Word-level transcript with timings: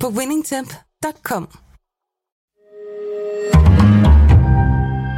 på 0.00 0.08
winningtemp.com. 0.08 1.48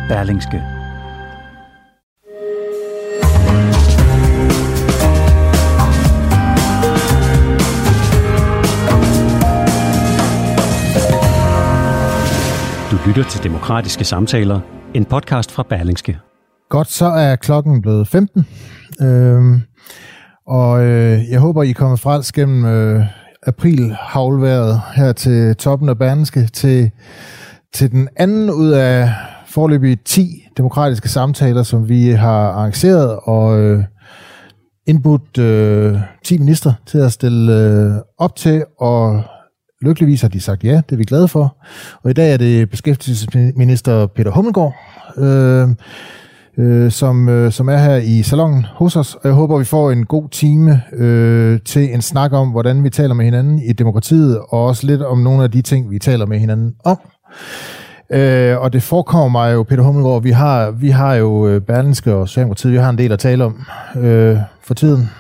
Berlingske. 0.09 0.63
Du 12.91 12.97
lytter 13.07 13.25
til 13.31 13.43
Demokratiske 13.43 14.05
Samtaler, 14.05 14.61
en 14.95 15.05
podcast 15.05 15.53
fra 15.53 15.63
Berlingske. 15.63 16.19
Godt, 16.69 16.89
så 16.91 17.07
er 17.07 17.37
klokken 17.37 17.83
blevet 17.83 18.09
15. 18.09 18.47
Øhm, 19.03 19.63
og 20.47 20.85
øh, 20.85 21.29
jeg 21.31 21.41
håber, 21.41 21.63
I 21.63 21.71
er 21.71 21.75
kommet 21.75 22.01
frels 22.01 22.33
gennem 22.33 22.65
øh, 22.65 23.05
april 23.47 23.97
havlværet 24.01 24.81
her 24.95 25.13
til 25.13 25.57
toppen 25.57 25.89
af 25.89 25.99
Berneske 25.99 26.47
til, 26.53 26.91
til 27.73 27.91
den 27.91 28.09
anden 28.17 28.51
ud 28.51 28.71
af 28.71 29.13
forløbig 29.47 30.01
10 30.05 30.45
demokratiske 30.57 31.09
samtaler, 31.09 31.63
som 31.63 31.89
vi 31.89 32.11
har 32.11 32.51
arrangeret 32.51 33.19
og 33.23 33.61
øh, 33.61 33.85
indbudt 34.87 35.39
øh, 35.39 35.99
10 36.25 36.39
minister 36.39 36.73
til 36.87 36.99
at 36.99 37.13
stille 37.13 37.53
øh, 37.53 37.93
op 38.19 38.37
til, 38.37 38.65
og 38.79 39.23
lykkeligvis 39.83 40.21
har 40.21 40.29
de 40.29 40.41
sagt 40.41 40.65
ja, 40.65 40.83
det 40.89 40.93
er 40.93 40.97
vi 40.97 41.05
glade 41.05 41.29
for. 41.29 41.57
Og 42.03 42.11
i 42.11 42.15
dag 42.15 42.33
er 42.33 42.37
det 42.37 42.71
beskæftigelsesminister 42.71 44.07
Peter 44.07 44.31
Hummelgaard, 44.31 44.75
øh, 45.17 45.69
øh, 46.59 46.91
som, 46.91 47.29
øh, 47.29 47.53
som 47.53 47.69
er 47.69 47.77
her 47.77 47.97
i 47.97 48.23
salongen 48.23 48.67
hos 48.75 48.97
os, 48.97 49.15
og 49.15 49.21
jeg 49.25 49.33
håber, 49.33 49.59
vi 49.59 49.65
får 49.65 49.91
en 49.91 50.07
god 50.07 50.29
time 50.29 50.83
øh, 50.93 51.61
til 51.65 51.95
en 51.95 52.03
snak 52.03 52.33
om, 52.33 52.49
hvordan 52.49 52.85
vi 52.85 52.91
taler 52.91 53.15
med 53.15 53.25
hinanden 53.25 53.59
i 53.59 53.73
demokratiet, 53.73 54.39
og 54.39 54.65
også 54.65 54.87
lidt 54.87 55.03
om 55.03 55.19
nogle 55.19 55.45
af 55.45 55.51
de 55.51 55.63
ting, 55.63 55.91
vi 55.91 55.99
taler 55.99 56.27
med 56.27 56.39
hinanden 56.39 56.75
om. 56.85 56.99
Øh, 58.13 58.59
og 58.59 58.73
det 58.73 58.83
forekommer 58.83 59.29
mig 59.29 59.55
jo, 59.55 59.63
Peter 59.63 59.83
Hummelgaard, 59.83 60.23
vi 60.23 60.31
har, 60.31 60.71
vi 60.71 60.91
har 60.91 61.15
jo 61.15 61.49
øh, 61.49 61.61
Berlinske 61.61 62.15
og 62.15 62.29
Socialdemokratiet, 62.29 62.73
vi 62.73 62.79
har 62.79 62.91
en 62.91 62.99
del 62.99 63.13
at 63.13 63.19
tale 63.19 63.45
om 63.45 63.67
øh, 63.97 64.37
for 64.63 64.75
tiden. 64.75 65.11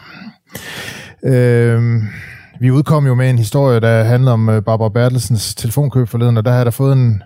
Øh, 1.24 2.02
vi 2.60 2.70
udkom 2.70 3.06
jo 3.06 3.14
med 3.14 3.30
en 3.30 3.38
historie, 3.38 3.80
der 3.80 4.02
handler 4.02 4.32
om 4.32 4.48
øh, 4.48 4.62
Barbara 4.62 4.88
Bertelsens 4.88 5.54
telefonkøb 5.54 6.08
forleden, 6.08 6.36
og 6.36 6.44
der 6.44 6.52
har 6.52 6.64
der 6.64 6.70
fået 6.70 6.92
en, 6.92 7.22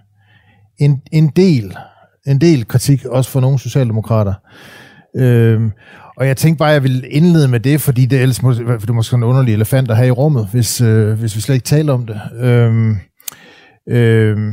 en, 0.79 1.03
en 1.13 1.29
del 1.29 1.77
en 2.27 2.41
del 2.41 2.69
kritik, 2.69 3.05
også 3.05 3.31
fra 3.31 3.41
nogle 3.41 3.59
socialdemokrater. 3.59 4.35
Øhm, 5.17 5.71
og 6.17 6.27
jeg 6.27 6.37
tænkte 6.37 6.59
bare, 6.59 6.69
at 6.69 6.75
jeg 6.75 6.83
ville 6.83 7.09
indlede 7.09 7.49
med 7.49 7.61
det, 7.61 7.81
fordi 7.81 8.07
det, 8.07 8.21
ellers 8.21 8.43
må, 8.43 8.55
for 8.55 8.63
det 8.63 8.91
er 8.91 8.93
måske 8.93 9.17
en 9.17 9.23
underlig 9.23 9.55
elefant 9.55 9.91
at 9.91 9.97
have 9.97 10.09
i 10.09 10.11
rummet, 10.11 10.49
hvis, 10.53 10.81
øh, 10.81 11.19
hvis 11.19 11.37
vi 11.37 11.41
slet 11.41 11.55
ikke 11.55 11.65
taler 11.65 11.93
om 11.93 12.07
det. 12.07 12.21
Øhm, 12.41 12.97
øhm, 13.89 14.53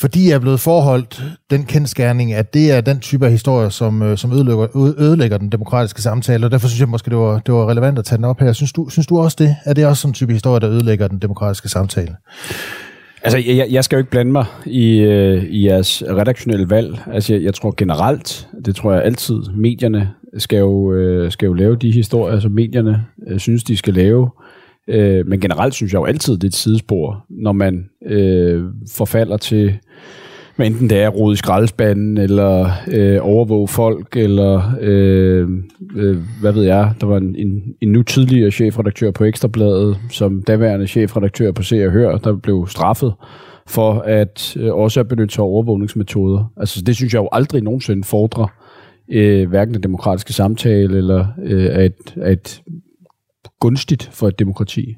fordi 0.00 0.28
jeg 0.28 0.34
er 0.34 0.38
blevet 0.38 0.60
forholdt 0.60 1.22
den 1.50 1.64
kendskærning, 1.64 2.32
at 2.32 2.54
det 2.54 2.72
er 2.72 2.80
den 2.80 3.00
type 3.00 3.26
af 3.26 3.32
historie, 3.32 3.70
som, 3.70 4.02
øh, 4.02 4.18
som 4.18 4.32
ødelægger, 4.32 4.76
ødelægger 4.76 5.38
den 5.38 5.52
demokratiske 5.52 6.02
samtale, 6.02 6.46
og 6.46 6.50
derfor 6.50 6.68
synes 6.68 6.80
jeg 6.80 6.88
måske, 6.88 7.10
det 7.10 7.18
var, 7.18 7.38
det 7.38 7.54
var 7.54 7.70
relevant 7.70 7.98
at 7.98 8.04
tage 8.04 8.16
den 8.16 8.24
op 8.24 8.40
her. 8.40 8.52
Synes 8.52 8.72
du, 8.72 8.88
synes 8.88 9.06
du 9.06 9.18
også 9.18 9.36
det? 9.40 9.56
Er 9.64 9.74
det 9.74 9.86
også 9.86 10.00
sådan 10.00 10.10
en 10.10 10.14
type 10.14 10.32
historie, 10.32 10.60
der 10.60 10.70
ødelægger 10.70 11.08
den 11.08 11.18
demokratiske 11.18 11.68
samtale? 11.68 12.16
Altså, 13.22 13.38
jeg, 13.38 13.66
jeg 13.70 13.84
skal 13.84 13.96
jo 13.96 13.98
ikke 13.98 14.10
blande 14.10 14.32
mig 14.32 14.46
i, 14.66 14.98
øh, 14.98 15.44
i 15.44 15.66
jeres 15.66 16.02
redaktionelle 16.08 16.70
valg. 16.70 16.98
Altså, 17.12 17.34
jeg, 17.34 17.42
jeg 17.42 17.54
tror 17.54 17.74
generelt, 17.76 18.48
det 18.64 18.76
tror 18.76 18.92
jeg 18.92 19.02
altid, 19.02 19.36
medierne 19.54 20.10
skal 20.38 20.58
jo, 20.58 20.92
øh, 20.92 21.32
skal 21.32 21.46
jo 21.46 21.52
lave 21.52 21.76
de 21.76 21.92
historier, 21.92 22.40
som 22.40 22.52
medierne 22.52 23.06
øh, 23.26 23.38
synes, 23.38 23.64
de 23.64 23.76
skal 23.76 23.94
lave. 23.94 24.30
Øh, 24.88 25.26
men 25.26 25.40
generelt 25.40 25.74
synes 25.74 25.92
jeg 25.92 25.98
jo 25.98 26.04
altid, 26.04 26.34
det 26.34 26.44
er 26.44 26.48
et 26.48 26.54
sidespor, 26.54 27.24
når 27.28 27.52
man 27.52 27.90
øh, 28.06 28.64
forfalder 28.92 29.36
til 29.36 29.78
men 30.58 30.72
enten 30.72 30.90
det 30.90 30.98
er 30.98 31.06
at 31.06 31.14
rode 31.14 31.32
i 31.32 31.36
skraldespanden, 31.36 32.18
eller 32.18 32.70
øh, 32.88 33.18
overvåge 33.22 33.68
folk, 33.68 34.16
eller 34.16 34.72
øh, 34.80 35.48
øh, 35.96 36.16
hvad 36.40 36.52
ved 36.52 36.64
jeg, 36.64 36.92
der 37.00 37.06
var 37.06 37.16
en, 37.16 37.36
en, 37.36 37.62
en 37.80 37.92
nu 37.92 38.02
tidligere 38.02 38.50
chefredaktør 38.50 39.10
på 39.10 39.24
Ekstrabladet, 39.24 39.98
som 40.10 40.42
daværende 40.42 40.86
chefredaktør 40.86 41.52
på 41.52 41.62
Se 41.62 41.86
og 41.86 41.92
Hør, 41.92 42.16
der 42.16 42.36
blev 42.36 42.66
straffet 42.68 43.14
for 43.66 43.92
at 43.92 44.56
øh, 44.56 44.74
også 44.74 45.00
at 45.00 45.08
benytte 45.08 45.34
sig 45.34 45.42
af 45.42 45.46
overvågningsmetoder. 45.46 46.52
Altså 46.56 46.82
det 46.82 46.96
synes 46.96 47.14
jeg 47.14 47.20
jo 47.20 47.28
aldrig 47.32 47.62
nogensinde 47.62 48.04
fordrer 48.04 48.46
øh, 49.10 49.48
hverken 49.48 49.74
den 49.74 49.82
demokratiske 49.82 50.32
samtale, 50.32 50.96
eller 50.96 51.26
øh, 51.42 51.68
at, 51.72 52.14
at 52.16 52.62
gunstigt 53.60 54.10
for 54.12 54.28
et 54.28 54.38
demokrati. 54.38 54.96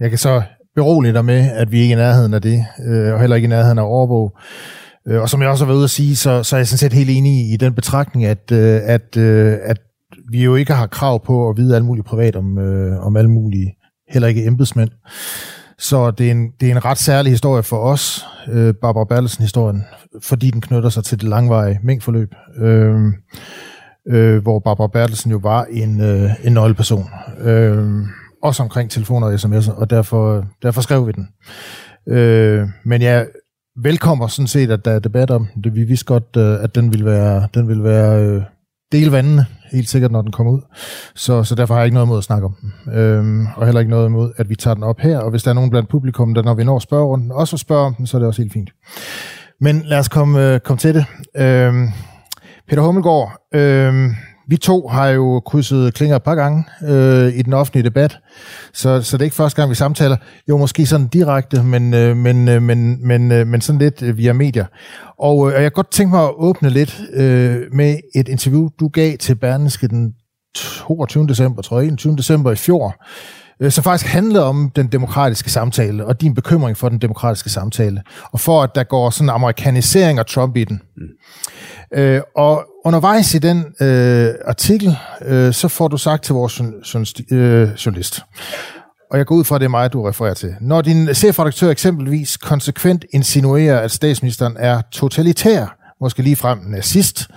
Jeg 0.00 0.10
kan 0.10 0.18
så 0.18 0.42
berolige 0.74 1.12
dig 1.12 1.24
med, 1.24 1.50
at 1.54 1.72
vi 1.72 1.80
ikke 1.80 1.92
er 1.94 1.98
i 1.98 2.00
nærheden 2.00 2.34
af 2.34 2.42
det, 2.42 2.64
øh, 2.86 3.12
og 3.12 3.20
heller 3.20 3.36
ikke 3.36 3.46
i 3.46 3.48
nærheden 3.48 3.78
af 3.78 3.82
overvåg. 3.82 4.38
Øh, 5.08 5.20
og 5.20 5.30
som 5.30 5.42
jeg 5.42 5.50
også 5.50 5.64
har 5.64 5.66
været 5.66 5.76
ude 5.76 5.84
at 5.84 5.90
sige, 5.90 6.16
så, 6.16 6.42
så 6.42 6.56
er 6.56 6.60
jeg 6.60 6.68
sådan 6.68 6.78
set 6.78 6.92
helt 6.92 7.10
enig 7.10 7.52
i 7.52 7.56
den 7.56 7.74
betragtning, 7.74 8.24
at, 8.24 8.52
øh, 8.52 8.80
at, 8.84 9.16
øh, 9.16 9.56
at 9.62 9.78
vi 10.30 10.44
jo 10.44 10.54
ikke 10.54 10.72
har 10.72 10.86
krav 10.86 11.24
på 11.24 11.48
at 11.48 11.56
vide 11.56 11.76
alt 11.76 11.84
muligt 11.84 12.06
privat 12.06 12.36
om, 12.36 12.58
øh, 12.58 13.06
om 13.06 13.16
alle 13.16 13.30
mulige, 13.30 13.74
heller 14.08 14.28
ikke 14.28 14.46
embedsmænd. 14.46 14.90
Så 15.78 16.10
det 16.10 16.26
er, 16.26 16.30
en, 16.30 16.50
det 16.60 16.68
er 16.68 16.72
en 16.72 16.84
ret 16.84 16.98
særlig 16.98 17.32
historie 17.32 17.62
for 17.62 17.76
os, 17.76 18.26
øh, 18.48 18.74
Barbara 18.74 19.04
Bertelsen-historien, 19.04 19.84
fordi 20.22 20.50
den 20.50 20.60
knytter 20.60 20.88
sig 20.88 21.04
til 21.04 21.20
det 21.20 21.28
langvarige 21.28 21.80
mængdforløb, 21.82 22.34
øh, 22.58 22.96
øh, 24.08 24.42
hvor 24.42 24.58
Barbara 24.58 24.86
Bertelsen 24.86 25.30
jo 25.30 25.40
var 25.42 25.64
en, 25.70 26.00
øh, 26.00 26.30
en 26.44 26.52
nøgleperson. 26.52 27.10
Øh, 27.40 28.06
også 28.44 28.62
omkring 28.62 28.90
telefoner 28.90 29.26
og 29.26 29.34
sms'er, 29.34 29.80
og 29.80 29.90
derfor, 29.90 30.44
derfor 30.62 30.80
skrev 30.80 31.06
vi 31.06 31.12
den. 31.12 31.28
Øh, 32.08 32.68
men 32.84 33.02
jeg 33.02 33.26
velkommer 33.82 34.26
sådan 34.26 34.46
set, 34.46 34.70
at 34.70 34.84
der 34.84 34.90
er 34.90 34.98
debat 34.98 35.30
om 35.30 35.48
det. 35.64 35.74
Vi 35.74 35.84
vidste 35.84 36.06
godt, 36.06 36.36
øh, 36.36 36.64
at 36.64 36.74
den 36.74 36.92
ville 36.92 37.04
være, 37.04 37.48
den 37.54 37.68
ville 37.68 37.84
være 37.84 38.22
øh, 38.24 38.42
delvandende, 38.92 39.46
helt 39.72 39.88
sikkert, 39.88 40.12
når 40.12 40.22
den 40.22 40.32
kommer 40.32 40.52
ud. 40.52 40.60
Så, 41.14 41.44
så 41.44 41.54
derfor 41.54 41.74
har 41.74 41.80
jeg 41.80 41.86
ikke 41.86 41.94
noget 41.94 42.06
imod 42.06 42.18
at 42.18 42.24
snakke 42.24 42.46
om 42.46 42.56
den. 42.60 42.94
Øhm, 42.94 43.46
og 43.56 43.66
heller 43.66 43.80
ikke 43.80 43.90
noget 43.90 44.06
imod, 44.06 44.32
at 44.36 44.48
vi 44.48 44.56
tager 44.56 44.74
den 44.74 44.82
op 44.82 44.98
her. 44.98 45.18
Og 45.18 45.30
hvis 45.30 45.42
der 45.42 45.50
er 45.50 45.54
nogen 45.54 45.70
blandt 45.70 45.88
publikum, 45.88 46.34
der 46.34 46.42
når 46.42 46.54
vi 46.54 46.64
når 46.64 46.78
spørgerunden, 46.78 47.32
også 47.32 47.56
spørger 47.56 47.86
om 47.86 47.94
den, 47.94 48.06
så 48.06 48.16
er 48.16 48.18
det 48.18 48.26
også 48.26 48.42
helt 48.42 48.52
fint. 48.52 48.70
Men 49.60 49.82
lad 49.84 49.98
os 49.98 50.08
komme, 50.08 50.54
øh, 50.54 50.60
komme 50.60 50.78
til 50.78 50.94
det. 50.94 51.04
Øhm, 51.36 51.88
Peter 52.68 52.82
Hummelgaard, 52.82 53.48
øhm, 53.54 54.10
vi 54.48 54.56
to 54.56 54.88
har 54.88 55.08
jo 55.08 55.40
krydset 55.46 55.94
klinger 55.94 56.16
et 56.16 56.22
par 56.22 56.34
gange 56.34 56.64
øh, 56.88 57.32
i 57.34 57.42
den 57.42 57.52
offentlige 57.52 57.84
debat, 57.84 58.18
så, 58.72 59.02
så 59.02 59.16
det 59.16 59.22
er 59.22 59.24
ikke 59.24 59.36
første 59.36 59.60
gang, 59.60 59.70
vi 59.70 59.74
samtaler. 59.74 60.16
Jo, 60.48 60.56
måske 60.56 60.86
sådan 60.86 61.06
direkte, 61.06 61.62
men, 61.62 61.94
øh, 61.94 62.16
men, 62.16 62.48
øh, 62.48 62.62
men, 62.62 63.06
men, 63.06 63.32
øh, 63.32 63.46
men 63.46 63.60
sådan 63.60 63.78
lidt 63.78 64.02
øh, 64.02 64.18
via 64.18 64.32
medier. 64.32 64.66
Og, 65.18 65.48
øh, 65.48 65.56
og 65.56 65.62
jeg 65.62 65.72
godt 65.72 65.90
tænke 65.90 66.14
mig 66.14 66.24
at 66.24 66.32
åbne 66.36 66.70
lidt 66.70 67.00
øh, 67.12 67.62
med 67.72 67.96
et 68.14 68.28
interview, 68.28 68.68
du 68.80 68.88
gav 68.88 69.16
til 69.16 69.34
Berneske 69.34 69.88
den 69.88 70.12
22. 70.54 71.26
december, 71.26 71.62
tror 71.62 71.78
jeg, 71.78 71.86
21. 71.86 72.16
december 72.16 72.52
i 72.52 72.56
fjor, 72.56 72.96
øh, 73.60 73.70
som 73.70 73.84
faktisk 73.84 74.12
handlede 74.12 74.44
om 74.44 74.70
den 74.76 74.86
demokratiske 74.86 75.50
samtale, 75.50 76.06
og 76.06 76.20
din 76.20 76.34
bekymring 76.34 76.76
for 76.76 76.88
den 76.88 76.98
demokratiske 76.98 77.50
samtale, 77.50 78.02
og 78.32 78.40
for 78.40 78.62
at 78.62 78.70
der 78.74 78.84
går 78.84 79.10
sådan 79.10 79.26
en 79.26 79.30
amerikanisering 79.30 80.18
af 80.18 80.26
Trump 80.26 80.56
i 80.56 80.64
den. 80.64 80.80
Mm. 80.96 81.98
Øh, 81.98 82.20
og 82.36 82.66
undervejs 82.84 83.34
i 83.34 83.38
den 83.38 83.64
øh, 83.80 84.34
artikel, 84.44 84.96
øh, 85.24 85.52
så 85.52 85.68
får 85.68 85.88
du 85.88 85.96
sagt 85.96 86.24
til 86.24 86.34
vores 86.34 86.60
øh, 87.30 87.68
journalist, 87.86 88.20
og 89.10 89.18
jeg 89.18 89.26
går 89.26 89.34
ud 89.34 89.44
fra, 89.44 89.54
at 89.54 89.60
det 89.60 89.64
er 89.64 89.70
mig, 89.70 89.92
du 89.92 90.02
refererer 90.02 90.34
til. 90.34 90.54
Når 90.60 90.82
din 90.82 91.14
chefredaktør 91.14 91.70
eksempelvis 91.70 92.36
konsekvent 92.36 93.04
insinuerer, 93.12 93.80
at 93.80 93.90
statsministeren 93.90 94.56
er 94.58 94.80
totalitær, 94.90 95.76
måske 96.00 96.22
lige 96.22 96.36
frem 96.36 96.58
nazist, 96.66 97.28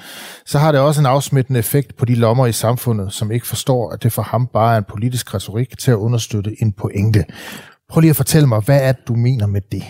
så 0.46 0.60
har 0.60 0.72
det 0.72 0.82
også 0.82 1.02
en 1.02 1.06
afsmittende 1.06 1.60
effekt 1.60 1.98
på 1.98 2.06
de 2.06 2.16
lommer 2.16 2.46
i 2.46 2.52
samfundet, 2.52 3.14
som 3.14 3.32
ikke 3.32 3.48
forstår, 3.48 3.92
at 3.92 4.04
det 4.04 4.12
for 4.12 4.22
ham 4.22 4.48
bare 4.54 4.74
er 4.74 4.78
en 4.78 4.86
politisk 4.90 5.34
retorik 5.34 5.78
til 5.78 5.92
at 5.92 5.96
understøtte 5.96 6.56
en 6.62 6.72
pointe. 6.72 7.24
Prøv 7.90 8.02
lige 8.02 8.10
at 8.10 8.16
fortælle 8.16 8.48
mig, 8.48 8.60
hvad 8.60 8.82
er 8.82 8.92
det, 8.92 9.08
du 9.08 9.16
mener 9.16 9.48
med 9.48 9.62
det? 9.72 9.84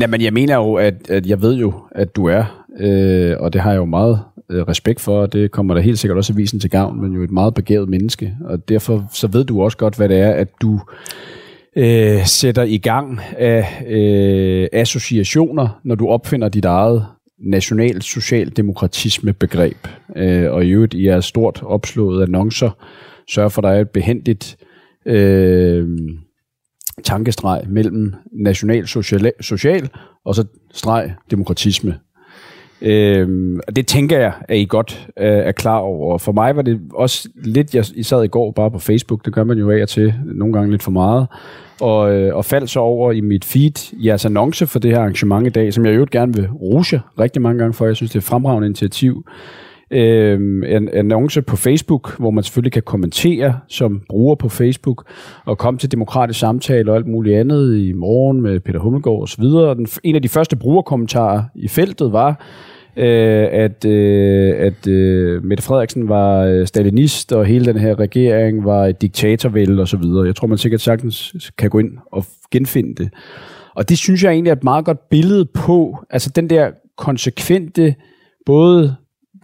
Jamen, 0.00 0.20
jeg 0.20 0.32
mener 0.32 0.54
jo, 0.54 0.74
at, 0.74 0.94
at 1.10 1.26
jeg 1.26 1.42
ved 1.42 1.54
jo, 1.54 1.72
at 1.94 2.16
du 2.16 2.26
er 2.26 2.60
øh, 2.78 3.36
og 3.40 3.52
det 3.52 3.60
har 3.60 3.70
jeg 3.70 3.78
jo 3.78 3.84
meget 3.84 4.20
øh, 4.50 4.62
respekt 4.62 5.00
for, 5.00 5.20
og 5.20 5.32
det 5.32 5.50
kommer 5.50 5.74
der 5.74 5.80
helt 5.80 5.98
sikkert 5.98 6.16
også 6.18 6.32
avisen 6.32 6.60
til 6.60 6.70
gavn, 6.70 7.00
men 7.00 7.12
jo 7.12 7.22
et 7.22 7.30
meget 7.30 7.54
begavet 7.54 7.88
menneske, 7.88 8.36
og 8.44 8.68
derfor 8.68 9.08
så 9.12 9.26
ved 9.26 9.44
du 9.44 9.62
også 9.62 9.78
godt, 9.78 9.96
hvad 9.96 10.08
det 10.08 10.18
er, 10.18 10.30
at 10.30 10.48
du 10.62 10.80
øh, 11.76 12.26
sætter 12.26 12.62
i 12.62 12.78
gang 12.78 13.20
af 13.38 13.84
øh, 13.88 14.68
associationer, 14.72 15.80
når 15.84 15.94
du 15.94 16.08
opfinder 16.08 16.48
dit 16.48 16.64
eget 16.64 17.06
national 17.38 18.02
socialdemokratisme 18.02 19.32
begreb. 19.32 19.88
Øh, 20.16 20.52
og 20.52 20.64
i 20.64 20.70
øvrigt 20.70 20.94
i 20.94 21.06
jeres 21.06 21.24
stort 21.24 21.62
opslået 21.62 22.22
annoncer, 22.22 22.70
sørger 23.28 23.48
for, 23.48 23.62
at 23.62 23.64
der 23.64 23.70
er 23.70 23.80
et 23.80 23.90
behendigt 23.90 24.56
øh, 25.06 25.88
tankestreg 27.04 27.62
mellem 27.68 28.14
national 28.32 28.86
social, 28.86 29.32
social 29.40 29.88
og 30.24 30.34
så 30.34 30.44
streg 30.72 31.14
demokratisme. 31.30 31.98
Øhm, 32.82 33.60
det 33.76 33.86
tænker 33.86 34.18
jeg, 34.18 34.32
at 34.48 34.56
I 34.56 34.64
godt 34.64 35.08
øh, 35.16 35.26
er 35.26 35.52
klar 35.52 35.78
over. 35.78 36.18
For 36.18 36.32
mig 36.32 36.56
var 36.56 36.62
det 36.62 36.80
også 36.94 37.28
lidt, 37.44 37.74
jeg 37.74 37.84
I 37.94 38.02
sad 38.02 38.24
i 38.24 38.28
går 38.28 38.50
bare 38.50 38.70
på 38.70 38.78
Facebook, 38.78 39.24
det 39.24 39.32
gør 39.32 39.44
man 39.44 39.58
jo 39.58 39.70
af 39.70 39.82
og 39.82 39.88
til, 39.88 40.14
nogle 40.24 40.52
gange 40.52 40.70
lidt 40.70 40.82
for 40.82 40.90
meget, 40.90 41.26
og, 41.80 42.14
øh, 42.14 42.36
og 42.36 42.44
faldt 42.44 42.70
så 42.70 42.80
over 42.80 43.12
i 43.12 43.20
mit 43.20 43.44
feed 43.44 43.94
jeres 44.04 44.24
annonce 44.24 44.66
for 44.66 44.78
det 44.78 44.90
her 44.90 44.98
arrangement 44.98 45.46
i 45.46 45.50
dag, 45.50 45.74
som 45.74 45.86
jeg 45.86 45.96
jo 45.96 46.06
gerne 46.10 46.34
vil 46.34 46.48
rose 46.48 47.00
rigtig 47.20 47.42
mange 47.42 47.58
gange 47.58 47.74
for. 47.74 47.86
Jeg 47.86 47.96
synes, 47.96 48.10
det 48.10 48.16
er 48.16 48.20
et 48.20 48.24
fremragende 48.24 48.66
initiativ. 48.66 49.24
Øh, 49.90 50.40
en 50.68 50.88
annonce 50.88 51.42
på 51.42 51.56
Facebook, 51.56 52.18
hvor 52.18 52.30
man 52.30 52.44
selvfølgelig 52.44 52.72
kan 52.72 52.82
kommentere 52.82 53.58
som 53.68 54.02
bruger 54.08 54.34
på 54.34 54.48
Facebook, 54.48 55.04
og 55.44 55.58
komme 55.58 55.78
til 55.78 55.92
demokratisk 55.92 56.40
samtale 56.40 56.90
og 56.90 56.96
alt 56.96 57.06
muligt 57.06 57.36
andet 57.36 57.76
i 57.76 57.92
morgen 57.92 58.42
med 58.42 58.60
Peter 58.60 58.78
Hummelgaard 58.78 59.22
osv. 59.22 59.44
Den, 59.44 59.86
en 60.04 60.14
af 60.14 60.22
de 60.22 60.28
første 60.28 60.56
brugerkommentarer 60.56 61.42
i 61.54 61.68
feltet 61.68 62.12
var, 62.12 62.44
øh, 62.96 63.48
at, 63.52 63.84
øh, 63.84 64.54
at 64.58 64.86
øh, 64.86 65.44
Mette 65.44 65.64
Frederiksen 65.64 66.08
var 66.08 66.44
øh, 66.44 66.66
stalinist, 66.66 67.32
og 67.32 67.44
hele 67.44 67.64
den 67.64 67.76
her 67.76 67.98
regering 67.98 68.64
var 68.64 68.86
et 68.86 69.02
diktatorvælde 69.02 69.82
osv. 69.82 70.02
Jeg 70.26 70.36
tror, 70.36 70.46
man 70.46 70.58
sikkert 70.58 70.80
sagtens 70.80 71.50
kan 71.58 71.70
gå 71.70 71.78
ind 71.78 71.98
og 72.12 72.24
genfinde 72.50 72.94
det. 72.94 73.10
Og 73.74 73.88
det 73.88 73.98
synes 73.98 74.24
jeg 74.24 74.32
egentlig 74.32 74.50
er 74.50 74.56
et 74.56 74.64
meget 74.64 74.84
godt 74.84 75.08
billede 75.08 75.44
på, 75.44 76.04
altså 76.10 76.30
den 76.36 76.50
der 76.50 76.70
konsekvente, 76.96 77.94
både 78.46 78.96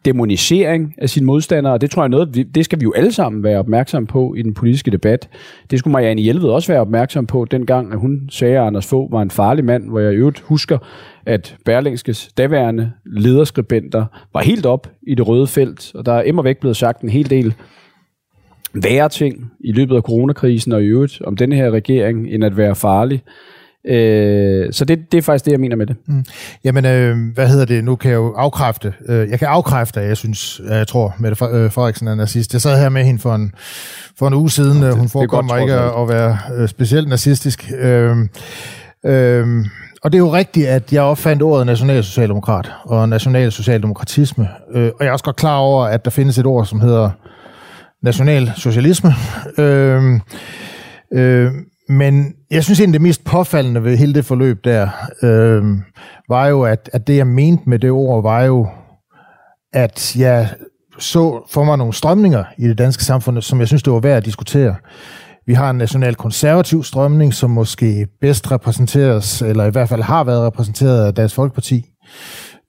demonisering 0.07 0.95
af 0.99 1.11
sine 1.11 1.27
modstandere, 1.27 1.73
og 1.73 1.81
det 1.81 1.91
tror 1.91 2.03
jeg 2.03 2.09
noget, 2.09 2.47
det 2.55 2.65
skal 2.65 2.81
vi 2.81 2.83
jo 2.83 2.93
alle 2.93 3.13
sammen 3.13 3.43
være 3.43 3.59
opmærksom 3.59 4.07
på 4.07 4.35
i 4.35 4.43
den 4.43 4.55
politiske 4.55 4.91
debat. 4.91 5.29
Det 5.71 5.79
skulle 5.79 5.93
Marianne 5.93 6.23
Hjelved 6.23 6.49
også 6.49 6.73
være 6.73 6.81
opmærksom 6.81 7.27
på, 7.27 7.47
dengang 7.51 7.93
at 7.93 7.99
hun 7.99 8.29
sagde, 8.31 8.59
at 8.59 8.67
Anders 8.67 8.87
Fogh 8.87 9.13
var 9.13 9.23
en 9.23 9.31
farlig 9.31 9.65
mand, 9.65 9.89
hvor 9.89 10.01
jeg 10.01 10.13
i 10.13 10.17
øvrigt 10.17 10.41
husker, 10.41 10.79
at 11.27 11.57
Berlingskes 11.65 12.31
daværende 12.39 12.93
lederskribenter 13.07 14.05
var 14.33 14.41
helt 14.41 14.67
op 14.67 14.91
i 15.07 15.15
det 15.15 15.29
røde 15.29 15.47
felt, 15.47 15.95
og 15.95 16.07
der 16.07 16.13
er 16.13 16.23
emmer 16.27 16.43
væk 16.43 16.61
blevet 16.61 16.77
sagt 16.77 17.03
en 17.03 17.09
hel 17.09 17.31
del 17.31 17.55
værre 18.75 19.09
ting 19.09 19.53
i 19.61 19.73
løbet 19.73 19.97
af 19.97 20.03
coronakrisen 20.03 20.73
og 20.73 20.83
i 20.83 20.87
øvrigt 20.87 21.23
om 21.23 21.37
den 21.37 21.53
her 21.53 21.71
regering, 21.71 22.29
end 22.31 22.45
at 22.45 22.57
være 22.57 22.75
farlig. 22.75 23.23
Øh, 23.89 24.73
så 24.73 24.85
det, 24.85 25.13
det 25.13 25.19
er 25.19 25.23
faktisk 25.23 25.45
det, 25.45 25.53
jeg 25.53 25.61
mener 25.61 25.77
med 25.77 25.87
det. 25.87 25.97
Mm. 26.07 26.25
Jamen, 26.65 26.85
øh, 26.85 27.17
hvad 27.35 27.49
hedder 27.49 27.65
det? 27.65 27.85
Nu 27.85 27.97
kan 27.97 28.11
jeg 28.11 28.17
jo 28.17 28.35
afkræfte. 28.35 28.95
Øh, 29.09 29.31
jeg 29.31 29.39
kan 29.39 29.49
afkræfte, 29.49 30.01
at 30.01 30.09
jeg 30.09 30.17
synes, 30.17 30.61
at 30.69 30.79
jeg 30.79 30.87
tror, 30.87 31.15
Mette 31.19 31.45
øh, 31.45 31.73
Frederiksen 31.73 32.09
er 32.09 32.15
nazist. 32.15 32.53
Jeg 32.53 32.61
sad 32.61 32.81
her 32.81 32.89
med 32.89 33.05
hende 33.05 33.21
for 33.21 33.35
en, 33.35 33.53
for 34.19 34.29
en 34.29 34.35
uge 34.35 34.51
siden. 34.51 34.83
Det, 34.83 34.97
Hun 34.97 35.09
forekommer 35.09 35.55
mig 35.55 35.63
ikke 35.63 35.75
at, 35.75 36.03
at 36.03 36.09
være 36.09 36.39
øh, 36.57 36.69
specielt 36.69 37.09
nazistisk. 37.09 37.73
Øh, 37.79 38.17
øh, 39.07 39.67
og 40.03 40.13
det 40.13 40.19
er 40.19 40.23
jo 40.23 40.35
rigtigt, 40.35 40.67
at 40.69 40.93
jeg 40.93 41.03
opfandt 41.03 41.43
ordet 41.43 41.67
nationalsocialdemokrat 41.67 42.71
og 42.85 43.09
nationalsocialdemokratisme. 43.09 44.49
Øh, 44.75 44.91
og 44.99 45.05
jeg 45.05 45.09
er 45.09 45.13
også 45.13 45.25
godt 45.25 45.37
klar 45.37 45.57
over, 45.57 45.85
at 45.85 46.05
der 46.05 46.11
findes 46.11 46.39
et 46.39 46.47
ord, 46.47 46.67
som 46.67 46.81
hedder 46.81 47.11
nationalsocialisme. 48.03 49.15
Øh, 49.59 50.21
øh, 51.15 51.51
men 51.89 52.36
jeg 52.51 52.65
synes 52.65 52.81
egentlig, 52.81 53.01
det 53.01 53.03
mest 53.03 53.25
påfaldende 53.25 53.85
ved 53.85 53.97
hele 53.97 54.15
det 54.15 54.25
forløb 54.25 54.65
der, 54.65 54.89
øh, 55.23 55.65
var 56.29 56.47
jo, 56.47 56.63
at, 56.63 56.91
at 56.93 57.07
det, 57.07 57.17
jeg 57.17 57.27
mente 57.27 57.69
med 57.69 57.79
det 57.79 57.91
ord, 57.91 58.23
var 58.23 58.43
jo, 58.43 58.69
at 59.73 60.17
jeg 60.17 60.49
så 60.99 61.47
for 61.51 61.65
mig 61.65 61.79
nogle 61.79 61.93
strømninger 61.93 62.45
i 62.59 62.69
det 62.69 62.79
danske 62.79 63.05
samfund, 63.05 63.43
som 63.43 63.61
jeg 63.61 63.69
synes, 63.69 63.83
det 63.83 63.93
var 63.93 64.01
værd 64.01 64.17
at 64.17 64.25
diskutere. 64.25 64.75
Vi 65.47 65.55
har 65.55 65.71
en 65.71 65.79
national 65.79 66.15
konservativ 66.15 66.85
strømning, 66.85 67.35
som 67.35 67.51
måske 67.51 68.07
bedst 68.21 68.51
repræsenteres, 68.51 69.43
eller 69.43 69.65
i 69.65 69.71
hvert 69.71 69.89
fald 69.89 70.03
har 70.03 70.25
været 70.25 70.47
repræsenteret 70.47 71.07
af 71.07 71.15
Dansk 71.15 71.35
Folkeparti. 71.35 71.87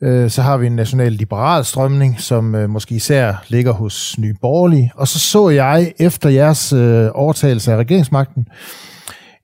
Øh, 0.04 0.30
så 0.30 0.42
har 0.42 0.58
vi 0.58 0.68
en 0.68 0.76
national 0.76 1.12
liberal 1.12 1.66
strømning, 1.66 2.22
som 2.22 2.56
øh, 2.56 2.70
måske 2.70 2.96
især 2.96 3.46
ligger 3.48 3.72
hos 3.72 4.20
Nye 4.20 4.36
Borgerlige. 4.42 4.92
Og 4.96 5.08
så 5.08 5.20
så 5.20 5.50
jeg 5.50 5.94
efter 6.00 6.30
jeres 6.30 6.74
øh, 6.74 7.10
overtagelse 7.14 7.72
af 7.72 7.78
regeringsmagten, 7.78 8.48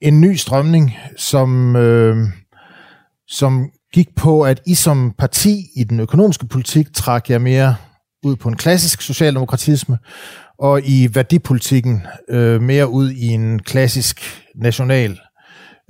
en 0.03 0.21
ny 0.21 0.35
strømning, 0.35 0.97
som, 1.17 1.75
øh, 1.75 2.17
som 3.27 3.69
gik 3.93 4.07
på, 4.15 4.41
at 4.41 4.61
I 4.67 4.73
som 4.75 5.13
parti 5.17 5.65
i 5.75 5.83
den 5.83 5.99
økonomiske 5.99 6.45
politik 6.45 6.93
trak 6.93 7.29
jer 7.29 7.37
mere 7.37 7.75
ud 8.25 8.35
på 8.35 8.49
en 8.49 8.55
klassisk 8.55 9.01
socialdemokratisme, 9.01 9.97
og 10.59 10.81
i 10.83 11.09
værdipolitikken 11.13 12.01
øh, 12.29 12.61
mere 12.61 12.89
ud 12.89 13.11
i 13.11 13.25
en 13.25 13.59
klassisk 13.59 14.21
national 14.55 15.19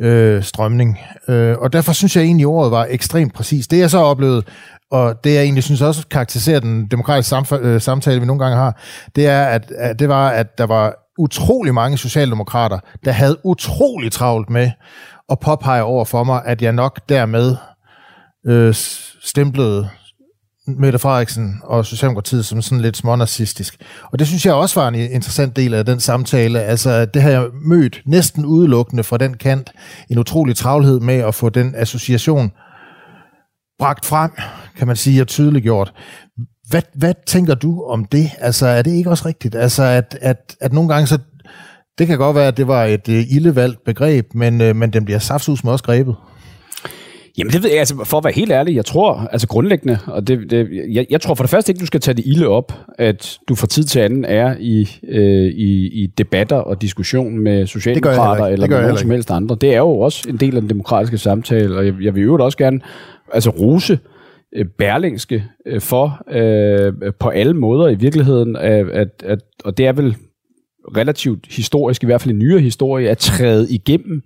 øh, 0.01 0.43
strømning. 0.43 0.99
Øh, 1.29 1.57
og 1.57 1.73
derfor 1.73 1.93
synes 1.93 2.15
jeg 2.15 2.23
egentlig, 2.23 2.43
at 2.43 2.47
ordet 2.47 2.71
var 2.71 2.87
ekstremt 2.89 3.33
præcis. 3.33 3.67
Det 3.67 3.79
jeg 3.79 3.89
så 3.89 3.97
oplevede, 3.97 4.43
og 4.91 5.23
det 5.23 5.33
jeg 5.33 5.43
egentlig 5.43 5.63
synes 5.63 5.81
også 5.81 6.07
karakteriserer 6.07 6.59
den 6.59 6.87
demokratiske 6.87 7.35
samf- 7.35 7.61
øh, 7.61 7.81
samtale, 7.81 8.19
vi 8.19 8.25
nogle 8.25 8.43
gange 8.43 8.57
har, 8.57 8.81
det 9.15 9.27
er, 9.27 9.43
at, 9.43 9.71
at 9.77 9.99
det 9.99 10.09
var, 10.09 10.29
at 10.29 10.57
der 10.57 10.65
var 10.65 11.02
utrolig 11.19 11.73
mange 11.73 11.97
socialdemokrater, 11.97 12.79
der 13.05 13.11
havde 13.11 13.45
utrolig 13.45 14.11
travlt 14.11 14.49
med 14.49 14.71
at 15.29 15.39
påpege 15.39 15.83
over 15.83 16.05
for 16.05 16.23
mig, 16.23 16.41
at 16.45 16.61
jeg 16.61 16.71
nok 16.71 17.09
dermed 17.09 17.55
øh, 18.45 18.73
stemplede 19.21 19.89
Mette 20.67 20.99
Frederiksen 20.99 21.61
og 21.63 21.85
Socialdemokratiet 21.85 22.45
som 22.45 22.61
sådan 22.61 22.81
lidt 22.81 22.97
smånarcistisk. 22.97 23.81
Og 24.11 24.19
det 24.19 24.27
synes 24.27 24.45
jeg 24.45 24.53
også 24.53 24.81
var 24.81 24.87
en 24.87 24.95
interessant 24.95 25.55
del 25.55 25.73
af 25.73 25.85
den 25.85 25.99
samtale. 25.99 26.61
Altså, 26.61 27.05
det 27.05 27.21
har 27.21 27.29
jeg 27.29 27.45
mødt 27.65 28.01
næsten 28.05 28.45
udelukkende 28.45 29.03
fra 29.03 29.17
den 29.17 29.33
kant. 29.33 29.71
En 30.09 30.19
utrolig 30.19 30.55
travlhed 30.55 30.99
med 30.99 31.15
at 31.15 31.35
få 31.35 31.49
den 31.49 31.75
association 31.75 32.51
bragt 33.79 34.05
frem, 34.05 34.31
kan 34.77 34.87
man 34.87 34.95
sige, 34.95 35.21
og 35.21 35.27
tydeliggjort. 35.27 35.93
Hvad, 36.73 36.81
hvad 36.93 37.13
tænker 37.25 37.55
du 37.55 37.83
om 37.83 38.05
det? 38.05 38.29
Altså, 38.39 38.67
er 38.67 38.81
det 38.81 38.91
ikke 38.91 39.09
også 39.09 39.27
rigtigt? 39.27 39.55
Altså, 39.55 39.83
at, 39.83 40.17
at, 40.21 40.55
at 40.61 40.73
nogle 40.73 40.89
gange 40.93 41.07
så... 41.07 41.17
Det 41.97 42.07
kan 42.07 42.17
godt 42.17 42.35
være, 42.35 42.47
at 42.47 42.57
det 42.57 42.67
var 42.67 42.85
et 42.85 43.07
uh, 43.07 43.35
ildevalgt 43.35 43.83
begreb, 43.83 44.33
men, 44.33 44.61
uh, 44.61 44.75
men 44.75 44.93
den 44.93 45.05
bliver 45.05 45.19
saftsus 45.19 45.63
med 45.63 45.71
også 45.71 45.83
grebet. 45.83 46.15
Jamen 47.37 47.53
det 47.53 47.63
ved 47.63 47.69
jeg, 47.69 47.79
altså 47.79 48.03
for 48.03 48.17
at 48.17 48.23
være 48.23 48.33
helt 48.33 48.51
ærlig, 48.51 48.75
jeg 48.75 48.85
tror 48.85 49.27
altså 49.31 49.47
grundlæggende, 49.47 49.99
og 50.07 50.27
det, 50.27 50.51
det, 50.51 50.69
jeg, 50.91 51.05
jeg 51.09 51.21
tror 51.21 51.35
for 51.35 51.43
det 51.43 51.51
første 51.51 51.71
ikke, 51.71 51.79
du 51.79 51.85
skal 51.85 51.99
tage 51.99 52.15
det 52.15 52.25
ilde 52.25 52.47
op, 52.47 52.73
at 52.97 53.37
du 53.49 53.55
fra 53.55 53.67
tid 53.67 53.83
til 53.83 53.99
anden 53.99 54.25
er 54.25 54.55
i, 54.59 54.89
øh, 55.09 55.45
i, 55.45 56.03
i 56.03 56.07
debatter 56.17 56.55
og 56.55 56.81
diskussion 56.81 57.39
med 57.39 57.67
socialdemokrater 57.67 58.45
eller 58.45 58.67
med 58.67 58.81
nogen 58.81 58.97
som 58.97 59.11
helst 59.11 59.31
andre. 59.31 59.57
Det 59.61 59.73
er 59.73 59.77
jo 59.77 59.99
også 59.99 60.29
en 60.29 60.37
del 60.37 60.55
af 60.55 60.61
den 60.61 60.69
demokratiske 60.69 61.17
samtale, 61.17 61.77
og 61.77 61.85
jeg, 61.85 61.93
jeg 62.01 62.15
vil 62.15 62.23
jo 62.23 62.43
også 62.43 62.57
gerne 62.57 62.79
altså 63.33 63.49
rose 63.49 63.93
øh, 63.93 64.12
Øh, 64.55 64.65
Berlingske 64.65 65.43
øh, 65.65 65.81
for 65.81 66.21
øh, 66.31 67.13
på 67.19 67.29
alle 67.29 67.53
måder 67.53 67.89
i 67.89 67.95
virkeligheden, 67.95 68.55
at, 68.55 68.89
at, 68.89 69.23
at, 69.25 69.39
og 69.65 69.77
det 69.77 69.87
er 69.87 69.93
vel 69.93 70.15
relativt 70.97 71.47
historisk, 71.49 72.03
i 72.03 72.05
hvert 72.05 72.21
fald 72.21 72.33
en 72.33 72.39
nyere 72.39 72.59
historie, 72.59 73.09
at 73.09 73.17
træde 73.17 73.73
igennem 73.73 74.23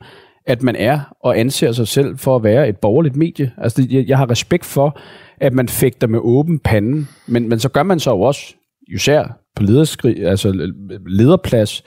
at 0.47 0.63
man 0.63 0.75
er 0.75 0.99
og 1.23 1.39
anser 1.39 1.71
sig 1.71 1.87
selv 1.87 2.17
for 2.17 2.35
at 2.35 2.43
være 2.43 2.69
et 2.69 2.77
borgerligt 2.77 3.15
medie. 3.15 3.51
Altså, 3.57 3.87
jeg, 3.89 4.05
jeg 4.07 4.17
har 4.17 4.29
respekt 4.29 4.65
for, 4.65 4.99
at 5.37 5.53
man 5.53 5.67
fægter 5.67 6.07
med 6.07 6.19
åben 6.19 6.59
pande, 6.59 7.05
men, 7.27 7.49
men 7.49 7.59
så 7.59 7.69
gør 7.69 7.83
man 7.83 7.99
så 7.99 8.11
jo 8.11 8.21
også, 8.21 8.55
især 8.87 9.39
på 9.55 9.63
lederskri, 9.63 10.23
altså 10.23 10.71
lederplads, 11.07 11.83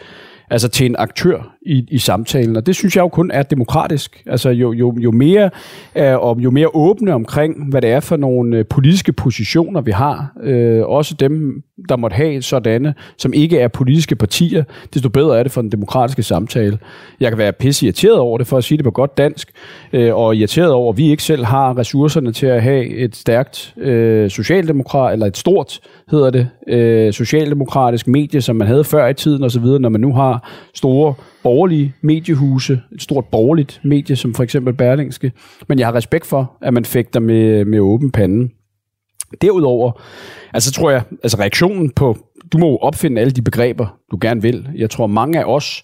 altså 0.50 0.68
til 0.68 0.87
en 0.87 0.97
aktør 0.99 1.56
i, 1.67 1.87
i 1.90 1.99
samtalen. 1.99 2.57
Og 2.57 2.67
det 2.67 2.76
synes 2.76 2.97
jeg 2.97 3.02
jo 3.02 3.09
kun 3.09 3.31
er 3.31 3.43
demokratisk. 3.43 4.23
Altså 4.26 4.50
jo, 4.50 4.73
jo, 4.73 4.95
jo, 4.99 5.11
mere, 5.11 5.50
øh, 5.97 6.19
og 6.19 6.38
jo 6.38 6.50
mere 6.50 6.69
åbne 6.75 7.14
omkring, 7.14 7.71
hvad 7.71 7.83
det 7.83 7.90
er 7.90 8.00
for 8.00 8.17
nogle 8.17 8.57
øh, 8.57 8.64
politiske 8.67 9.12
positioner, 9.12 9.81
vi 9.81 9.90
har. 9.90 10.33
Øh, 10.43 10.83
også 10.87 11.14
dem, 11.14 11.62
der 11.88 11.97
måtte 11.97 12.14
have 12.14 12.43
sådanne, 12.43 12.95
som 13.19 13.33
ikke 13.33 13.59
er 13.59 13.69
politiske 13.69 14.17
partier, 14.17 14.64
desto 14.95 15.09
bedre 15.09 15.38
er 15.38 15.43
det 15.43 15.52
for 15.52 15.61
den 15.61 15.73
demokratiske 15.73 16.23
samtale. 16.23 16.79
Jeg 17.21 17.31
kan 17.31 17.38
være 17.38 17.52
pisse 17.52 17.87
irriteret 17.87 18.19
over 18.19 18.38
det, 18.38 18.47
for 18.47 18.59
at 18.59 18.64
sige 18.64 18.79
det 18.79 18.85
på 18.85 18.90
godt 18.90 19.19
dansk, 19.19 19.50
øh, 19.93 20.14
og 20.14 20.37
irriteret 20.37 20.73
over, 20.73 20.93
at 20.93 20.99
vi 20.99 21.11
ikke 21.11 21.23
selv 21.23 21.45
har 21.45 21.79
ressourcerne 21.79 22.33
til 22.33 22.47
at 22.47 22.62
have 22.62 22.87
et 22.87 23.17
stærkt 23.17 23.75
øh, 23.76 24.31
socialdemokrat, 24.31 25.12
eller 25.12 25.26
et 25.26 25.37
stort, 25.37 25.81
hedder 26.11 26.31
det, 26.31 26.49
øh, 26.69 27.12
socialdemokratisk 27.12 28.09
medie, 28.09 28.40
som 28.40 28.57
man 28.57 28.67
havde 28.67 28.85
før 28.85 29.09
i 29.09 29.14
tiden 29.14 29.45
osv., 29.45 29.64
når 29.64 29.88
man 29.88 30.00
nu 30.00 30.14
har 30.14 30.50
store 30.75 31.14
borgerlige 31.42 31.94
mediehuse, 32.00 32.80
et 32.94 33.02
stort 33.02 33.25
borgerligt 33.25 33.80
medie, 33.85 34.16
som 34.16 34.35
for 34.35 34.42
eksempel 34.42 34.75
Berlingske. 34.75 35.32
Men 35.68 35.78
jeg 35.78 35.87
har 35.87 35.94
respekt 35.94 36.26
for, 36.26 36.52
at 36.62 36.75
man 36.75 36.85
fægter 36.85 37.20
med, 37.20 37.64
med 37.64 37.80
åben 37.80 38.11
pande. 38.11 38.49
Derudover, 39.42 40.02
altså 40.54 40.73
tror 40.73 40.90
jeg, 40.90 41.02
altså 41.23 41.38
reaktionen 41.38 41.90
på, 41.90 42.18
du 42.52 42.59
må 42.59 42.76
opfinde 42.76 43.20
alle 43.20 43.30
de 43.30 43.42
begreber, 43.42 43.99
du 44.11 44.18
gerne 44.20 44.42
vil. 44.42 44.68
Jeg 44.75 44.90
tror 44.90 45.06
mange 45.06 45.38
af 45.38 45.44
os, 45.44 45.82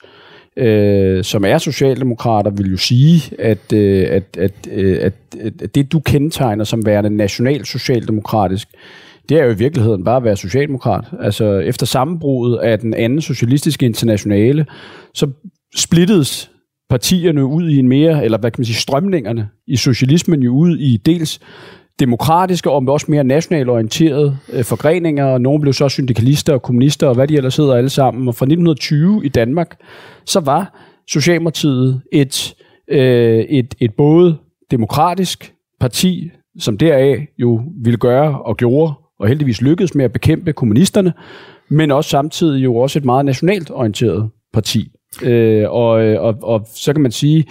øh, 0.57 1.25
som 1.25 1.45
er 1.45 1.59
socialdemokrater, 1.59 2.51
vil 2.51 2.71
jo 2.71 2.77
sige, 2.77 3.41
at, 3.41 3.73
øh, 3.73 4.07
at, 4.11 4.37
at, 4.39 4.53
øh, 4.73 4.99
at, 5.01 5.13
at 5.61 5.75
det, 5.75 5.93
du 5.93 6.01
kendetegner 6.01 6.65
som 6.65 6.87
værende 6.87 7.11
national 7.11 7.65
socialdemokratisk, 7.65 8.69
det 9.29 9.41
er 9.41 9.45
jo 9.45 9.51
i 9.51 9.57
virkeligheden 9.57 10.05
bare 10.05 10.17
at 10.17 10.25
være 10.25 10.37
socialdemokrat. 10.37 11.05
Altså 11.21 11.59
efter 11.59 11.87
sammenbruddet 11.87 12.59
af 12.59 12.79
den 12.79 12.95
anden 12.95 13.21
socialistiske 13.21 13.87
internationale, 13.87 14.67
så 15.15 15.31
splittedes 15.77 16.51
partierne 16.91 17.45
ud 17.45 17.69
i 17.69 17.79
en 17.79 17.89
mere, 17.89 18.25
eller 18.25 18.39
hvad 18.39 18.51
kan 18.51 18.61
man 18.61 18.65
sige, 18.65 18.77
strømningerne 18.77 19.49
i 19.67 19.77
socialismen 19.77 20.43
jo 20.43 20.55
ud 20.55 20.79
i 20.79 20.97
dels 20.97 21.41
demokratiske 22.01 22.71
og 22.71 22.85
også 22.89 23.07
mere 23.09 23.25
nationalt 23.25 23.69
orienterede 23.69 24.39
øh, 24.53 24.65
forgreninger, 24.65 25.25
og 25.25 25.41
nogle 25.41 25.61
blev 25.61 25.73
så 25.73 25.89
syndikalister 25.89 26.53
og 26.53 26.63
kommunister 26.63 27.07
og 27.07 27.15
hvad 27.15 27.29
de 27.29 27.37
ellers 27.37 27.57
hedder 27.57 27.75
alle 27.75 27.91
sammen. 27.91 28.29
Og 28.29 28.35
fra 28.35 28.45
1920 28.45 29.25
i 29.25 29.29
Danmark, 29.29 29.81
så 30.27 30.41
var 30.41 30.83
Socialdemokratiet 31.09 32.01
et, 32.13 32.55
øh, 32.89 33.39
et, 33.39 33.75
et 33.81 33.95
både 33.95 34.37
demokratisk 34.71 35.55
parti, 35.81 36.31
som 36.59 36.79
deraf 36.79 37.27
jo 37.39 37.61
ville 37.85 37.99
gøre 37.99 38.43
og 38.43 38.57
gjorde, 38.57 38.93
og 39.21 39.29
heldigvis 39.29 39.63
lykkedes 39.63 39.95
med 39.95 40.05
at 40.05 40.13
bekæmpe 40.13 40.53
kommunisterne, 40.53 41.13
men 41.69 41.91
også 41.91 42.11
samtidig 42.11 42.65
jo 42.65 42.77
også 42.77 42.99
et 42.99 43.05
meget 43.05 43.25
nationalt 43.25 43.71
orienteret 43.71 44.31
parti. 44.53 44.93
Øh, 45.23 45.71
og, 45.71 46.05
øh, 46.05 46.23
og, 46.23 46.35
og 46.43 46.69
så 46.75 46.93
kan 46.93 47.03
man 47.03 47.13
sige, 47.13 47.45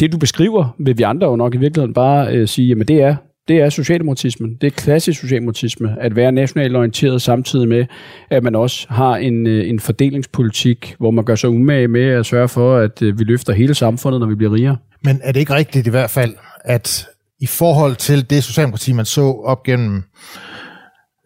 det 0.00 0.12
du 0.12 0.18
beskriver, 0.18 0.76
vil 0.78 0.98
vi 0.98 1.02
andre 1.02 1.26
jo 1.26 1.36
nok 1.36 1.54
i 1.54 1.58
virkeligheden 1.58 1.94
bare 1.94 2.34
øh, 2.34 2.48
sige, 2.48 2.68
jamen 2.68 2.88
det 2.88 3.02
er 3.02 3.16
det 3.48 3.60
er 3.60 3.70
socialdemokratismen. 3.70 4.54
Det 4.60 4.66
er 4.66 4.70
klassisk 4.70 5.20
socialdemokratisme, 5.20 5.96
at 6.00 6.16
være 6.16 6.32
nationalt 6.32 6.76
orienteret 6.76 7.22
samtidig 7.22 7.68
med, 7.68 7.86
at 8.30 8.42
man 8.42 8.54
også 8.54 8.86
har 8.90 9.16
en, 9.16 9.46
øh, 9.46 9.68
en 9.68 9.80
fordelingspolitik, 9.80 10.94
hvor 10.98 11.10
man 11.10 11.24
gør 11.24 11.34
sig 11.34 11.50
umage 11.50 11.88
med 11.88 12.04
at 12.04 12.26
sørge 12.26 12.48
for, 12.48 12.76
at 12.76 13.02
øh, 13.02 13.18
vi 13.18 13.24
løfter 13.24 13.52
hele 13.52 13.74
samfundet, 13.74 14.20
når 14.20 14.26
vi 14.26 14.34
bliver 14.34 14.54
rigere. 14.54 14.76
Men 15.04 15.20
er 15.22 15.32
det 15.32 15.40
ikke 15.40 15.54
rigtigt 15.54 15.86
i 15.86 15.90
hvert 15.90 16.10
fald, 16.10 16.34
at 16.64 17.06
i 17.40 17.46
forhold 17.46 17.96
til 17.96 18.30
det 18.30 18.44
socialdemokrati, 18.44 18.92
man 18.92 19.04
så 19.04 19.22
op 19.44 19.62
gennem 19.62 20.02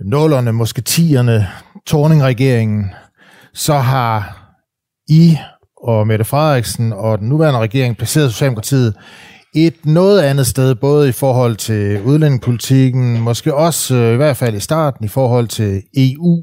nullerne, 0.05 0.53
måske 0.53 0.81
tierne, 0.83 1.49
Torning-regeringen, 1.87 2.91
så 3.55 3.75
har 3.79 4.39
I 5.09 5.39
og 5.77 6.07
Mette 6.07 6.25
Frederiksen 6.25 6.93
og 6.93 7.19
den 7.19 7.29
nuværende 7.29 7.61
regering 7.61 7.97
placeret 7.97 8.33
Socialdemokratiet 8.33 8.95
et 9.55 9.87
noget 9.87 10.23
andet 10.23 10.47
sted, 10.47 10.75
både 10.75 11.09
i 11.09 11.13
forhold 11.13 11.57
til 11.57 12.03
udlændingepolitikken, 12.03 13.21
måske 13.21 13.55
også 13.55 13.95
øh, 13.95 14.15
i 14.15 14.17
hvert 14.17 14.37
fald 14.37 14.57
i 14.57 14.61
starten 14.61 15.05
i 15.05 15.09
forhold 15.09 15.49
til 15.49 15.83
EU, 15.97 16.43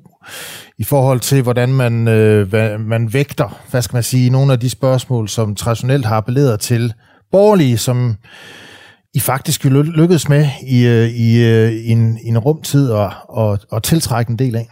i 0.78 0.84
forhold 0.84 1.20
til, 1.20 1.42
hvordan 1.42 1.70
man, 1.70 2.08
øh, 2.08 2.50
hvad, 2.50 2.78
man 2.78 3.14
vægter, 3.14 3.62
hvad 3.72 3.82
skal 3.82 3.96
man 3.96 4.04
sige, 4.04 4.30
nogle 4.30 4.54
af 4.54 4.60
de 4.60 4.70
spørgsmål, 4.70 5.30
som 5.30 5.56
traditionelt 5.56 6.06
har 6.06 6.18
appelleret 6.18 6.60
til 6.60 6.94
borgerlige, 7.32 7.78
som 7.78 8.16
i 9.14 9.20
faktisk 9.20 9.64
lykkedes 9.66 10.30
med 10.30 10.48
i, 10.68 10.86
øh, 10.88 11.10
i, 11.10 11.44
i, 11.78 11.90
en, 11.90 12.20
i 12.24 12.28
en 12.28 12.38
rumtid 12.38 12.90
og, 12.90 13.12
og, 13.30 13.60
og 13.70 13.84
tiltrække 13.84 14.30
en 14.32 14.40
del 14.40 14.56
af. 14.56 14.70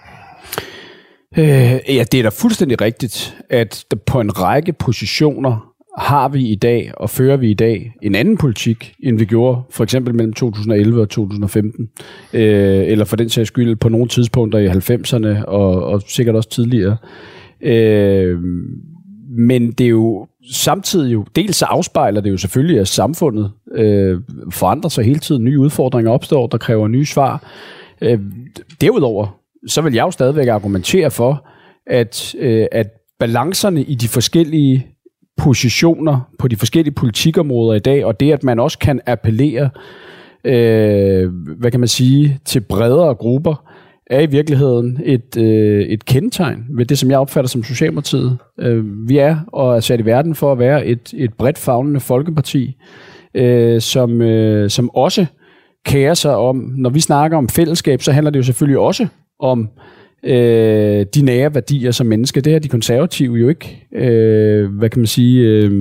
Øh, 1.37 1.95
ja, 1.95 2.03
det 2.11 2.13
er 2.13 2.23
da 2.23 2.29
fuldstændig 2.29 2.81
rigtigt, 2.81 3.37
at 3.49 3.85
på 4.05 4.21
en 4.21 4.39
række 4.39 4.73
positioner 4.73 5.71
har 5.97 6.29
vi 6.29 6.47
i 6.47 6.55
dag, 6.55 6.91
og 6.97 7.09
fører 7.09 7.37
vi 7.37 7.51
i 7.51 7.53
dag, 7.53 7.93
en 8.01 8.15
anden 8.15 8.37
politik, 8.37 8.93
end 9.03 9.17
vi 9.17 9.25
gjorde 9.25 9.61
for 9.69 9.83
eksempel 9.83 10.15
mellem 10.15 10.33
2011 10.33 11.01
og 11.01 11.09
2015, 11.09 11.89
øh, 12.33 12.41
eller 12.87 13.05
for 13.05 13.15
den 13.15 13.29
sags 13.29 13.47
skyld 13.47 13.75
på 13.75 13.89
nogle 13.89 14.07
tidspunkter 14.07 14.59
i 14.59 14.67
90'erne, 14.67 15.45
og, 15.45 15.83
og 15.83 16.01
sikkert 16.07 16.35
også 16.35 16.49
tidligere. 16.49 16.97
Øh, 17.61 18.39
men 19.37 19.71
det 19.71 19.83
er 19.83 19.89
jo 19.89 20.27
samtidig 20.51 21.13
jo, 21.13 21.25
dels 21.35 21.55
så 21.55 21.65
afspejler 21.65 22.21
det 22.21 22.31
jo 22.31 22.37
selvfølgelig, 22.37 22.79
at 22.79 22.87
samfundet 22.87 23.51
øh, 23.71 24.21
forandrer 24.51 24.89
sig 24.89 25.05
hele 25.05 25.19
tiden, 25.19 25.43
nye 25.43 25.59
udfordringer 25.59 26.11
opstår, 26.11 26.47
der 26.47 26.57
kræver 26.57 26.87
nye 26.87 27.05
svar. 27.05 27.43
Øh, 28.01 28.19
derudover, 28.81 29.37
så 29.67 29.81
vil 29.81 29.93
jeg 29.93 30.03
jo 30.03 30.11
stadigvæk 30.11 30.47
argumentere 30.47 31.11
for, 31.11 31.47
at, 31.87 32.35
øh, 32.39 32.67
at 32.71 32.87
balancerne 33.19 33.83
i 33.83 33.95
de 33.95 34.07
forskellige 34.07 34.87
positioner 35.37 36.19
på 36.39 36.47
de 36.47 36.55
forskellige 36.55 36.93
politikområder 36.93 37.75
i 37.75 37.79
dag, 37.79 38.05
og 38.05 38.19
det, 38.19 38.31
at 38.31 38.43
man 38.43 38.59
også 38.59 38.79
kan 38.79 39.01
appellere, 39.05 39.69
øh, 40.43 41.31
hvad 41.59 41.71
kan 41.71 41.79
man 41.79 41.89
sige, 41.89 42.39
til 42.45 42.59
bredere 42.59 43.15
grupper, 43.15 43.70
er 44.11 44.21
i 44.21 44.25
virkeligheden 44.25 44.99
et, 45.05 45.37
øh, 45.37 45.81
et 45.81 46.05
kendetegn 46.05 46.65
ved 46.69 46.85
det, 46.85 46.97
som 46.97 47.11
jeg 47.11 47.19
opfatter 47.19 47.49
som 47.49 47.63
Socialdemokratiet. 47.63 48.37
Øh, 48.59 49.09
vi 49.09 49.17
er 49.17 49.37
og 49.47 49.75
er 49.75 49.79
sat 49.79 49.99
i 49.99 50.05
verden 50.05 50.35
for 50.35 50.51
at 50.51 50.59
være 50.59 50.85
et, 50.85 51.13
et 51.17 51.33
bredt 51.33 51.57
fagnende 51.57 51.99
folkeparti, 51.99 52.77
øh, 53.35 53.81
som, 53.81 54.21
øh, 54.21 54.69
som 54.69 54.89
også 54.89 55.25
kærer 55.85 56.13
sig 56.13 56.35
om, 56.35 56.73
når 56.77 56.89
vi 56.89 56.99
snakker 56.99 57.37
om 57.37 57.49
fællesskab, 57.49 58.01
så 58.01 58.11
handler 58.11 58.31
det 58.31 58.39
jo 58.39 58.43
selvfølgelig 58.43 58.79
også 58.79 59.07
om 59.39 59.69
øh, 60.23 61.05
de 61.15 61.21
nære 61.21 61.55
værdier 61.55 61.91
som 61.91 62.07
menneske. 62.07 62.41
Det 62.41 62.53
har 62.53 62.59
de 62.59 62.67
konservative 62.67 63.35
jo 63.35 63.49
ikke, 63.49 63.87
øh, 63.95 64.75
hvad 64.77 64.89
kan 64.89 64.99
man 64.99 65.07
sige, 65.07 65.47
øh, 65.47 65.71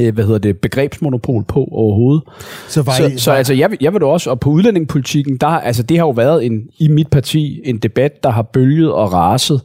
øh 0.00 0.14
hvad 0.14 0.24
hedder 0.24 0.38
det, 0.38 0.58
begrebsmonopol 0.58 1.44
på 1.44 1.68
overhovedet. 1.72 2.22
Så, 2.68 2.82
var 2.82 2.92
I, 2.92 3.18
så, 3.18 3.24
så 3.24 3.32
altså, 3.32 3.54
jeg, 3.54 3.70
jeg 3.80 3.92
vil 3.92 4.00
da 4.00 4.06
også, 4.06 4.30
og 4.30 4.40
på 4.40 4.50
udlændingepolitikken, 4.50 5.36
der, 5.36 5.46
altså, 5.46 5.82
det 5.82 5.98
har 5.98 6.04
jo 6.04 6.10
været 6.10 6.46
en, 6.46 6.62
i 6.78 6.88
mit 6.88 7.08
parti 7.10 7.60
en 7.64 7.78
debat, 7.78 8.22
der 8.22 8.30
har 8.30 8.42
bølget 8.42 8.92
og 8.92 9.12
raset 9.12 9.60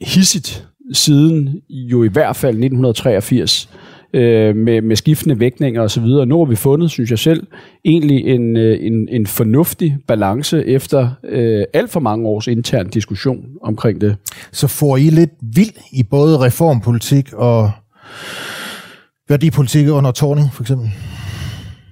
hissigt 0.00 0.66
siden 0.92 1.60
jo 1.68 2.02
i 2.02 2.08
hvert 2.08 2.36
fald 2.36 2.50
1983 2.50 3.70
øh, 4.14 4.56
med, 4.56 4.82
med 4.82 4.96
skiftende 4.96 5.40
vægtninger 5.40 5.82
osv. 5.82 6.04
Nu 6.04 6.38
har 6.38 6.44
vi 6.44 6.56
fundet, 6.56 6.90
synes 6.90 7.10
jeg 7.10 7.18
selv, 7.18 7.46
egentlig 7.84 8.26
en, 8.26 8.56
øh, 8.56 8.78
en, 8.80 9.08
en 9.10 9.26
fornuftig 9.26 9.96
balance 10.08 10.66
efter 10.66 11.10
øh, 11.28 11.64
alt 11.74 11.90
for 11.90 12.00
mange 12.00 12.28
års 12.28 12.46
intern 12.46 12.88
diskussion 12.88 13.44
omkring 13.62 14.00
det. 14.00 14.16
Så 14.52 14.68
får 14.68 14.96
I 14.96 15.10
lidt 15.10 15.32
vild 15.40 15.74
i 15.92 16.02
både 16.02 16.38
reformpolitik 16.38 17.32
og 17.32 17.70
værdipolitik 19.28 19.88
under 19.88 20.12
Torning, 20.12 20.52
for 20.52 20.62
eksempel? 20.62 20.90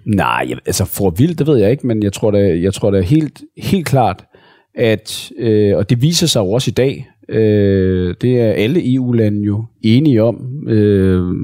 Nej, 0.05 0.55
altså 0.67 0.85
for 0.85 1.11
vildt, 1.11 1.39
det 1.39 1.47
ved 1.47 1.57
jeg 1.57 1.71
ikke, 1.71 1.87
men 1.87 2.03
jeg 2.03 2.13
tror 2.13 2.31
da, 2.31 2.39
jeg 2.39 2.75
tror 2.75 2.91
da 2.91 3.01
helt, 3.01 3.43
helt 3.57 3.87
klart, 3.87 4.25
at, 4.75 5.31
øh, 5.39 5.77
og 5.77 5.91
det 5.91 6.03
viser 6.03 6.27
sig 6.27 6.41
jo 6.41 6.51
også 6.51 6.71
i 6.71 6.73
dag, 6.73 7.07
Øh, 7.29 8.15
det 8.21 8.41
er 8.41 8.53
alle 8.53 8.95
EU-lande 8.95 9.43
jo 9.43 9.65
enige 9.83 10.23
om, 10.23 10.69
øh, 10.69 11.35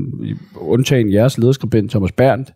undtagen 0.57 1.13
jeres 1.13 1.39
lederskribent 1.39 1.91
Thomas 1.91 2.13
Berndt, 2.13 2.53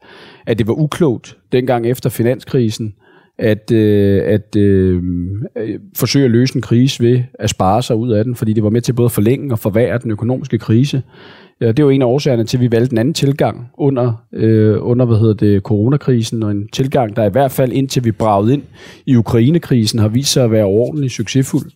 at 0.47 0.59
det 0.59 0.67
var 0.67 0.79
uklogt 0.79 1.37
dengang 1.53 1.87
efter 1.87 2.11
finanskrisen, 2.11 2.95
at, 3.38 3.71
øh, 3.71 4.23
at 4.25 4.57
øh, 4.57 5.03
øh, 5.57 5.79
forsøge 5.97 6.25
at 6.25 6.31
løse 6.31 6.57
en 6.57 6.62
krise 6.62 7.05
ved 7.05 7.23
at 7.38 7.50
spare 7.50 7.83
sig 7.83 7.97
ud 7.97 8.12
af 8.12 8.25
den, 8.25 8.35
fordi 8.35 8.53
det 8.53 8.64
var 8.64 8.71
med 8.71 8.81
til 8.81 8.93
både 8.93 9.07
at 9.07 9.12
forlænge 9.12 9.53
og 9.53 9.59
forværre 9.59 9.99
den 9.99 10.11
økonomiske 10.11 10.59
krise 10.59 11.03
det 11.68 11.76
det 11.76 11.85
var 11.85 11.90
en 11.90 12.02
af 12.02 12.06
årsagerne 12.06 12.44
til, 12.44 12.56
at 12.56 12.61
vi 12.61 12.73
valgte 12.73 12.92
en 12.92 12.99
anden 12.99 13.14
tilgang 13.14 13.71
under, 13.78 14.12
øh, 14.33 14.76
under 14.80 15.06
hvad 15.06 15.16
hedder 15.16 15.35
det, 15.35 15.62
coronakrisen, 15.62 16.42
og 16.42 16.50
en 16.50 16.68
tilgang, 16.68 17.16
der 17.16 17.25
i 17.25 17.30
hvert 17.30 17.52
fald 17.52 17.73
indtil 17.73 18.04
vi 18.04 18.12
bragede 18.12 18.52
ind 18.52 18.62
i 19.06 19.16
Ukrainekrisen, 19.16 19.99
har 19.99 20.09
vist 20.09 20.33
sig 20.33 20.44
at 20.44 20.50
være 20.50 20.64
ordentligt 20.64 21.12
succesfuld. 21.12 21.71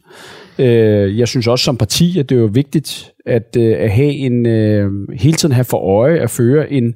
Øh, 0.58 1.18
jeg 1.18 1.28
synes 1.28 1.46
også 1.46 1.64
som 1.64 1.76
parti, 1.76 2.18
at 2.18 2.28
det 2.28 2.36
er 2.36 2.40
jo 2.40 2.50
vigtigt 2.52 3.12
at, 3.26 3.56
øh, 3.58 3.76
at 3.78 3.90
have 3.90 4.12
en, 4.12 4.46
øh, 4.46 4.90
hele 5.14 5.36
tiden 5.36 5.54
have 5.54 5.64
for 5.64 5.78
øje 5.78 6.18
at 6.18 6.30
føre 6.30 6.72
en, 6.72 6.94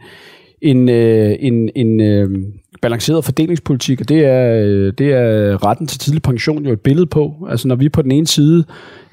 en, 0.62 0.88
øh, 0.88 1.36
en, 1.40 1.70
en 1.74 2.00
øh, 2.00 2.30
balanceret 2.82 3.24
fordelingspolitik, 3.24 4.00
og 4.00 4.08
det 4.08 4.24
er, 4.24 4.64
øh, 4.64 4.92
det 4.98 5.12
er 5.12 5.66
retten 5.66 5.86
til 5.86 5.98
tidlig 5.98 6.22
pension 6.22 6.66
jo 6.66 6.72
et 6.72 6.80
billede 6.80 7.06
på. 7.06 7.46
Altså 7.50 7.68
når 7.68 7.74
vi 7.74 7.88
på 7.88 8.02
den 8.02 8.12
ene 8.12 8.26
side 8.26 8.64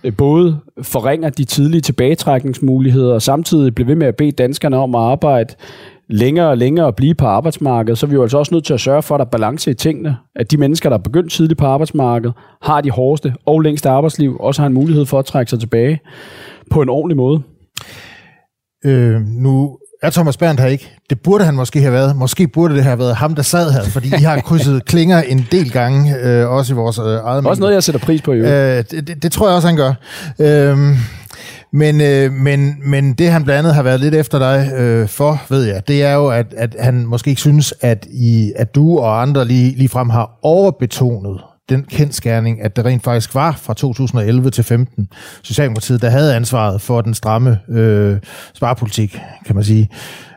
Øh, 0.04 0.16
både 0.18 0.60
forringer 0.82 1.30
de 1.30 1.44
tidlige 1.44 1.82
tilbagetrækningsmuligheder, 1.82 3.14
og 3.14 3.22
samtidig 3.22 3.76
bliver 3.76 3.88
ved 3.88 3.96
med 3.96 4.08
at 4.08 4.16
bede 4.16 4.32
danskerne 4.32 4.78
om 4.78 4.96
at 4.96 5.02
arbejde 5.02 5.56
længere 6.10 6.50
og 6.50 6.58
længere 6.58 6.86
og 6.86 6.96
blive 6.96 7.16
på 7.16 7.26
arbejdsmarkedet, 7.26 7.98
så 7.98 8.06
er 8.06 8.08
vi 8.08 8.16
jo 8.16 8.22
altså 8.22 8.38
også 8.38 8.54
nødt 8.54 8.66
til 8.66 8.74
at 8.74 8.80
sørge 8.80 9.02
for, 9.02 9.16
at 9.16 9.20
der 9.20 9.26
er 9.26 9.30
balance 9.30 9.72
i 9.72 9.74
tingene. 9.74 10.18
At 10.36 10.52
de 10.52 10.58
mennesker, 10.58 10.90
der 10.90 10.98
er 10.98 11.02
begyndt 11.02 11.32
tidligt 11.32 11.60
på 11.60 11.66
arbejdsmarkedet, 11.66 12.34
har 12.62 12.82
de 12.82 12.92
hårdeste 12.92 13.34
og 13.46 13.62
længste 13.62 13.90
arbejdsliv, 13.90 14.38
også 14.40 14.62
har 14.62 14.68
en 14.68 14.74
mulighed 14.74 15.06
for 15.06 15.20
at 15.20 15.26
trække 15.26 15.50
sig 15.50 15.60
tilbage 15.60 16.00
på 16.72 16.82
en 16.82 16.90
ordentlig 16.90 17.18
måde. 17.18 17.42
Øh, 18.86 19.22
nu 19.22 19.78
er 20.02 20.10
Thomas 20.10 20.38
Berndt 20.38 20.62
her 20.62 20.68
ikke. 20.68 20.92
Det 21.10 21.22
burde 21.22 21.46
han 21.46 21.56
måske 21.56 21.82
have 21.82 21.94
været. 21.94 22.16
Måske 22.16 22.48
burde 22.48 22.76
det 22.76 22.84
have 22.84 23.00
været 23.00 23.16
ham, 23.16 23.36
der 23.36 23.42
sad 23.42 23.72
her, 23.72 23.84
fordi 23.84 24.08
I 24.08 24.24
har 24.24 24.40
krydset 24.40 24.86
klinger 24.92 25.22
en 25.22 25.48
del 25.52 25.72
gange, 25.72 26.16
øh, 26.16 26.50
også 26.50 26.74
i 26.74 26.76
vores 26.76 27.00
øh, 27.00 27.06
eget 27.06 27.46
Også 27.46 27.60
noget, 27.60 27.74
jeg 27.74 27.84
sætter 27.84 28.00
pris 28.00 28.22
på, 28.22 28.34
jo. 28.34 28.44
Øh, 28.44 28.84
det, 28.92 29.08
det, 29.08 29.24
det 29.24 29.32
tror 29.32 29.48
jeg 29.48 29.56
også, 29.56 29.68
han 29.68 29.78
gør. 29.78 29.94
Øh, 30.40 30.78
men, 31.74 32.02
øh, 32.02 32.32
men, 32.32 32.76
men 32.86 33.14
det 33.14 33.32
han 33.32 33.44
blandt 33.44 33.60
andet 33.60 33.76
har 33.76 33.84
været 33.84 34.00
lidt 34.00 34.16
efter 34.16 34.40
dig 34.40 34.72
øh, 34.78 35.08
for, 35.08 35.42
ved 35.50 35.64
jeg, 35.64 35.88
det 35.88 36.04
er 36.04 36.14
jo, 36.14 36.28
at, 36.28 36.54
at 36.58 36.76
han 36.80 37.06
måske 37.06 37.30
ikke 37.30 37.42
synes, 37.42 37.74
at, 37.82 38.08
I, 38.12 38.54
at 38.56 38.76
du 38.76 39.00
og 39.00 39.22
andre 39.22 39.46
lige, 39.46 39.76
lige 39.76 39.90
frem 39.90 40.10
har 40.10 40.40
overbetonet 40.42 41.42
den 41.70 41.84
kendskærning, 41.84 42.62
at 42.62 42.76
det 42.76 42.86
rent 42.86 43.04
faktisk 43.04 43.36
var 43.36 43.52
fra 43.52 43.74
2011 43.74 44.50
til 44.50 44.64
15 44.64 45.08
Socialdemokratiet, 45.44 46.02
der 46.02 46.10
havde 46.10 46.36
ansvaret 46.36 46.82
for 46.82 47.02
den 47.02 47.14
stramme 47.14 47.60
øh, 47.70 48.18
sparepolitik, 48.54 49.20
kan 49.46 49.56
man 49.56 49.64
sige. 49.64 49.90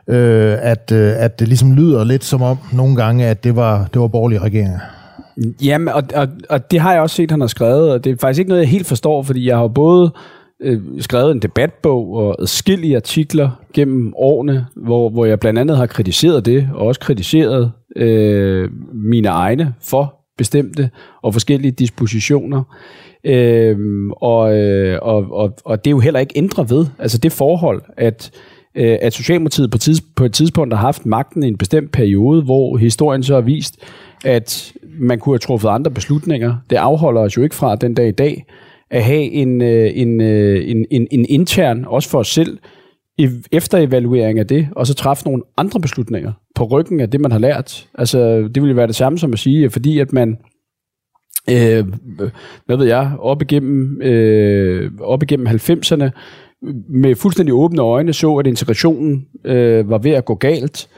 Øh, 0.09 0.57
at, 0.61 0.93
øh, 0.93 1.13
at 1.17 1.41
det 1.41 1.49
ligesom 1.49 1.75
lyder 1.75 2.05
lidt 2.05 2.25
som 2.25 2.43
om 2.43 2.59
nogle 2.73 2.97
gange, 2.97 3.27
at 3.27 3.45
det 3.45 3.57
var, 3.57 3.89
det 3.93 4.01
var 4.01 4.09
borgerlige 4.09 4.41
regeringer. 4.41 4.79
Jamen, 5.63 5.89
og, 5.89 6.03
og, 6.15 6.29
og 6.51 6.71
det 6.71 6.81
har 6.81 6.93
jeg 6.93 7.03
også 7.03 7.17
set, 7.17 7.31
han 7.31 7.41
har 7.41 7.49
skrevet, 7.49 7.93
og 7.93 8.05
det 8.05 8.13
er 8.13 8.17
faktisk 8.21 8.39
ikke 8.39 8.49
noget, 8.49 8.63
jeg 8.63 8.71
helt 8.71 8.87
forstår, 8.87 9.23
fordi 9.23 9.49
jeg 9.49 9.57
har 9.57 9.69
både 9.69 10.13
øh, 10.61 10.81
skrevet 11.01 11.31
en 11.31 11.43
debatbog 11.43 12.15
og 12.15 12.37
adskillige 12.43 12.97
artikler 12.97 13.51
gennem 13.75 14.13
årene, 14.17 14.67
hvor, 14.77 15.11
hvor 15.11 15.25
jeg 15.25 15.41
blandt 15.41 15.59
andet 15.59 15.77
har 15.77 15.87
kritiseret 15.87 16.47
det, 16.47 16.69
og 16.75 16.87
også 16.87 17.01
kritiseret 17.01 17.73
øh, 17.97 18.71
mine 18.95 19.29
egne 19.29 19.75
for 19.83 20.22
bestemte 20.39 20.91
og 21.23 21.33
forskellige 21.33 21.73
dispositioner. 21.73 22.63
Øhm, 23.25 24.11
og, 24.11 24.57
øh, 24.57 24.99
og, 25.03 25.27
og, 25.31 25.59
og 25.65 25.85
det 25.85 25.91
er 25.91 25.95
jo 25.95 26.01
heller 26.01 26.21
ikke 26.21 26.33
ændret 26.37 26.71
ved. 26.71 26.87
Altså 26.99 27.19
det 27.19 27.33
forhold, 27.33 27.83
at, 27.97 28.31
øh, 28.77 28.99
at 29.01 29.13
Socialdemokratiet 29.13 29.71
på, 29.71 29.79
tids, 29.79 30.01
på 30.01 30.25
et 30.25 30.33
tidspunkt 30.33 30.75
har 30.75 30.81
haft 30.81 31.07
magten 31.07 31.43
i 31.43 31.49
en 31.49 31.59
bestemt 31.59 31.93
periode, 31.93 32.43
hvor 32.43 32.77
historien 32.77 33.23
så 33.23 33.35
har 33.35 33.41
vist, 33.41 33.77
at 34.25 34.73
man 35.01 35.19
kunne 35.19 35.33
have 35.33 35.39
truffet 35.39 35.69
andre 35.69 35.91
beslutninger. 35.91 36.57
Det 36.71 36.77
afholder 36.77 37.21
os 37.21 37.37
jo 37.37 37.43
ikke 37.43 37.55
fra 37.55 37.77
den 37.77 37.95
dag 37.95 38.09
i 38.09 38.13
dag 38.13 38.45
at 38.91 39.05
have 39.05 39.23
en, 39.23 39.63
øh, 39.63 39.91
en, 39.95 40.21
øh, 40.21 40.71
en, 40.71 40.87
en, 40.91 41.07
en 41.11 41.27
intern, 41.29 41.85
også 41.85 42.09
for 42.09 42.19
os 42.19 42.29
selv, 42.29 42.59
efterevaluering 43.53 44.39
af 44.39 44.47
det, 44.47 44.69
og 44.77 44.87
så 44.87 44.95
træffe 44.95 45.25
nogle 45.25 45.43
andre 45.57 45.81
beslutninger 45.81 46.33
på 46.63 46.79
ryggen 46.79 47.01
af 47.01 47.11
det, 47.11 47.21
man 47.21 47.33
har 47.33 47.39
lært. 47.39 47.89
Altså, 47.95 48.49
det 48.55 48.63
ville 48.63 48.77
være 48.77 48.87
det 48.87 48.97
samme 48.97 49.19
som 49.19 49.33
at 49.33 49.39
sige, 49.39 49.65
at 49.65 49.73
fordi 49.73 49.99
at 49.99 50.13
man 50.13 50.39
øh, 51.51 51.87
hvad 52.67 52.77
ved 52.77 52.87
jeg, 52.87 53.13
op 53.19 53.43
igennem, 53.43 54.03
øh, 54.03 54.91
op 55.01 55.23
igennem 55.23 55.47
90'erne, 55.47 56.11
med 56.89 57.15
fuldstændig 57.15 57.55
åbne 57.55 57.83
øjne 57.83 58.13
så, 58.13 58.35
at 58.37 58.47
integrationen 58.47 59.27
øh, 59.45 59.91
var 59.91 59.99
ved 59.99 60.11
at 60.11 60.25
gå 60.25 60.35
galt, 60.35 60.89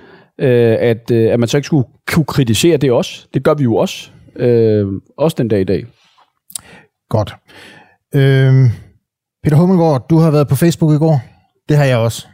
øh, 0.40 0.76
at, 0.80 1.11
øh, 1.11 1.33
at 1.33 1.40
man 1.40 1.49
så 1.49 1.56
ikke 1.56 1.66
skulle 1.66 1.88
kunne 2.06 2.25
kritisere 2.25 2.76
det 2.76 2.92
også. 2.92 3.26
Det 3.35 3.44
gør 3.44 3.54
vi 3.54 3.62
jo 3.62 3.76
også, 3.76 4.11
øh, 4.37 4.87
også 5.18 5.35
den 5.38 5.49
dag 5.49 5.61
i 5.61 5.64
dag. 5.64 5.87
Godt. 7.09 7.35
Øh, 8.14 8.71
Peter 9.44 9.56
Hummelgaard, 9.56 10.06
du 10.11 10.18
har 10.18 10.30
været 10.30 10.49
på 10.49 10.56
Facebook 10.56 10.92
i 10.92 10.99
går. 10.99 11.21
Det 11.68 11.76
har 11.76 11.85
jeg 11.85 11.97
også. 11.97 12.26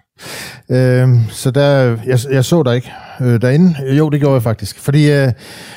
Øh, 0.71 1.09
så 1.31 1.51
der, 1.51 1.97
jeg, 2.07 2.19
jeg 2.31 2.45
så 2.45 2.63
dig 2.63 2.77
ikke 2.77 2.93
øh, 3.21 3.43
derinde. 3.43 3.75
Jo, 3.97 4.09
det 4.09 4.21
gjorde 4.21 4.35
jeg 4.35 4.43
faktisk. 4.43 4.79
Fordi, 4.79 5.13
øh, 5.13 5.33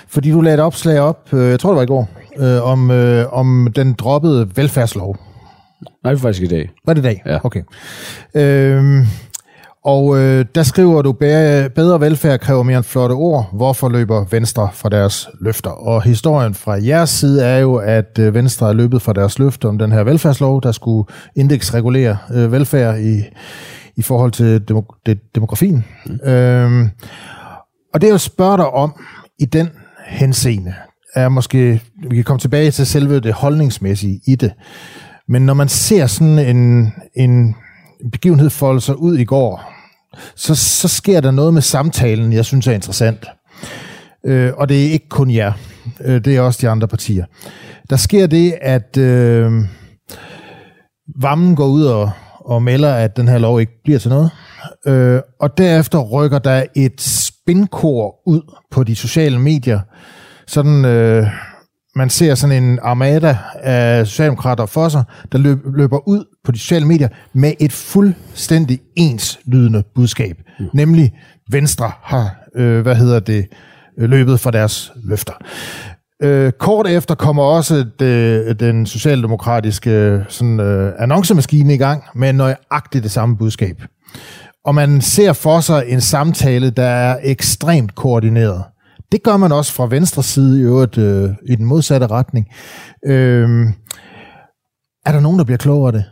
fordi 0.07 0.31
du 0.31 0.41
lagde 0.41 0.53
et 0.53 0.59
opslag 0.59 1.00
op, 1.00 1.33
øh, 1.33 1.50
jeg 1.50 1.59
tror 1.59 1.69
det 1.69 1.77
var 1.77 1.83
i 1.83 1.85
går, 1.85 2.09
øh, 2.38 2.63
om, 2.63 2.91
øh, 2.91 3.33
om 3.33 3.67
den 3.75 3.93
droppede 3.93 4.50
velfærdslov. 4.55 5.17
Nej, 6.03 6.13
det 6.13 6.23
var 6.23 6.27
faktisk 6.27 6.43
i 6.43 6.47
dag. 6.47 6.69
Var 6.85 6.93
det 6.93 7.01
i 7.01 7.03
dag? 7.03 7.21
Ja. 7.25 7.45
Okay. 7.45 7.62
Øh, 8.35 9.05
og 9.85 10.17
øh, 10.19 10.45
der 10.55 10.63
skriver 10.63 11.01
du, 11.01 11.12
bedre 11.12 12.01
velfærd 12.01 12.39
kræver 12.39 12.63
mere 12.63 12.77
end 12.77 12.85
flotte 12.85 13.13
ord. 13.13 13.50
Hvorfor 13.53 13.89
løber 13.89 14.25
Venstre 14.31 14.69
fra 14.73 14.89
deres 14.89 15.29
løfter? 15.41 15.69
Og 15.69 16.03
historien 16.03 16.53
fra 16.53 16.71
jeres 16.71 17.09
side 17.09 17.45
er 17.45 17.57
jo, 17.57 17.75
at 17.75 18.19
øh, 18.19 18.33
Venstre 18.33 18.69
er 18.69 18.73
løbet 18.73 19.01
fra 19.01 19.13
deres 19.13 19.39
løfter 19.39 19.69
om 19.69 19.77
den 19.77 19.91
her 19.91 20.03
velfærdslov, 20.03 20.62
der 20.62 20.71
skulle 20.71 21.07
indeksregulere 21.35 22.17
øh, 22.33 22.51
velfærd 22.51 23.00
i, 23.00 23.21
i 23.97 24.01
forhold 24.01 24.31
til 24.31 24.63
demok- 24.71 25.01
det, 25.05 25.19
demografien. 25.35 25.85
Mm. 26.05 26.29
Øhm, 26.29 26.89
og 27.93 28.01
det 28.01 28.07
jeg 28.07 28.19
spørger 28.19 28.57
dig 28.57 28.69
om 28.69 28.93
i 29.39 29.45
den 29.45 29.69
henseende, 30.07 30.73
er 31.15 31.29
måske, 31.29 31.81
vi 32.09 32.15
kan 32.15 32.23
komme 32.23 32.39
tilbage 32.39 32.71
til 32.71 32.85
selve 32.85 33.19
det 33.19 33.33
holdningsmæssige 33.33 34.21
i 34.27 34.35
det, 34.35 34.53
men 35.27 35.45
når 35.45 35.53
man 35.53 35.69
ser 35.69 36.07
sådan 36.07 36.39
en, 36.39 36.93
en 37.15 37.55
begivenhed 38.12 38.50
folde 38.50 38.81
sig 38.81 38.97
ud 38.97 39.17
i 39.17 39.23
går, 39.23 39.73
så, 40.35 40.55
så 40.55 40.88
sker 40.88 41.21
der 41.21 41.31
noget 41.31 41.53
med 41.53 41.62
samtalen, 41.62 42.33
jeg 42.33 42.45
synes 42.45 42.67
er 42.67 42.71
interessant. 42.71 43.25
Øh, 44.25 44.51
og 44.57 44.69
det 44.69 44.88
er 44.88 44.91
ikke 44.91 45.09
kun 45.09 45.31
jer, 45.31 45.53
øh, 46.01 46.25
det 46.25 46.35
er 46.35 46.41
også 46.41 46.59
de 46.61 46.70
andre 46.70 46.87
partier. 46.87 47.25
Der 47.89 47.96
sker 47.96 48.27
det, 48.27 48.57
at 48.61 48.98
øh, 48.98 49.51
Vammen 51.22 51.55
går 51.55 51.68
ud 51.68 51.83
og, 51.83 52.11
og 52.46 52.64
melder, 52.64 52.94
at 52.94 53.18
den 53.18 53.27
her 53.27 53.38
lov 53.38 53.60
ikke 53.60 53.82
bliver 53.84 54.00
til 54.00 54.10
noget. 54.10 54.29
Øh, 54.88 55.22
og 55.40 55.58
derefter 55.58 56.00
rykker 56.00 56.40
der 56.40 56.64
et 56.75 57.01
spindkor 57.01 58.29
ud 58.29 58.42
på 58.72 58.84
de 58.84 58.96
sociale 58.96 59.40
medier. 59.40 59.79
Sådan, 60.48 60.86
øh, 60.86 61.27
man 61.96 62.10
ser 62.10 62.36
sådan 62.36 62.64
en 62.64 62.79
armada 62.82 63.38
af 63.56 64.08
socialdemokrater 64.08 64.66
for 64.66 64.90
sig, 64.90 65.03
der 65.32 65.38
løb, 65.38 65.58
løber 65.75 66.08
ud 66.08 66.25
på 66.44 66.51
de 66.51 66.60
sociale 66.60 66.86
medier 66.86 67.08
med 67.34 67.53
et 67.60 67.72
fuldstændig 67.72 68.79
enslydende 68.96 69.84
budskab. 69.96 70.38
Mm. 70.60 70.66
Nemlig, 70.74 71.14
Venstre 71.51 71.92
har, 72.01 72.36
øh, 72.56 72.82
hvad 72.82 72.96
hedder 72.96 73.20
det, 73.20 73.48
løbet 73.98 74.40
fra 74.40 74.51
deres 74.51 74.92
løfter. 75.03 75.34
Øh, 76.24 76.51
kort 76.51 76.88
efter 76.88 77.16
kommer 77.16 77.44
også 77.44 77.86
det, 78.00 78.59
den 78.59 78.86
socialdemokratiske 78.86 80.25
sådan, 80.29 80.59
øh, 80.59 80.94
annoncemaskine 81.00 81.74
i 81.74 81.77
gang 81.77 82.03
med 82.16 82.33
nøjagtigt 82.33 83.03
det 83.03 83.12
samme 83.12 83.38
budskab. 83.38 83.83
Og 84.66 84.75
man 84.75 85.01
ser 85.01 85.33
for 85.33 85.59
sig 85.59 85.83
en 85.88 86.01
samtale, 86.01 86.70
der 86.70 86.88
er 86.88 87.18
ekstremt 87.24 87.96
koordineret. 87.96 88.64
Det 89.12 89.24
gør 89.24 89.38
man 89.38 89.51
også 89.51 89.74
fra 89.74 89.88
venstre 89.88 90.24
side 90.24 90.59
i 90.59 90.64
øvrigt 90.64 90.98
øh, 90.98 91.29
i 91.46 91.55
den 91.55 91.66
modsatte 91.66 92.07
retning. 92.07 92.48
Øh, 93.05 93.68
er 95.05 95.12
der 95.12 95.20
nogen, 95.20 95.40
der 95.40 95.46
bliver 95.46 95.57
klogere 95.57 95.88
af 95.88 95.94
det? 95.94 96.05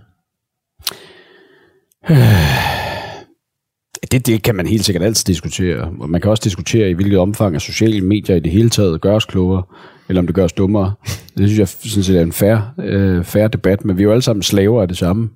Øh. 2.10 2.71
Det, 4.12 4.28
det 4.28 4.44
kan 4.44 4.56
man 4.56 4.68
helt 4.68 4.86
sikkert 4.86 5.04
altid 5.04 5.26
diskutere. 5.26 5.92
Man 6.08 6.22
kan 6.22 6.32
også 6.32 6.42
diskutere, 6.44 6.90
i 6.90 6.94
hvilket 6.94 7.20
omfang 7.20 7.56
af 7.56 7.62
sociale 7.62 8.02
medier 8.02 8.36
i 8.36 8.40
det 8.40 8.52
hele 8.52 8.70
taget 8.70 9.02
gør 9.02 9.16
os 9.16 9.26
klogere, 9.26 9.64
eller 10.10 10.22
om 10.22 10.28
det 10.28 10.36
gør 10.36 10.44
os 10.44 10.54
dummere. 10.54 10.94
Det 11.38 11.50
synes 11.50 11.60
jeg 11.60 11.68
synes 11.68 12.10
jeg 12.10 12.18
er 12.18 12.22
en 12.22 12.32
fair, 12.32 12.58
øh, 12.80 13.24
fair 13.24 13.48
debat, 13.48 13.86
men 13.86 13.98
vi 13.98 14.02
er 14.02 14.06
jo 14.06 14.12
alle 14.12 14.22
sammen 14.22 14.44
slaver 14.44 14.82
af 14.82 14.88
det 14.88 14.98
samme. 14.98 15.30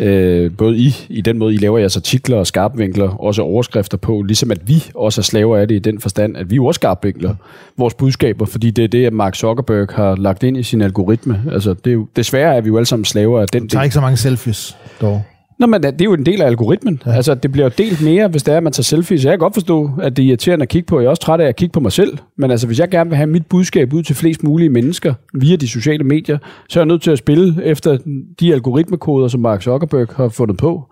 Øh, 0.00 0.50
både 0.56 0.76
I, 0.76 0.94
i 1.08 1.20
den 1.20 1.38
måde, 1.38 1.54
I 1.54 1.56
laver 1.56 1.78
jeres 1.78 1.96
artikler 1.96 2.36
og 2.36 2.46
skarpvinkler, 2.46 3.08
også 3.08 3.42
overskrifter 3.42 3.96
på, 3.96 4.22
ligesom 4.22 4.50
at 4.50 4.68
vi 4.68 4.84
også 4.94 5.20
er 5.20 5.22
slaver 5.22 5.56
af 5.56 5.68
det 5.68 5.74
i 5.74 5.78
den 5.78 6.00
forstand, 6.00 6.36
at 6.36 6.50
vi 6.50 6.56
jo 6.56 6.66
også 6.66 6.78
skarpvinkler 6.78 7.34
vores 7.76 7.94
budskaber, 7.94 8.46
fordi 8.46 8.70
det 8.70 8.84
er 8.84 8.88
det, 8.88 9.06
at 9.06 9.12
Mark 9.12 9.34
Zuckerberg 9.34 9.88
har 9.94 10.16
lagt 10.16 10.42
ind 10.42 10.56
i 10.56 10.62
sin 10.62 10.82
algoritme. 10.82 11.42
Altså, 11.52 11.74
det 11.74 11.90
er 11.90 11.94
jo, 11.94 12.06
desværre 12.16 12.56
er 12.56 12.60
vi 12.60 12.68
jo 12.68 12.76
alle 12.76 12.86
sammen 12.86 13.04
slaver 13.04 13.40
af 13.40 13.48
den 13.48 13.62
Du 13.62 13.68
tager 13.68 13.82
ikke 13.82 13.94
så 13.94 14.00
mange 14.00 14.16
selfies, 14.16 14.76
dog. 15.00 15.22
Nå, 15.58 15.66
men 15.66 15.82
det 15.82 16.00
er 16.00 16.04
jo 16.04 16.14
en 16.14 16.26
del 16.26 16.42
af 16.42 16.46
algoritmen. 16.46 17.02
Ja. 17.06 17.12
Altså, 17.12 17.34
det 17.34 17.52
bliver 17.52 17.64
jo 17.64 17.70
delt 17.78 18.02
mere, 18.02 18.28
hvis 18.28 18.42
det 18.42 18.52
er, 18.52 18.56
at 18.56 18.62
man 18.62 18.72
tager 18.72 18.82
selfies. 18.82 19.24
Jeg 19.24 19.32
kan 19.32 19.38
godt 19.38 19.54
forstå, 19.54 19.90
at 20.02 20.16
det 20.16 20.22
er 20.22 20.28
irriterende 20.28 20.62
at 20.62 20.68
kigge 20.68 20.86
på. 20.86 21.00
Jeg 21.00 21.06
er 21.06 21.10
også 21.10 21.22
træt 21.22 21.40
af 21.40 21.46
at 21.48 21.56
kigge 21.56 21.72
på 21.72 21.80
mig 21.80 21.92
selv. 21.92 22.18
Men 22.36 22.50
altså, 22.50 22.66
hvis 22.66 22.78
jeg 22.78 22.88
gerne 22.88 23.10
vil 23.10 23.16
have 23.16 23.26
mit 23.26 23.46
budskab 23.46 23.92
ud 23.92 24.02
til 24.02 24.16
flest 24.16 24.42
mulige 24.42 24.68
mennesker 24.68 25.14
via 25.34 25.56
de 25.56 25.68
sociale 25.68 26.04
medier, 26.04 26.38
så 26.68 26.80
er 26.80 26.82
jeg 26.82 26.86
nødt 26.86 27.02
til 27.02 27.10
at 27.10 27.18
spille 27.18 27.64
efter 27.64 27.98
de 28.40 28.52
algoritmekoder, 28.52 29.28
som 29.28 29.40
Mark 29.40 29.62
Zuckerberg 29.62 30.08
har 30.16 30.28
fundet 30.28 30.56
på. 30.56 30.84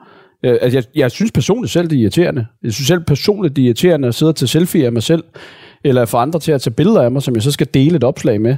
Altså, 0.43 0.79
jeg, 0.79 0.85
jeg 0.95 1.11
synes 1.11 1.33
personligt 1.33 1.73
selv, 1.73 1.91
det 1.91 1.97
er 1.97 2.01
irriterende. 2.01 2.47
Jeg 2.63 2.73
synes 2.73 2.87
selv 2.89 3.01
personligt, 3.01 3.57
det 3.57 3.63
er 3.63 3.67
irriterende 3.67 4.09
at 4.09 4.15
sidde 4.15 4.31
og 4.31 4.37
tage 4.37 4.49
selfie 4.49 4.87
af 4.87 4.93
mig 4.93 5.03
selv, 5.03 5.25
eller 5.85 6.05
få 6.05 6.17
andre 6.17 6.41
til 6.41 6.53
at 6.53 6.61
tage 6.61 6.75
billeder 6.75 7.03
af 7.03 7.11
mig, 7.11 7.23
som 7.23 7.35
jeg 7.35 7.43
så 7.43 7.51
skal 7.51 7.67
dele 7.75 7.97
et 7.97 8.05
opslag 8.05 8.41
med. 8.41 8.57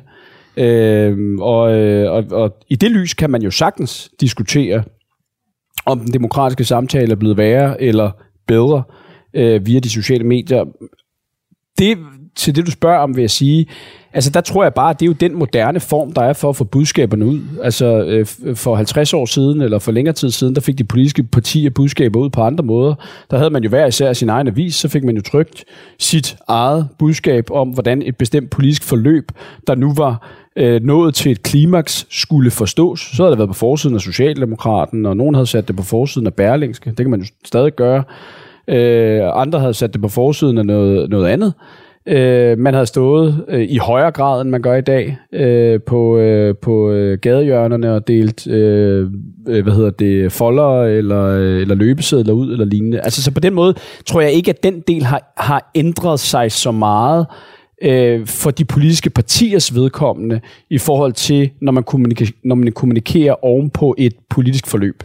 Øh, 0.56 1.38
og, 1.40 1.74
øh, 1.74 2.12
og, 2.12 2.24
og 2.30 2.56
i 2.68 2.76
det 2.76 2.90
lys 2.90 3.14
kan 3.14 3.30
man 3.30 3.42
jo 3.42 3.50
sagtens 3.50 4.10
diskutere, 4.20 4.82
om 5.86 6.00
den 6.00 6.12
demokratiske 6.12 6.64
samtale 6.64 7.12
er 7.12 7.16
blevet 7.16 7.36
værre 7.36 7.82
eller 7.82 8.10
bedre 8.46 8.82
øh, 9.34 9.66
via 9.66 9.80
de 9.80 9.90
sociale 9.90 10.24
medier. 10.24 10.64
Det, 11.78 11.98
til 12.36 12.56
det, 12.56 12.66
du 12.66 12.70
spørger 12.70 12.98
om, 12.98 13.16
vil 13.16 13.22
jeg 13.22 13.30
sige, 13.30 13.66
altså 14.12 14.30
der 14.30 14.40
tror 14.40 14.62
jeg 14.62 14.74
bare, 14.74 14.90
at 14.90 15.00
det 15.00 15.06
er 15.06 15.08
jo 15.08 15.12
den 15.12 15.34
moderne 15.34 15.80
form, 15.80 16.12
der 16.12 16.22
er 16.22 16.32
for 16.32 16.48
at 16.48 16.56
få 16.56 16.64
budskaberne 16.64 17.26
ud. 17.26 17.40
Altså 17.62 17.86
øh, 18.04 18.26
for 18.56 18.76
50 18.76 19.14
år 19.14 19.26
siden, 19.26 19.60
eller 19.60 19.78
for 19.78 19.92
længere 19.92 20.14
tid 20.14 20.30
siden, 20.30 20.54
der 20.54 20.60
fik 20.60 20.78
de 20.78 20.84
politiske 20.84 21.22
partier 21.22 21.70
budskaber 21.70 22.20
ud 22.20 22.30
på 22.30 22.42
andre 22.42 22.64
måder. 22.64 22.94
Der 23.30 23.36
havde 23.36 23.50
man 23.50 23.62
jo 23.62 23.68
hver 23.68 23.86
især 23.86 24.12
sin 24.12 24.28
egen 24.28 24.46
avis, 24.46 24.74
så 24.74 24.88
fik 24.88 25.04
man 25.04 25.16
jo 25.16 25.22
trygt 25.22 25.64
sit 25.98 26.36
eget 26.48 26.88
budskab 26.98 27.50
om, 27.50 27.68
hvordan 27.68 28.02
et 28.02 28.16
bestemt 28.16 28.50
politisk 28.50 28.84
forløb, 28.84 29.32
der 29.66 29.74
nu 29.74 29.94
var 29.94 30.28
øh, 30.58 30.82
nået 30.82 31.14
til 31.14 31.32
et 31.32 31.42
klimaks, 31.42 32.06
skulle 32.10 32.50
forstås. 32.50 33.00
Så 33.00 33.22
havde 33.22 33.30
det 33.30 33.38
været 33.38 33.50
på 33.50 33.54
forsiden 33.54 33.94
af 33.94 34.00
Socialdemokraten, 34.00 35.06
og 35.06 35.16
nogen 35.16 35.34
havde 35.34 35.46
sat 35.46 35.68
det 35.68 35.76
på 35.76 35.82
forsiden 35.82 36.26
af 36.26 36.34
Berlingske. 36.34 36.90
Det 36.90 36.96
kan 36.96 37.10
man 37.10 37.20
jo 37.20 37.26
stadig 37.44 37.72
gøre. 37.72 38.04
Øh, 38.68 39.20
andre 39.34 39.60
havde 39.60 39.74
sat 39.74 39.92
det 39.92 40.02
på 40.02 40.08
forsiden 40.08 40.58
af 40.58 40.66
noget, 40.66 41.10
noget 41.10 41.26
andet. 41.26 41.52
Øh, 42.08 42.58
man 42.58 42.74
havde 42.74 42.86
stået 42.86 43.44
øh, 43.48 43.62
i 43.68 43.76
højere 43.76 44.10
grad, 44.10 44.40
end 44.40 44.50
man 44.50 44.62
gør 44.62 44.74
i 44.74 44.80
dag, 44.80 45.18
øh, 45.32 45.80
på, 45.86 46.18
øh, 46.18 46.54
på 46.62 46.90
øh, 46.90 47.18
gadehjørnerne 47.18 47.94
og 47.94 48.08
delt 48.08 48.46
øh, 48.46 49.06
øh 49.48 49.62
hvad 49.62 49.72
hedder 49.72 49.90
det, 49.90 50.32
folder 50.32 50.82
eller, 50.82 51.24
øh, 51.24 51.60
eller 51.60 51.74
løbesedler 51.74 52.32
ud 52.32 52.52
eller 52.52 52.64
lignende. 52.64 53.00
Altså, 53.00 53.22
så 53.22 53.32
på 53.32 53.40
den 53.40 53.54
måde 53.54 53.74
tror 54.06 54.20
jeg 54.20 54.32
ikke, 54.32 54.50
at 54.50 54.62
den 54.62 54.80
del 54.80 55.02
har, 55.02 55.32
har 55.36 55.70
ændret 55.74 56.20
sig 56.20 56.52
så 56.52 56.72
meget 56.72 57.26
øh, 57.82 58.26
for 58.26 58.50
de 58.50 58.64
politiske 58.64 59.10
partiers 59.10 59.74
vedkommende 59.74 60.40
i 60.70 60.78
forhold 60.78 61.12
til, 61.12 61.50
når 61.62 61.72
man, 61.72 61.84
kommunika- 61.90 62.40
når 62.44 62.54
man 62.54 62.72
kommunikerer 62.72 63.44
oven 63.44 63.70
på 63.70 63.94
et 63.98 64.12
politisk 64.30 64.66
forløb. 64.66 65.02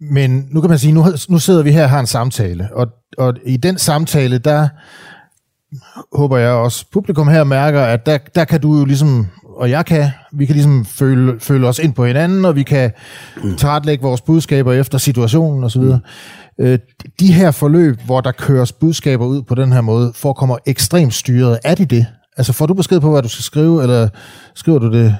Men 0.00 0.48
nu 0.50 0.60
kan 0.60 0.70
man 0.70 0.78
sige, 0.78 0.92
nu, 0.92 1.04
nu 1.28 1.38
sidder 1.38 1.62
vi 1.62 1.72
her 1.72 1.82
og 1.82 1.90
har 1.90 2.00
en 2.00 2.06
samtale, 2.06 2.68
og, 2.72 2.88
og 3.18 3.34
i 3.46 3.56
den 3.56 3.78
samtale, 3.78 4.38
der 4.38 4.68
håber 6.16 6.36
jeg 6.36 6.50
også, 6.50 6.84
publikum 6.92 7.28
her 7.28 7.44
mærker, 7.44 7.82
at 7.82 8.06
der, 8.06 8.18
der 8.34 8.44
kan 8.44 8.60
du 8.60 8.78
jo 8.78 8.84
ligesom, 8.84 9.26
og 9.56 9.70
jeg 9.70 9.86
kan, 9.86 10.10
vi 10.32 10.46
kan 10.46 10.54
ligesom 10.54 10.84
føle, 10.84 11.40
føle 11.40 11.68
os 11.68 11.78
ind 11.78 11.94
på 11.94 12.04
hinanden, 12.04 12.44
og 12.44 12.56
vi 12.56 12.62
kan 12.62 12.90
mm. 13.42 13.56
tilrettelægge 13.56 14.02
vores 14.02 14.20
budskaber 14.20 14.72
efter 14.72 14.98
situationen 14.98 15.64
osv. 15.64 15.82
Mm. 15.82 15.96
Øh, 16.60 16.78
de 17.20 17.32
her 17.32 17.50
forløb, 17.50 17.96
hvor 18.06 18.20
der 18.20 18.32
køres 18.32 18.72
budskaber 18.72 19.26
ud 19.26 19.42
på 19.42 19.54
den 19.54 19.72
her 19.72 19.80
måde, 19.80 20.12
forekommer 20.14 20.56
ekstremt 20.66 21.14
styret. 21.14 21.58
Er 21.64 21.74
de 21.74 21.84
det? 21.84 22.06
Altså 22.36 22.52
får 22.52 22.66
du 22.66 22.74
besked 22.74 23.00
på, 23.00 23.10
hvad 23.10 23.22
du 23.22 23.28
skal 23.28 23.42
skrive, 23.42 23.82
eller 23.82 24.08
skriver 24.54 24.78
du 24.78 24.92
det 24.92 25.16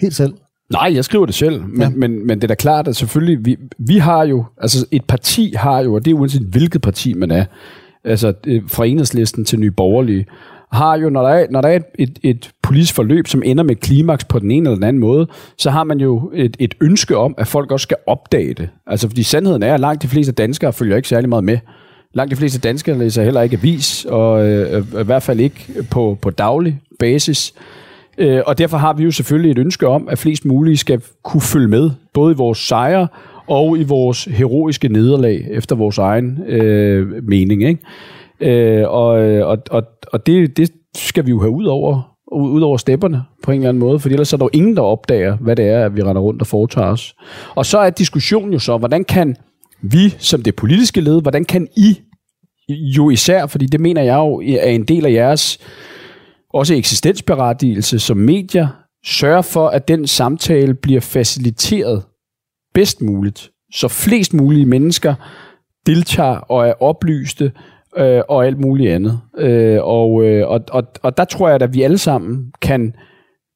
helt 0.00 0.14
selv? 0.14 0.34
Nej, 0.72 0.92
jeg 0.94 1.04
skriver 1.04 1.26
det 1.26 1.34
selv, 1.34 1.62
men, 1.62 1.80
ja. 1.80 1.88
men, 1.88 2.26
men 2.26 2.38
det 2.38 2.44
er 2.44 2.48
da 2.48 2.54
klart, 2.54 2.88
at 2.88 2.96
selvfølgelig, 2.96 3.44
vi, 3.44 3.56
vi 3.78 3.98
har 3.98 4.24
jo, 4.24 4.44
altså 4.60 4.86
et 4.90 5.04
parti 5.08 5.54
har 5.56 5.80
jo, 5.80 5.94
og 5.94 6.04
det 6.04 6.10
er 6.10 6.14
uanset 6.14 6.42
hvilket 6.42 6.82
parti 6.82 7.14
man 7.14 7.30
er, 7.30 7.44
altså 8.04 8.32
fra 8.68 8.86
enhedslisten 8.86 9.44
til 9.44 9.60
nye 9.60 9.70
borgerlige, 9.70 10.26
har 10.72 10.98
jo, 10.98 11.10
når 11.10 11.22
der 11.22 11.28
er, 11.28 11.46
når 11.50 11.60
der 11.60 11.68
er 11.68 11.76
et, 11.76 11.84
et, 11.98 12.18
et 12.22 12.50
politisk 12.62 12.94
forløb, 12.94 13.26
som 13.26 13.42
ender 13.44 13.64
med 13.64 13.76
klimaks 13.76 14.24
på 14.24 14.38
den 14.38 14.50
ene 14.50 14.68
eller 14.68 14.74
den 14.74 14.84
anden 14.84 15.00
måde, 15.00 15.26
så 15.58 15.70
har 15.70 15.84
man 15.84 16.00
jo 16.00 16.30
et, 16.34 16.56
et 16.58 16.74
ønske 16.80 17.16
om, 17.16 17.34
at 17.38 17.46
folk 17.46 17.72
også 17.72 17.84
skal 17.84 17.96
opdage 18.06 18.54
det. 18.54 18.68
Altså, 18.86 19.08
fordi 19.08 19.22
sandheden 19.22 19.62
er, 19.62 19.74
at 19.74 19.80
langt 19.80 20.02
de 20.02 20.08
fleste 20.08 20.32
danskere 20.32 20.72
følger 20.72 20.96
ikke 20.96 21.08
særlig 21.08 21.28
meget 21.28 21.44
med. 21.44 21.58
Langt 22.14 22.30
de 22.30 22.36
fleste 22.36 22.60
danskere 22.60 22.98
læser 22.98 23.22
heller 23.22 23.42
ikke 23.42 23.56
avis, 23.56 24.04
og 24.04 24.48
øh, 24.48 24.84
i 25.00 25.04
hvert 25.04 25.22
fald 25.22 25.40
ikke 25.40 25.66
på, 25.90 26.18
på 26.22 26.30
daglig 26.30 26.80
basis. 26.98 27.54
Øh, 28.18 28.40
og 28.46 28.58
derfor 28.58 28.76
har 28.76 28.92
vi 28.92 29.04
jo 29.04 29.10
selvfølgelig 29.10 29.50
et 29.50 29.58
ønske 29.58 29.88
om, 29.88 30.08
at 30.08 30.18
flest 30.18 30.44
mulige 30.44 30.76
skal 30.76 31.00
kunne 31.22 31.40
følge 31.40 31.68
med, 31.68 31.90
både 32.12 32.32
i 32.32 32.36
vores 32.36 32.58
sejre 32.58 33.08
og 33.46 33.78
i 33.78 33.82
vores 33.82 34.24
heroiske 34.24 34.88
nederlag, 34.88 35.46
efter 35.50 35.76
vores 35.76 35.98
egen 35.98 36.42
øh, 36.46 37.24
mening. 37.28 37.62
Ikke? 37.62 37.80
Øh, 38.42 38.88
og 38.88 39.22
øh, 39.22 39.46
og, 39.46 39.58
og, 39.70 39.82
og 40.12 40.26
det, 40.26 40.56
det 40.56 40.70
skal 40.96 41.26
vi 41.26 41.30
jo 41.30 41.40
have 41.40 41.50
ud 41.50 41.64
over, 41.64 42.16
ud 42.32 42.62
over 42.62 42.76
stepperne 42.76 43.22
på 43.42 43.50
en 43.50 43.56
eller 43.56 43.68
anden 43.68 43.80
måde, 43.80 43.98
for 44.00 44.08
ellers 44.08 44.32
er 44.32 44.36
der 44.36 44.44
jo 44.44 44.50
ingen, 44.52 44.76
der 44.76 44.82
opdager, 44.82 45.36
hvad 45.36 45.56
det 45.56 45.68
er, 45.68 45.84
at 45.84 45.96
vi 45.96 46.02
render 46.02 46.22
rundt 46.22 46.40
og 46.40 46.46
foretager 46.46 46.86
os. 46.86 47.14
Og 47.54 47.66
så 47.66 47.78
er 47.78 47.90
diskussionen 47.90 48.52
jo 48.52 48.58
så, 48.58 48.78
hvordan 48.78 49.04
kan 49.04 49.36
vi, 49.82 50.14
som 50.18 50.42
det 50.42 50.56
politiske 50.56 51.00
led, 51.00 51.22
hvordan 51.22 51.44
kan 51.44 51.68
I 51.76 51.96
jo 52.68 53.10
især, 53.10 53.46
fordi 53.46 53.66
det 53.66 53.80
mener 53.80 54.02
jeg 54.02 54.16
jo 54.16 54.40
er 54.40 54.70
en 54.70 54.84
del 54.84 55.06
af 55.06 55.12
jeres 55.12 55.58
også 56.54 56.74
eksistensberettigelse 56.74 57.98
som 57.98 58.16
medier, 58.16 58.68
sørge 59.04 59.42
for, 59.42 59.68
at 59.68 59.88
den 59.88 60.06
samtale 60.06 60.74
bliver 60.74 61.00
faciliteret 61.00 62.02
bedst 62.74 63.02
muligt, 63.02 63.50
så 63.74 63.88
flest 63.88 64.34
mulige 64.34 64.66
mennesker 64.66 65.14
deltager 65.86 66.36
og 66.36 66.68
er 66.68 66.82
oplyste 66.82 67.52
øh, 67.96 68.22
og 68.28 68.46
alt 68.46 68.60
muligt 68.60 68.92
andet. 68.92 69.20
Øh, 69.38 69.78
og, 69.82 70.24
øh, 70.24 70.48
og, 70.48 70.60
og, 70.70 70.84
og 71.02 71.16
der 71.16 71.24
tror 71.24 71.48
jeg, 71.48 71.62
at 71.62 71.74
vi 71.74 71.82
alle 71.82 71.98
sammen 71.98 72.52
kan 72.62 72.94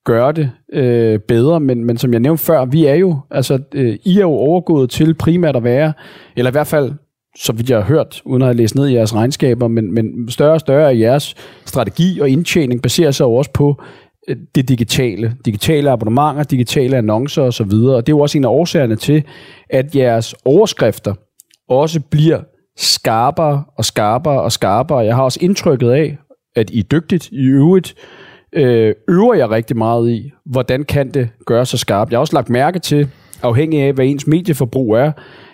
gøre 0.05 0.33
det 0.33 0.51
øh, 0.72 1.18
bedre, 1.18 1.61
men, 1.61 1.85
men 1.85 1.99
som 1.99 2.12
jeg 2.12 2.20
nævnte 2.20 2.44
før, 2.44 2.64
vi 2.64 2.87
er 2.87 2.94
jo, 2.94 3.16
altså, 3.31 3.59
øh, 3.75 3.96
I 4.05 4.16
er 4.16 4.20
jo 4.20 4.31
overgået 4.31 4.90
til 4.90 5.14
primært 5.14 5.57
at 5.57 5.64
være, 5.64 5.92
eller 6.37 6.51
i 6.51 6.53
hvert 6.53 6.66
fald 6.66 6.92
så 7.38 7.53
vidt 7.53 7.70
jeg 7.70 7.79
har 7.79 7.85
hørt, 7.85 8.22
uden 8.25 8.42
at 8.42 8.46
have 8.49 8.57
læst 8.57 8.75
ned 8.75 8.88
i 8.88 8.94
jeres 8.94 9.14
regnskaber, 9.14 9.68
men, 9.68 9.94
men 9.94 10.29
større 10.29 10.53
og 10.53 10.61
større 10.61 10.90
af 10.90 10.99
jeres 10.99 11.35
strategi 11.64 12.20
og 12.20 12.29
indtjening 12.29 12.83
baserer 12.83 13.11
sig 13.11 13.25
jo 13.25 13.35
også 13.35 13.51
på 13.51 13.83
øh, 14.29 14.37
det 14.55 14.68
digitale. 14.68 15.35
Digitale 15.44 15.90
abonnementer, 15.90 16.42
digitale 16.42 16.96
annoncer 16.96 17.42
osv. 17.42 17.72
Og 17.72 18.07
det 18.07 18.12
er 18.12 18.16
jo 18.16 18.20
også 18.20 18.38
en 18.38 18.44
af 18.44 18.49
årsagerne 18.49 18.96
til, 18.96 19.25
at 19.70 19.96
jeres 19.96 20.35
overskrifter 20.44 21.14
også 21.68 22.01
bliver 22.01 22.40
skarpere 22.77 23.65
og 23.77 23.85
skarpere 23.85 24.43
og 24.43 24.53
skarpere. 24.53 24.99
Jeg 24.99 25.15
har 25.15 25.23
også 25.23 25.39
indtrykket 25.43 25.91
af, 25.91 26.19
at 26.57 26.71
I 26.71 26.79
er 26.79 26.83
dygtigt 26.83 27.29
i 27.33 27.45
øvrigt, 27.45 27.95
øh, 28.53 28.95
øver 29.09 29.35
jeg 29.35 29.51
rigtig 29.51 29.77
meget 29.77 30.11
i, 30.11 30.33
hvordan 30.47 30.85
kan 30.85 31.11
det 31.11 31.29
gøre 31.47 31.67
så 31.67 31.79
skarpt. 31.79 32.11
Jeg 32.11 32.17
har 32.17 32.21
også 32.21 32.37
lagt 32.37 32.51
mærke 32.51 32.79
til, 32.79 33.09
afhængig 33.43 33.81
af, 33.81 33.93
hvad 33.93 34.07
ens 34.07 34.27
medieforbrug 34.27 34.95
er, 34.95 35.12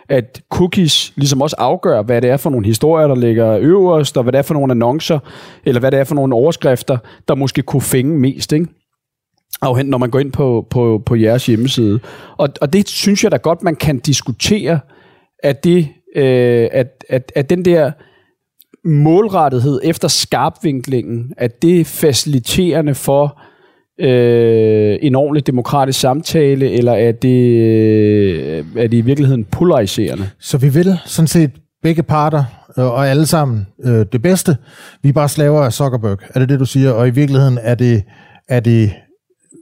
at 0.08 0.42
cookies 0.50 1.12
ligesom 1.16 1.42
også 1.42 1.56
afgør, 1.58 2.02
hvad 2.02 2.22
det 2.22 2.30
er 2.30 2.37
for 2.37 2.50
nogle 2.50 2.66
historier, 2.66 3.06
der 3.06 3.14
ligger 3.14 3.58
øverst, 3.61 4.16
og 4.16 4.22
hvad 4.22 4.32
det 4.32 4.38
er 4.38 4.42
for 4.42 4.54
nogle 4.54 4.70
annoncer, 4.70 5.18
eller 5.64 5.80
hvad 5.80 5.90
det 5.90 6.00
er 6.00 6.04
for 6.04 6.14
nogle 6.14 6.35
overskrifter, 6.35 6.98
der 7.28 7.35
måske 7.35 7.62
kunne 7.62 7.82
fænge 7.82 8.18
mest, 8.18 8.52
ikke? 8.52 8.66
Afhængig, 9.62 9.90
når 9.90 9.98
man 9.98 10.11
går 10.11 10.18
ind 10.18 10.32
på, 10.32 10.66
på, 10.70 11.02
på 11.06 11.14
jeres 11.14 11.46
hjemmeside. 11.46 12.00
Og, 12.38 12.48
og 12.61 12.72
det 12.72 12.88
synes 12.88 13.24
jeg 13.24 13.32
da 13.32 13.37
godt, 13.37 13.62
man 13.62 13.76
kan 13.76 13.98
diskutere, 13.98 14.80
at, 15.42 15.64
det, 15.64 15.88
øh, 16.16 16.68
at, 16.72 17.05
at, 17.09 17.33
at 17.35 17.51
den 17.51 17.64
der 17.64 17.90
målrettighed 18.85 19.81
efter 19.85 20.09
skarpvinklingen, 20.09 21.33
at 21.37 21.62
det 21.62 21.81
er 21.81 21.85
faciliterende 21.85 22.94
for 22.94 23.40
øh, 24.01 24.98
en 25.03 25.14
ordentlig 25.14 25.46
demokratisk 25.46 26.01
samtale, 26.01 26.70
eller 26.70 26.92
er 26.92 27.12
det, 27.12 27.59
øh, 27.59 28.64
er 28.77 28.87
det 28.87 28.96
i 28.96 29.01
virkeligheden 29.01 29.44
polariserende? 29.44 30.29
Så 30.40 30.59
vi 30.59 30.68
vil 30.68 30.98
sådan 31.05 31.27
set 31.27 31.51
begge 31.83 32.03
parter 32.03 32.44
øh, 32.79 32.85
og 32.85 33.09
alle 33.09 33.27
sammen 33.27 33.66
øh, 33.85 34.07
det 34.12 34.22
bedste. 34.22 34.57
Vi 35.03 35.09
er 35.09 35.12
bare 35.12 35.29
slaver 35.29 35.61
af 35.61 35.72
Zuckerberg. 35.72 36.18
Er 36.35 36.40
det 36.40 36.48
det, 36.48 36.61
du 36.61 36.64
siger? 36.64 36.90
Og 36.90 37.09
i 37.09 37.11
virkeligheden 37.11 37.59
er 37.62 37.75
det, 37.75 38.03
er 38.48 38.61
det 38.61 38.92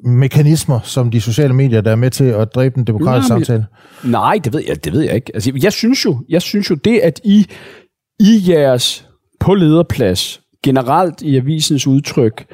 mekanismer, 0.04 0.80
som 0.84 1.10
de 1.10 1.20
sociale 1.20 1.54
medier, 1.54 1.80
der 1.80 1.90
er 1.90 1.96
med 1.96 2.10
til 2.10 2.24
at 2.24 2.54
dræbe 2.54 2.74
den 2.74 2.84
demokratiske 2.84 3.34
nej, 3.34 3.38
samtale? 3.38 3.66
Nej, 4.04 4.40
det 4.44 4.52
ved 4.52 4.62
jeg, 4.68 4.84
det 4.84 4.92
ved 4.92 5.00
jeg 5.00 5.14
ikke. 5.14 5.30
Altså, 5.34 5.52
jeg 5.62 5.72
synes 5.72 6.04
jo, 6.04 6.18
jeg 6.28 6.42
synes 6.42 6.70
jo 6.70 6.74
det, 6.74 6.98
at 6.98 7.20
I 7.24 7.46
i 8.20 8.44
jeres 8.48 9.08
på 9.40 9.54
lederplads, 9.54 10.40
generelt 10.64 11.22
i 11.22 11.36
avisens 11.36 11.86
udtryk, 11.86 12.46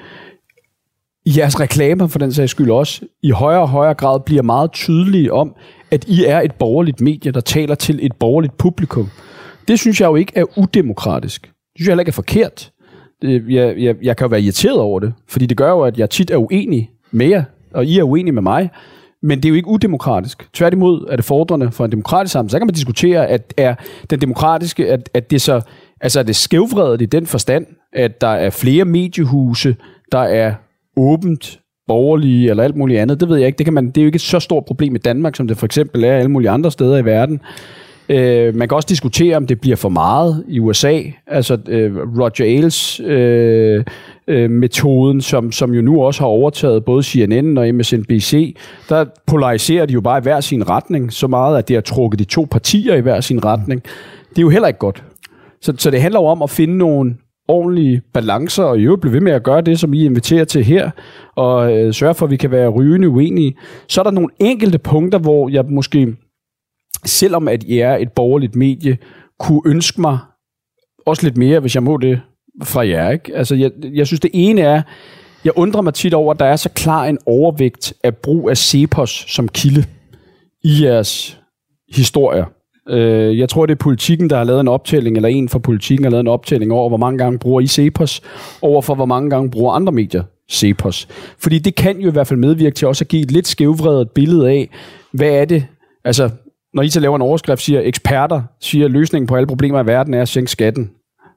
jeres 1.27 1.61
reklamer 1.61 2.07
for 2.07 2.19
den 2.19 2.33
sags 2.33 2.51
skyld 2.51 2.71
også, 2.71 3.05
i 3.23 3.31
højere 3.31 3.61
og 3.61 3.69
højere 3.69 3.95
grad 3.95 4.21
bliver 4.21 4.43
meget 4.43 4.73
tydelige 4.73 5.33
om, 5.33 5.55
at 5.91 6.05
I 6.09 6.25
er 6.25 6.41
et 6.41 6.55
borgerligt 6.55 7.01
medie, 7.01 7.33
der 7.33 7.41
taler 7.41 7.75
til 7.75 8.07
et 8.07 8.13
borgerligt 8.21 8.59
publikum. 8.59 9.11
Det 9.69 9.79
synes 9.79 10.01
jeg 10.01 10.07
jo 10.07 10.17
ikke 10.17 10.33
er 10.35 10.59
udemokratisk. 10.59 11.43
Det 11.43 11.53
synes 11.77 11.87
jeg 11.87 11.93
heller 11.93 12.01
ikke 12.01 12.11
er 12.11 12.13
forkert. 12.13 12.71
Jeg, 13.23 13.75
jeg, 13.79 13.97
jeg 14.03 14.17
kan 14.17 14.25
jo 14.25 14.29
være 14.29 14.43
irriteret 14.43 14.79
over 14.79 15.01
det, 15.01 15.13
fordi 15.29 15.47
det 15.47 15.57
gør 15.57 15.71
jo, 15.71 15.81
at 15.81 15.99
jeg 15.99 16.11
tit 16.11 16.31
er 16.31 16.37
uenig 16.37 16.91
med 17.17 17.27
jer, 17.27 17.45
og 17.75 17.85
I 17.85 17.99
er 17.99 18.03
uenige 18.03 18.33
med 18.33 18.43
mig. 18.43 18.71
Men 19.23 19.39
det 19.39 19.45
er 19.45 19.49
jo 19.49 19.55
ikke 19.55 19.69
udemokratisk. 19.69 20.49
Tværtimod 20.53 21.07
er 21.11 21.17
det 21.17 21.25
fordrende 21.25 21.71
for 21.71 21.85
en 21.85 21.91
demokratisk 21.91 22.33
samfund. 22.33 22.51
Så 22.51 22.59
kan 22.59 22.67
man 22.67 22.75
diskutere, 22.75 23.27
at 23.27 23.55
er 23.57 23.75
den 24.11 24.21
demokratiske, 24.21 24.93
at, 24.93 25.11
at 25.15 25.31
det 25.31 25.43
så, 25.43 25.61
altså 26.01 26.19
er 26.19 26.23
det 26.23 26.37
skævvredet 26.37 27.03
i 27.03 27.07
den 27.07 27.27
forstand, 27.27 27.67
at 27.93 28.21
der 28.21 28.29
er 28.29 28.51
flere 28.51 28.85
mediehuse, 28.85 29.77
der 30.13 30.19
er 30.19 30.55
åbent 30.97 31.61
borgerlige 31.89 32.51
eller 32.51 32.65
alt 32.65 32.77
muligt 32.77 33.01
andet, 33.01 33.21
det 33.21 33.29
ved 33.29 33.37
jeg 33.37 33.47
ikke. 33.47 33.59
Det, 33.59 33.67
kan 33.67 33.75
man, 33.75 33.87
det 33.87 33.99
er 33.99 34.03
jo 34.03 34.07
ikke 34.07 34.17
et 34.17 34.21
så 34.21 34.41
stort 34.41 34.65
problem 34.65 34.95
i 34.95 34.99
Danmark, 34.99 35.37
som 35.37 35.49
det 35.49 35.57
for 35.57 35.67
eksempel 35.67 36.05
er 36.05 36.13
alle 36.13 36.31
mulige 36.31 36.51
andre 36.51 36.71
steder 36.71 36.97
i 36.97 37.05
verden. 37.05 37.41
Øh, 38.09 38.55
man 38.55 38.69
kan 38.69 38.77
også 38.77 38.87
diskutere, 38.89 39.37
om 39.37 39.47
det 39.47 39.61
bliver 39.61 39.77
for 39.77 39.89
meget 39.89 40.45
i 40.49 40.61
USA. 40.61 41.01
Altså 41.27 41.59
øh, 41.69 41.97
Roger 41.97 42.45
Ailes 42.45 43.01
øh, 43.01 43.85
øh, 44.29 44.51
metoden, 44.51 45.21
som, 45.21 45.53
som 45.53 45.75
jo 45.75 45.83
nu 45.83 46.03
også 46.03 46.21
har 46.21 46.29
overtaget 46.29 46.85
både 46.85 47.03
CNN 47.03 47.59
og 47.59 47.75
MSNBC, 47.75 48.57
der 48.89 49.05
polariserer 49.27 49.87
de 49.87 49.93
jo 49.93 50.01
bare 50.01 50.19
i 50.19 50.23
hver 50.23 50.41
sin 50.41 50.71
retning, 50.71 51.13
så 51.13 51.27
meget, 51.27 51.59
at 51.59 51.69
det 51.69 51.77
har 51.77 51.81
trukket 51.81 52.19
de 52.19 52.25
to 52.25 52.47
partier 52.51 52.95
i 52.95 53.01
hver 53.01 53.21
sin 53.21 53.45
retning. 53.45 53.83
Det 54.31 54.39
er 54.39 54.43
jo 54.43 54.49
heller 54.49 54.69
ikke 54.69 54.79
godt. 54.79 55.05
Så, 55.61 55.75
så 55.79 55.91
det 55.91 56.03
handler 56.03 56.21
jo 56.21 56.27
om 56.27 56.43
at 56.43 56.51
finde 56.51 56.79
nogle 56.79 57.17
ordentlige 57.49 58.03
balancer, 58.15 58.65
og 58.65 58.79
i 58.79 58.83
øvrigt 58.83 59.01
blive 59.01 59.13
ved 59.13 59.21
med 59.21 59.33
at 59.33 59.43
gøre 59.43 59.61
det, 59.61 59.79
som 59.79 59.95
I 59.95 60.05
inviterer 60.05 60.45
til 60.45 60.65
her, 60.65 60.91
og 61.37 61.73
øh, 61.73 61.95
sørge 61.95 62.15
for, 62.15 62.27
at 62.27 62.31
vi 62.31 62.37
kan 62.37 62.51
være 62.51 62.69
rygende 62.69 63.09
uenige. 63.09 63.57
Så 63.89 64.01
er 64.01 64.03
der 64.03 64.11
nogle 64.11 64.29
enkelte 64.39 64.79
punkter, 64.79 65.19
hvor 65.19 65.49
jeg 65.49 65.65
måske, 65.65 66.17
selvom 67.05 67.49
at 67.49 67.65
I 67.65 67.79
er 67.79 67.97
et 67.97 68.13
borgerligt 68.13 68.57
medie, 68.57 68.99
kunne 69.39 69.63
ønske 69.67 70.01
mig 70.01 70.19
også 71.07 71.27
lidt 71.27 71.37
mere, 71.37 71.61
hvis 71.61 71.75
jeg 71.75 71.83
må 71.83 71.97
det 71.97 72.21
fra 72.65 72.89
jer. 72.89 73.11
Ikke? 73.11 73.37
Altså, 73.37 73.55
jeg, 73.55 73.71
jeg 73.95 74.07
synes, 74.07 74.21
det 74.21 74.31
ene 74.35 74.61
er, 74.61 74.83
jeg 75.45 75.53
undrer 75.57 75.81
mig 75.81 75.95
tit 75.95 76.15
over, 76.15 76.35
at 76.35 76.41
der 76.41 76.47
er 76.47 76.57
så 76.57 76.69
klar 76.69 77.05
en 77.05 77.19
overvægt 77.27 77.95
af 78.05 78.17
brug 78.17 78.51
af 78.51 78.57
Cepos 78.57 79.25
som 79.29 79.49
kilde 79.49 79.85
i 80.65 80.85
jeres 80.85 81.41
historier. 81.95 82.45
Øh, 82.89 83.39
jeg 83.39 83.49
tror, 83.49 83.67
det 83.67 83.73
er 83.73 83.79
politikken, 83.79 84.31
der 84.31 84.37
har 84.37 84.45
lavet 84.45 84.61
en 84.61 84.69
optælling, 84.69 85.17
eller 85.17 85.29
en 85.29 85.49
fra 85.49 85.59
politikken 85.59 86.05
har 86.05 86.11
lavet 86.11 86.21
en 86.21 86.29
optælling 86.29 86.73
over, 86.73 86.89
hvor 86.89 86.97
mange 86.97 87.19
gange 87.19 87.39
bruger 87.39 87.61
I 87.61 87.67
Cepos, 87.67 88.21
over 88.63 88.83
for 88.83 88.95
hvor 88.95 89.07
mange 89.07 89.31
gange 89.31 89.51
bruger 89.51 89.73
andre 89.73 89.93
medier 89.93 90.23
Cepos. 90.53 91.09
Fordi 91.39 91.59
det 91.59 91.75
kan 91.75 92.01
jo 92.01 92.09
i 92.09 92.13
hvert 92.13 92.27
fald 92.27 92.41
medvirke 92.41 92.75
til 92.75 92.89
også 92.89 93.05
at 93.05 93.09
give 93.09 93.23
et 93.23 93.31
lidt 93.31 93.47
skævvredet 93.47 94.11
billede 94.11 94.51
af, 94.51 94.71
hvad 95.13 95.31
er 95.31 95.45
det, 95.45 95.67
altså 96.05 96.31
når 96.75 96.83
I 96.83 96.89
så 96.89 97.01
laver 97.01 97.17
en 97.17 97.23
overskrift, 97.23 97.63
siger 97.63 97.81
eksperter, 97.85 98.43
siger, 98.61 98.85
at 98.85 98.91
løsningen 98.91 99.27
på 99.27 99.37
alle 99.37 99.47
problemer 99.47 99.83
i 99.83 99.87
verden 99.87 100.15
er 100.15 100.23
at 100.23 100.29
sænke 100.29 100.51
skatten. 100.51 100.91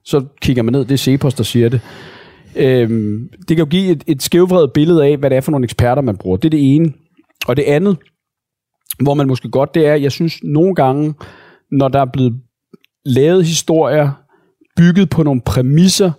Så 0.09 0.25
kigger 0.41 0.63
man 0.63 0.71
ned, 0.71 0.85
det 0.85 0.91
er 0.91 0.97
Cepos, 0.97 1.33
der 1.33 1.43
siger 1.43 1.69
det. 1.69 1.81
Øhm, 2.55 3.29
det 3.39 3.47
kan 3.47 3.57
jo 3.57 3.65
give 3.65 3.91
et, 3.91 4.03
et 4.07 4.23
skævvredet 4.23 4.73
billede 4.73 5.05
af, 5.05 5.17
hvad 5.17 5.29
det 5.29 5.35
er 5.35 5.41
for 5.41 5.51
nogle 5.51 5.63
eksperter, 5.63 6.01
man 6.01 6.17
bruger. 6.17 6.37
Det 6.37 6.45
er 6.45 6.49
det 6.49 6.75
ene. 6.75 6.93
Og 7.47 7.57
det 7.57 7.63
andet, 7.63 7.97
hvor 9.03 9.13
man 9.13 9.27
måske 9.27 9.49
godt, 9.49 9.75
det 9.75 9.87
er, 9.87 9.95
jeg 9.95 10.11
synes 10.11 10.43
nogle 10.43 10.75
gange, 10.75 11.13
når 11.71 11.87
der 11.87 12.01
er 12.01 12.05
blevet 12.13 12.39
lavet 13.05 13.45
historier, 13.45 14.11
bygget 14.77 15.09
på 15.09 15.23
nogle 15.23 15.41
præmisser, 15.45 16.11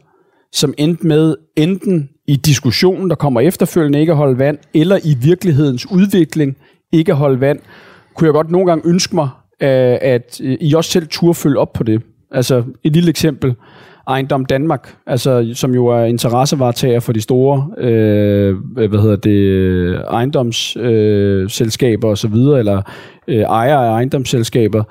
som 0.52 0.74
endte 0.78 1.06
med 1.06 1.36
enten 1.56 2.08
i 2.28 2.36
diskussionen, 2.36 3.10
der 3.10 3.16
kommer 3.16 3.40
efterfølgende, 3.40 4.00
ikke 4.00 4.12
at 4.12 4.18
holde 4.18 4.38
vand, 4.38 4.58
eller 4.74 4.98
i 5.04 5.14
virkelighedens 5.22 5.90
udvikling, 5.90 6.56
ikke 6.92 7.12
at 7.12 7.18
holde 7.18 7.40
vand, 7.40 7.58
kunne 8.14 8.26
jeg 8.26 8.32
godt 8.32 8.50
nogle 8.50 8.66
gange 8.66 8.88
ønske 8.88 9.14
mig, 9.14 9.28
øh, 9.62 9.98
at 10.00 10.40
øh, 10.44 10.58
I 10.60 10.74
også 10.74 10.90
selv 10.90 11.06
turde 11.06 11.34
følge 11.34 11.58
op 11.58 11.72
på 11.72 11.82
det. 11.82 12.02
Altså 12.30 12.62
et 12.84 12.92
lille 12.92 13.10
eksempel. 13.10 13.54
Ejendom 14.08 14.44
Danmark, 14.44 14.96
altså, 15.06 15.50
som 15.54 15.74
jo 15.74 15.86
er 15.86 16.04
interessevaretager 16.04 17.00
for 17.00 17.12
de 17.12 17.20
store 17.20 17.70
øh, 17.78 18.56
hvad 18.74 19.02
hedder 19.02 19.16
det, 19.16 20.04
ejendomsselskaber 20.08 22.08
øh, 22.08 22.12
osv., 22.12 22.34
eller 22.34 22.82
øh, 23.28 23.40
ejere 23.40 23.86
af 23.86 23.90
ejendomsselskaber, 23.90 24.84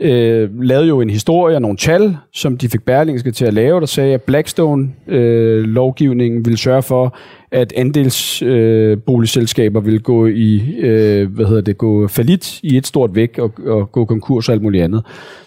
øh, 0.00 0.62
lavede 0.62 0.88
jo 0.88 1.00
en 1.00 1.10
historie 1.10 1.56
og 1.56 1.62
nogle 1.62 1.76
tal, 1.76 2.16
som 2.32 2.58
de 2.58 2.68
fik 2.68 2.84
Berlingske 2.84 3.30
til 3.30 3.44
at 3.44 3.54
lave, 3.54 3.80
der 3.80 3.86
sagde, 3.86 4.14
at 4.14 4.22
Blackstone-lovgivningen 4.22 6.38
øh, 6.38 6.44
ville 6.44 6.58
sørge 6.58 6.82
for, 6.82 7.16
at 7.50 7.72
andelsboligselskaber 7.76 9.80
øh, 9.80 9.86
ville 9.86 10.00
gå 10.00 10.26
i, 10.26 10.76
øh, 10.78 11.32
hvad 11.32 11.46
hedder 11.46 11.62
det, 11.62 11.78
gå 11.78 12.08
falit 12.08 12.60
i 12.62 12.76
et 12.76 12.86
stort 12.86 13.14
væk 13.14 13.38
og, 13.38 13.52
og 13.66 13.92
gå 13.92 14.04
konkurs 14.04 14.48
og 14.48 14.52
alt 14.52 14.62
muligt 14.62 14.84
andet. 14.84 15.02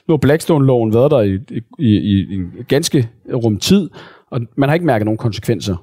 Nu 0.08 0.14
har 0.14 0.18
Blackstone-loven 0.18 0.94
været 0.94 1.12
der 1.12 1.22
i, 1.22 1.40
i, 1.80 1.98
i 1.98 2.34
en 2.34 2.52
ganske 2.68 3.10
rum 3.34 3.58
tid, 3.58 3.90
og 4.32 4.42
man 4.56 4.70
har 4.70 4.74
ikke 4.74 4.86
mærket 4.86 5.06
nogen 5.06 5.18
konsekvenser 5.18 5.76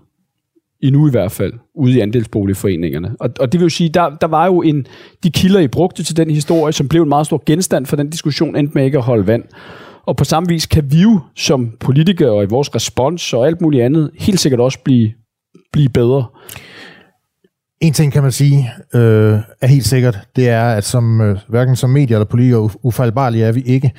endnu 0.83 1.09
i 1.09 1.11
hvert 1.11 1.33
fald, 1.33 1.53
ude 1.75 1.97
i 1.97 2.01
andelsboligforeningerne. 2.01 3.17
Og, 3.21 3.31
og 3.41 3.53
det 3.53 3.61
vil 3.61 3.65
jo 3.65 3.69
sige, 3.69 3.89
der, 3.89 4.11
der 4.21 4.27
var 4.27 4.47
jo 4.47 4.63
en, 4.63 4.87
de 5.23 5.31
kilder, 5.31 5.61
I 5.61 5.69
brugte 5.69 6.03
til 6.03 6.17
den 6.17 6.31
historie, 6.31 6.73
som 6.73 6.89
blev 6.89 7.03
en 7.03 7.09
meget 7.09 7.27
stor 7.27 7.43
genstand 7.47 7.87
for 7.87 7.97
den 7.97 8.11
diskussion, 8.11 8.57
endte 8.57 8.75
med 8.75 8.85
ikke 8.85 8.99
at 8.99 9.05
holde 9.05 9.27
vand. 9.27 9.45
Og 10.07 10.17
på 10.17 10.25
samme 10.25 10.49
vis 10.49 10.67
kan 10.67 10.93
vi 10.93 11.03
jo 11.03 11.21
som 11.37 11.73
politikere 11.81 12.31
og 12.31 12.43
i 12.43 12.47
vores 12.47 12.75
respons 12.75 13.33
og 13.33 13.47
alt 13.47 13.61
muligt 13.61 13.83
andet, 13.83 14.11
helt 14.19 14.41
sikkert 14.41 14.61
også 14.61 14.79
blive, 14.85 15.13
blive 15.73 15.89
bedre. 15.89 16.25
En 17.81 17.93
ting 17.93 18.13
kan 18.13 18.23
man 18.23 18.33
sige 18.33 18.71
øh, 18.95 19.39
er 19.61 19.67
helt 19.67 19.87
sikkert, 19.87 20.19
det 20.37 20.49
er, 20.49 20.63
at 20.63 20.85
som 20.85 21.21
øh, 21.21 21.39
hverken 21.49 21.77
som 21.77 21.91
medier 21.91 22.17
eller 22.17 22.27
politikere 22.27 22.71
ufejlbarlige 22.83 23.45
er 23.45 23.53
vi 23.53 23.63
ikke. 23.67 23.93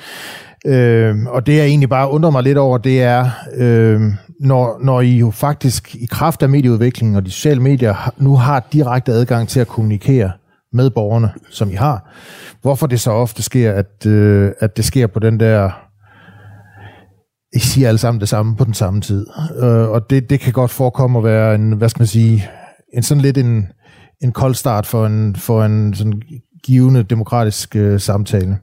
Øh, 0.66 1.16
og 1.26 1.46
det 1.46 1.56
jeg 1.56 1.66
egentlig 1.66 1.88
bare 1.88 2.10
undrer 2.10 2.30
mig 2.30 2.42
lidt 2.42 2.58
over, 2.58 2.78
det 2.78 3.02
er, 3.02 3.30
øh, 3.56 4.00
når, 4.40 4.78
når 4.84 5.00
I 5.00 5.18
jo 5.18 5.30
faktisk 5.30 5.94
i 5.94 6.06
kraft 6.06 6.42
af 6.42 6.48
medieudviklingen 6.48 7.16
og 7.16 7.26
de 7.26 7.30
sociale 7.30 7.62
medier 7.62 8.12
nu 8.16 8.36
har 8.36 8.66
direkte 8.72 9.12
adgang 9.12 9.48
til 9.48 9.60
at 9.60 9.68
kommunikere 9.68 10.32
med 10.72 10.90
borgerne, 10.90 11.32
som 11.50 11.70
I 11.70 11.74
har, 11.74 12.10
hvorfor 12.62 12.86
det 12.86 13.00
så 13.00 13.10
ofte 13.10 13.42
sker, 13.42 13.72
at, 13.72 14.06
øh, 14.06 14.52
at 14.60 14.76
det 14.76 14.84
sker 14.84 15.06
på 15.06 15.18
den 15.20 15.40
der 15.40 15.70
I 17.52 17.58
siger 17.58 17.88
alle 17.88 17.98
sammen 17.98 18.20
det 18.20 18.28
samme 18.28 18.56
på 18.56 18.64
den 18.64 18.74
samme 18.74 19.00
tid. 19.00 19.26
Øh, 19.62 19.88
og 19.88 20.10
det, 20.10 20.30
det 20.30 20.40
kan 20.40 20.52
godt 20.52 20.70
forekomme 20.70 21.18
at 21.18 21.24
være 21.24 21.54
en, 21.54 21.72
hvad 21.72 21.88
skal 21.88 22.00
man 22.00 22.06
sige, 22.06 22.50
en 22.94 23.02
sådan 23.02 23.22
lidt 23.22 23.38
en, 23.38 23.66
en 24.22 24.32
kold 24.32 24.54
start 24.54 24.86
for 24.86 25.06
en, 25.06 25.36
for 25.36 25.64
en 25.64 25.94
sådan 25.94 26.22
givende 26.64 27.02
demokratisk 27.02 27.76
øh, 27.76 28.00
samtale. 28.00 28.58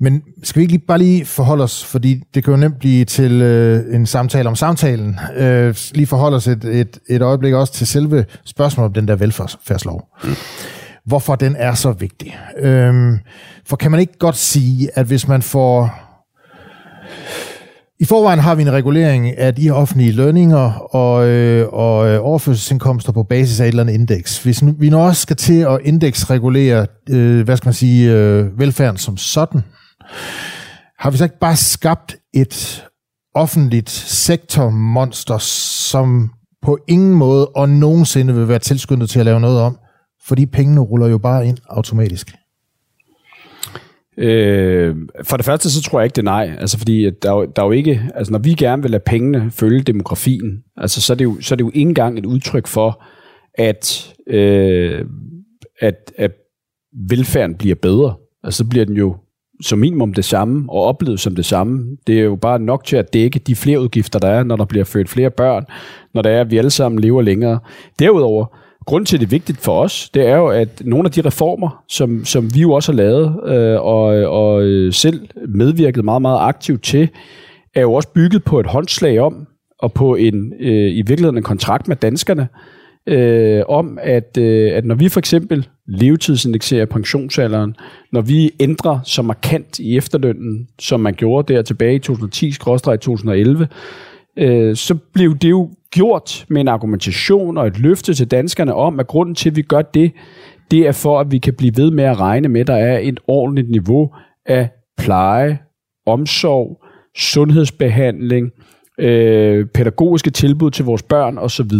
Men 0.00 0.22
skal 0.42 0.60
vi 0.60 0.62
ikke 0.62 0.72
lige, 0.72 0.84
bare 0.86 0.98
lige 0.98 1.24
forholde 1.24 1.64
os, 1.64 1.84
fordi 1.84 2.22
det 2.34 2.44
kan 2.44 2.50
jo 2.50 2.56
nemt 2.56 2.78
blive 2.78 3.04
til 3.04 3.42
øh, 3.42 3.94
en 3.94 4.06
samtale 4.06 4.48
om 4.48 4.56
samtalen, 4.56 5.18
øh, 5.36 5.74
lige 5.94 6.06
forholde 6.06 6.36
os 6.36 6.46
et, 6.46 6.64
et, 6.64 6.98
et 7.08 7.22
øjeblik 7.22 7.54
også 7.54 7.72
til 7.72 7.86
selve 7.86 8.24
spørgsmålet 8.44 8.88
om 8.88 8.92
den 8.92 9.08
der 9.08 9.16
velfærdslov. 9.16 10.08
Mm. 10.24 10.30
Hvorfor 11.06 11.34
den 11.34 11.56
er 11.58 11.74
så 11.74 11.92
vigtig. 11.92 12.38
Øh, 12.58 13.18
for 13.66 13.76
kan 13.76 13.90
man 13.90 14.00
ikke 14.00 14.18
godt 14.18 14.36
sige, 14.36 14.90
at 14.94 15.06
hvis 15.06 15.28
man 15.28 15.42
får... 15.42 16.00
I 18.00 18.04
forvejen 18.04 18.38
har 18.38 18.54
vi 18.54 18.62
en 18.62 18.72
regulering 18.72 19.38
af 19.38 19.54
de 19.54 19.70
offentlige 19.70 20.12
lønninger 20.12 20.72
og, 20.94 21.26
øh, 21.28 21.68
og 21.72 22.08
øh, 22.08 22.18
overførselsindkomster 22.22 23.12
på 23.12 23.22
basis 23.22 23.60
af 23.60 23.64
et 23.64 23.68
eller 23.68 23.82
andet 23.82 23.94
indeks. 23.94 24.42
Hvis 24.42 24.62
nu, 24.62 24.74
vi 24.78 24.90
nu 24.90 24.98
også 24.98 25.22
skal 25.22 25.36
til 25.36 25.60
at 25.60 25.78
indeksregulere, 25.84 26.86
øh, 27.10 27.44
hvad 27.44 27.56
skal 27.56 27.66
man 27.66 27.74
sige, 27.74 28.12
øh, 28.12 28.58
velfærden 28.58 28.96
som 28.96 29.16
sådan, 29.16 29.62
har 30.98 31.10
vi 31.10 31.16
så 31.16 31.24
ikke 31.24 31.38
bare 31.38 31.56
skabt 31.56 32.16
et 32.34 32.84
offentligt 33.34 33.90
sektormonster, 33.90 35.38
som 35.38 36.30
på 36.62 36.78
ingen 36.88 37.14
måde 37.14 37.48
og 37.48 37.68
nogensinde 37.68 38.34
vil 38.34 38.48
være 38.48 38.58
tilskyndet 38.58 39.10
til 39.10 39.18
at 39.18 39.24
lave 39.24 39.40
noget 39.40 39.60
om, 39.60 39.78
fordi 40.26 40.46
pengene 40.46 40.80
ruller 40.80 41.06
jo 41.06 41.18
bare 41.18 41.46
ind 41.46 41.58
automatisk? 41.68 42.34
Øh, 44.18 44.96
for 45.22 45.36
det 45.36 45.46
første, 45.46 45.70
så 45.70 45.82
tror 45.82 46.00
jeg 46.00 46.04
ikke, 46.04 46.14
det 46.14 46.22
er 46.22 46.24
nej. 46.24 46.56
Altså, 46.58 46.78
fordi 46.78 47.10
der 47.22 47.30
er, 47.30 47.34
jo, 47.34 47.44
der 47.56 47.62
er 47.62 47.66
jo 47.66 47.72
ikke... 47.72 48.10
Altså, 48.14 48.32
når 48.32 48.38
vi 48.38 48.54
gerne 48.54 48.82
vil 48.82 48.90
lade 48.90 49.02
pengene 49.06 49.50
følge 49.50 49.82
demografien, 49.82 50.62
altså, 50.76 51.00
så, 51.00 51.12
er 51.12 51.16
det 51.16 51.24
jo, 51.24 51.40
så 51.40 51.54
er 51.54 51.56
det 51.56 51.64
jo 51.64 51.70
ikke 51.74 51.88
engang 51.88 52.18
et 52.18 52.26
udtryk 52.26 52.66
for, 52.66 53.04
at, 53.54 54.14
øh, 54.26 55.04
at, 55.80 56.12
at 56.18 56.32
velfærden 57.08 57.54
bliver 57.54 57.76
bedre. 57.82 58.14
Altså, 58.44 58.58
så 58.58 58.68
bliver 58.68 58.84
den 58.84 58.96
jo 58.96 59.16
som 59.62 59.78
minimum 59.78 60.14
det 60.14 60.24
samme, 60.24 60.64
og 60.68 60.82
oplevet 60.82 61.20
som 61.20 61.34
det 61.34 61.44
samme. 61.44 61.96
Det 62.06 62.18
er 62.18 62.22
jo 62.22 62.36
bare 62.36 62.58
nok 62.58 62.84
til 62.84 62.96
at 62.96 63.12
dække 63.12 63.38
de 63.38 63.56
flere 63.56 63.80
udgifter, 63.80 64.18
der 64.18 64.28
er, 64.28 64.44
når 64.44 64.56
der 64.56 64.64
bliver 64.64 64.84
født 64.84 65.08
flere 65.08 65.30
børn, 65.30 65.64
når 66.14 66.22
der 66.22 66.30
er, 66.30 66.40
at 66.40 66.50
vi 66.50 66.58
alle 66.58 66.70
sammen 66.70 67.00
lever 67.00 67.22
længere. 67.22 67.58
Derudover, 67.98 68.46
grunden 68.86 69.06
til, 69.06 69.16
at 69.16 69.20
det 69.20 69.26
er 69.26 69.30
vigtigt 69.30 69.58
for 69.58 69.80
os, 69.80 70.10
det 70.14 70.28
er 70.28 70.36
jo, 70.36 70.46
at 70.46 70.82
nogle 70.84 71.06
af 71.06 71.12
de 71.12 71.20
reformer, 71.20 71.82
som, 71.88 72.24
som 72.24 72.54
vi 72.54 72.60
jo 72.60 72.72
også 72.72 72.92
har 72.92 72.96
lavet, 72.96 73.40
øh, 73.46 73.80
og, 73.80 74.06
og 74.42 74.62
øh, 74.62 74.92
selv 74.92 75.28
medvirket 75.48 76.04
meget, 76.04 76.22
meget 76.22 76.38
aktivt 76.40 76.82
til, 76.82 77.08
er 77.74 77.80
jo 77.80 77.92
også 77.92 78.08
bygget 78.08 78.44
på 78.44 78.60
et 78.60 78.66
håndslag 78.66 79.20
om, 79.20 79.46
og 79.78 79.92
på 79.92 80.14
en 80.14 80.52
øh, 80.60 80.96
i 80.96 81.02
virkeligheden 81.06 81.36
en 81.36 81.42
kontrakt 81.42 81.88
med 81.88 81.96
danskerne, 81.96 82.48
øh, 83.06 83.62
om, 83.68 83.98
at, 84.02 84.38
øh, 84.38 84.76
at 84.76 84.84
når 84.84 84.94
vi 84.94 85.08
for 85.08 85.20
eksempel 85.20 85.68
levetidsindeksere 85.86 86.86
pensionsalderen, 86.86 87.76
når 88.12 88.20
vi 88.20 88.50
ændrer 88.60 88.98
så 89.04 89.22
markant 89.22 89.78
i 89.78 89.96
efterlønnen, 89.96 90.68
som 90.78 91.00
man 91.00 91.14
gjorde 91.14 91.54
der 91.54 91.62
tilbage 91.62 91.94
i 91.94 92.00
2010-2011, 92.08 93.66
øh, 94.36 94.76
så 94.76 94.94
blev 95.12 95.36
det 95.36 95.50
jo 95.50 95.70
gjort 95.90 96.46
med 96.48 96.60
en 96.60 96.68
argumentation 96.68 97.58
og 97.58 97.66
et 97.66 97.78
løfte 97.78 98.14
til 98.14 98.30
danskerne 98.30 98.74
om, 98.74 99.00
at 99.00 99.06
grunden 99.06 99.34
til, 99.34 99.50
at 99.50 99.56
vi 99.56 99.62
gør 99.62 99.82
det, 99.82 100.12
det 100.70 100.86
er 100.86 100.92
for, 100.92 101.20
at 101.20 101.32
vi 101.32 101.38
kan 101.38 101.54
blive 101.54 101.72
ved 101.76 101.90
med 101.90 102.04
at 102.04 102.20
regne 102.20 102.48
med, 102.48 102.60
at 102.60 102.66
der 102.66 102.76
er 102.76 102.98
et 102.98 103.20
ordentligt 103.26 103.70
niveau 103.70 104.10
af 104.46 104.68
pleje, 104.98 105.58
omsorg, 106.06 106.84
sundhedsbehandling, 107.16 108.52
øh, 108.98 109.66
pædagogiske 109.66 110.30
tilbud 110.30 110.70
til 110.70 110.84
vores 110.84 111.02
børn 111.02 111.38
osv., 111.38 111.72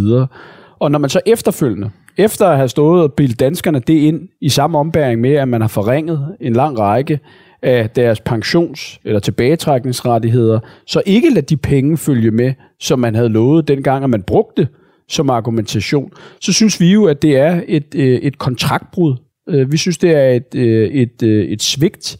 og 0.78 0.90
når 0.90 0.98
man 0.98 1.10
så 1.10 1.20
efterfølgende, 1.26 1.90
efter 2.18 2.46
at 2.46 2.56
have 2.56 2.68
stået 2.68 3.02
og 3.02 3.12
bildt 3.12 3.40
danskerne 3.40 3.78
det 3.78 3.94
ind 3.94 4.28
i 4.40 4.48
samme 4.48 4.78
ombæring 4.78 5.20
med, 5.20 5.32
at 5.32 5.48
man 5.48 5.60
har 5.60 5.68
forringet 5.68 6.36
en 6.40 6.52
lang 6.52 6.78
række 6.78 7.20
af 7.62 7.90
deres 7.90 8.20
pensions- 8.20 9.00
eller 9.04 9.20
tilbagetrækningsrettigheder, 9.20 10.60
så 10.86 11.02
ikke 11.06 11.30
lade 11.30 11.46
de 11.46 11.56
penge 11.56 11.96
følge 11.96 12.30
med, 12.30 12.52
som 12.80 12.98
man 12.98 13.14
havde 13.14 13.28
lovet 13.28 13.68
dengang, 13.68 14.04
at 14.04 14.10
man 14.10 14.22
brugte 14.22 14.68
som 15.08 15.30
argumentation, 15.30 16.12
så 16.40 16.52
synes 16.52 16.80
vi 16.80 16.92
jo, 16.92 17.04
at 17.04 17.22
det 17.22 17.38
er 17.38 17.60
et, 17.68 17.94
øh, 17.94 18.18
et 18.18 18.38
kontraktbrud. 18.38 19.16
Øh, 19.48 19.72
vi 19.72 19.76
synes, 19.76 19.98
det 19.98 20.10
er 20.10 20.28
et, 20.28 20.54
øh, 20.54 20.88
et, 20.88 21.22
et 21.22 21.62
svigt, 21.62 22.16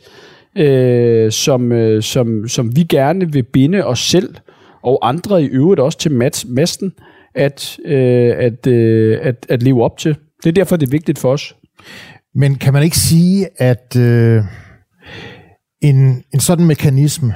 som, 1.31 1.73
som, 2.03 2.49
som 2.49 2.77
vi 2.77 2.83
gerne 2.83 3.33
vil 3.33 3.43
binde 3.43 3.85
os 3.85 3.99
selv 3.99 4.35
og 4.83 5.09
andre 5.09 5.43
i 5.43 5.47
øvrigt 5.47 5.81
også 5.81 5.99
til 5.99 6.13
masten, 6.47 6.93
at, 7.35 7.79
øh, 7.85 8.35
at, 8.39 8.67
øh, 8.67 9.19
at, 9.23 9.47
at 9.49 9.63
leve 9.63 9.85
op 9.85 9.99
til. 9.99 10.17
Det 10.43 10.49
er 10.49 10.53
derfor, 10.53 10.77
det 10.77 10.87
er 10.87 10.91
vigtigt 10.91 11.19
for 11.19 11.33
os. 11.33 11.57
Men 12.35 12.55
kan 12.55 12.73
man 12.73 12.83
ikke 12.83 12.99
sige, 12.99 13.49
at 13.57 13.97
øh, 13.97 14.43
en, 15.83 16.25
en 16.35 16.41
sådan 16.41 16.67
mekanisme 16.67 17.35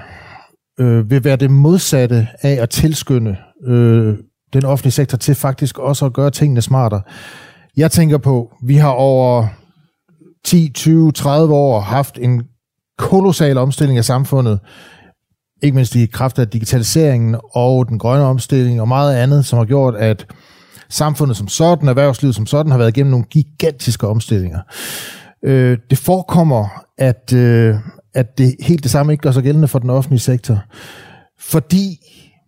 øh, 0.81 1.11
vil 1.11 1.25
være 1.25 1.37
det 1.37 1.51
modsatte 1.51 2.29
af 2.43 2.63
at 2.63 2.71
tilskynde 2.71 3.37
øh, 3.67 4.17
den 4.53 4.65
offentlige 4.65 4.93
sektor 4.93 5.19
til 5.19 5.35
faktisk 5.35 5.79
også 5.79 6.07
at 6.07 6.13
gøre 6.13 6.31
tingene 6.31 6.63
smartere? 6.63 7.03
Jeg 7.77 7.91
tænker 7.91 8.19
på, 8.19 8.53
vi 8.65 8.77
har 8.77 8.91
over 8.91 9.47
10, 10.45 10.71
20, 10.75 11.13
30 11.13 11.55
år 11.55 11.81
haft 11.81 12.19
en 12.19 12.43
kolossal 12.99 13.59
omstilling 13.59 13.99
af 13.99 14.05
samfundet 14.05 14.61
ikke 15.63 15.75
mindst 15.75 15.95
i 15.95 16.07
kraft 16.07 16.39
af 16.39 16.49
digitaliseringen 16.49 17.37
og 17.53 17.89
den 17.89 17.99
grønne 17.99 18.25
omstilling 18.25 18.81
og 18.81 18.89
meget 18.89 19.17
andet, 19.17 19.45
som 19.45 19.59
har 19.59 19.65
gjort, 19.65 19.95
at 19.97 20.27
samfundet 20.89 21.37
som 21.37 21.49
sådan, 21.49 21.89
erhvervslivet 21.89 22.35
som 22.35 22.47
sådan, 22.47 22.73
har 22.73 22.79
været 22.79 22.97
igennem 22.97 23.11
nogle 23.11 23.27
gigantiske 23.31 24.09
omstillinger. 24.09 24.61
Øh, 25.45 25.79
det 25.91 25.99
forekommer, 25.99 26.85
at, 26.99 27.33
øh, 27.33 27.75
at 28.15 28.39
det 28.39 28.55
helt 28.61 28.83
det 28.83 28.91
samme 28.91 29.13
ikke 29.13 29.23
gør 29.23 29.31
sig 29.31 29.43
gældende 29.43 29.69
for 29.69 29.79
den 29.79 29.91
offentlige 29.91 30.21
sektor. 30.21 30.59
Fordi, 31.41 31.99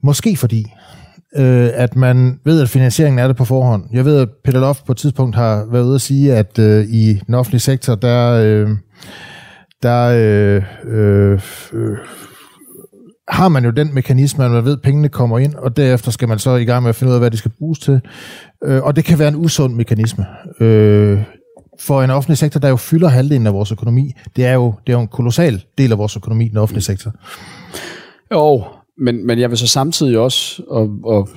måske 0.03 0.37
fordi, 0.37 0.67
øh, 1.37 1.71
at 1.75 1.97
man 1.97 2.41
ved, 2.45 2.63
at 2.63 2.69
finansieringen 2.69 3.19
er 3.19 3.27
det 3.27 3.37
på 3.37 3.45
forhånd. 3.45 3.85
Jeg 3.93 4.05
ved, 4.05 4.19
at 4.21 4.29
Peter 4.45 4.61
Loft 4.61 4.85
på 4.85 4.93
et 4.93 4.99
tidspunkt 4.99 5.37
har 5.37 5.67
været 5.71 5.85
ude 5.85 5.95
at 5.95 6.01
sige, 6.01 6.35
at 6.35 6.59
øh, 6.59 6.85
i 6.85 7.21
den 7.27 7.35
offentlige 7.35 7.61
sektor, 7.61 7.95
der, 7.95 8.33
øh, 8.33 8.69
der 9.83 10.05
øh, 10.07 10.63
øh, 10.85 11.41
øh, 11.73 11.99
har 13.31 13.49
man 13.49 13.65
jo 13.65 13.71
den 13.71 13.95
mekanisme, 13.95 14.45
at 14.45 14.51
man 14.51 14.65
ved, 14.65 14.73
at 14.73 14.83
pengene 14.83 15.09
kommer 15.09 15.39
ind, 15.39 15.55
og 15.55 15.77
derefter 15.77 16.11
skal 16.11 16.29
man 16.29 16.39
så 16.39 16.55
i 16.55 16.65
gang 16.65 16.83
med 16.83 16.89
at 16.89 16.95
finde 16.97 17.11
ud 17.11 17.15
af, 17.15 17.21
hvad 17.21 17.31
de 17.31 17.37
skal 17.37 17.51
bruges 17.59 17.79
til. 17.79 18.01
Øh, 18.65 18.83
og 18.83 18.97
det 18.97 19.05
kan 19.05 19.19
være 19.19 19.29
en 19.29 19.37
usund 19.37 19.75
mekanisme. 19.75 20.27
Øh, 20.61 21.23
for 21.81 22.03
en 22.03 22.11
offentlig 22.11 22.39
sektor, 22.39 22.61
der 22.61 22.69
jo 22.69 22.77
fylder 22.77 23.09
halvdelen 23.09 23.47
af 23.47 23.53
vores 23.53 23.73
økonomi, 23.73 24.13
det 24.37 24.47
er 24.47 24.53
jo, 24.53 24.75
det 24.87 24.93
er 24.93 24.97
jo 24.97 25.03
en 25.03 25.09
kolossal 25.09 25.65
del 25.79 25.93
af 25.93 25.99
vores 25.99 26.17
økonomi, 26.17 26.49
den 26.49 26.57
offentlige 26.57 26.85
sektor. 26.85 27.13
Jo, 28.33 28.65
men, 28.99 29.27
men 29.27 29.39
jeg 29.39 29.51
vil 29.51 29.59
så 29.59 29.67
samtidig 29.67 30.19
også, 30.19 30.63
og, 30.69 30.91
og 31.05 31.29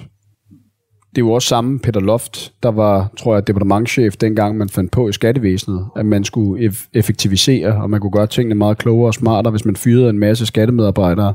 det 1.16 1.22
er 1.22 1.26
jo 1.26 1.32
også 1.32 1.48
samme 1.48 1.80
Peter 1.80 2.00
Loft, 2.00 2.54
der 2.64 2.72
var, 2.72 3.12
tror 3.18 3.34
jeg, 3.34 3.48
departementchef 3.48 4.16
dengang, 4.16 4.58
man 4.58 4.70
fandt 4.70 4.92
på 4.92 5.10
i 5.10 5.14
skattevæsenet, 5.14 5.86
at 5.96 6.06
man 6.06 6.24
skulle 6.24 6.72
effektivisere, 6.94 7.74
og 7.74 7.90
man 7.90 8.00
kunne 8.00 8.12
gøre 8.12 8.28
tingene 8.28 8.56
meget 8.56 8.78
klogere 8.78 9.10
og 9.10 9.14
smartere, 9.14 9.52
hvis 9.52 9.66
man 9.66 9.76
fyrede 9.76 10.10
en 10.10 10.20
masse 10.20 10.46
skattemedarbejdere. 10.46 11.34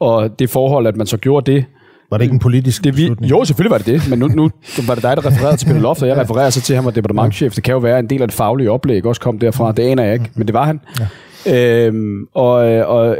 Og 0.00 0.38
det 0.38 0.50
forhold, 0.50 0.86
at 0.86 0.96
man 0.96 1.06
så 1.06 1.16
gjorde 1.16 1.52
det, 1.52 1.64
var 2.10 2.18
det 2.18 2.24
ikke 2.24 2.34
en 2.34 2.38
politisk 2.38 2.84
det, 2.84 2.96
vi, 2.96 3.02
beslutning? 3.02 3.30
Jo, 3.30 3.44
selvfølgelig 3.44 3.70
var 3.70 3.78
det 3.78 3.86
det, 3.86 4.10
men 4.10 4.18
nu, 4.18 4.26
nu 4.28 4.50
var 4.86 4.94
det 4.94 5.02
dig, 5.02 5.16
der 5.16 5.26
refererede 5.26 5.56
til 5.56 5.66
Peter 5.66 5.80
Loft, 5.80 6.02
og 6.02 6.08
jeg 6.08 6.16
refererer 6.24 6.50
så 6.50 6.60
til, 6.60 6.72
at 6.72 6.76
han 6.76 6.84
var 6.84 6.90
departementchef. 6.90 7.54
Det 7.54 7.64
kan 7.64 7.72
jo 7.72 7.78
være, 7.78 7.98
en 7.98 8.10
del 8.10 8.22
af 8.22 8.28
det 8.28 8.34
faglige 8.34 8.70
oplæg 8.70 9.06
også 9.06 9.20
kom 9.20 9.38
derfra, 9.38 9.72
det 9.72 9.82
aner 9.82 10.02
jeg 10.02 10.12
ikke, 10.12 10.30
men 10.34 10.46
det 10.46 10.54
var 10.54 10.64
han. 10.64 10.80
Ja. 11.00 11.86
Øhm, 11.86 12.26
og 12.34 12.52
og 12.86 13.16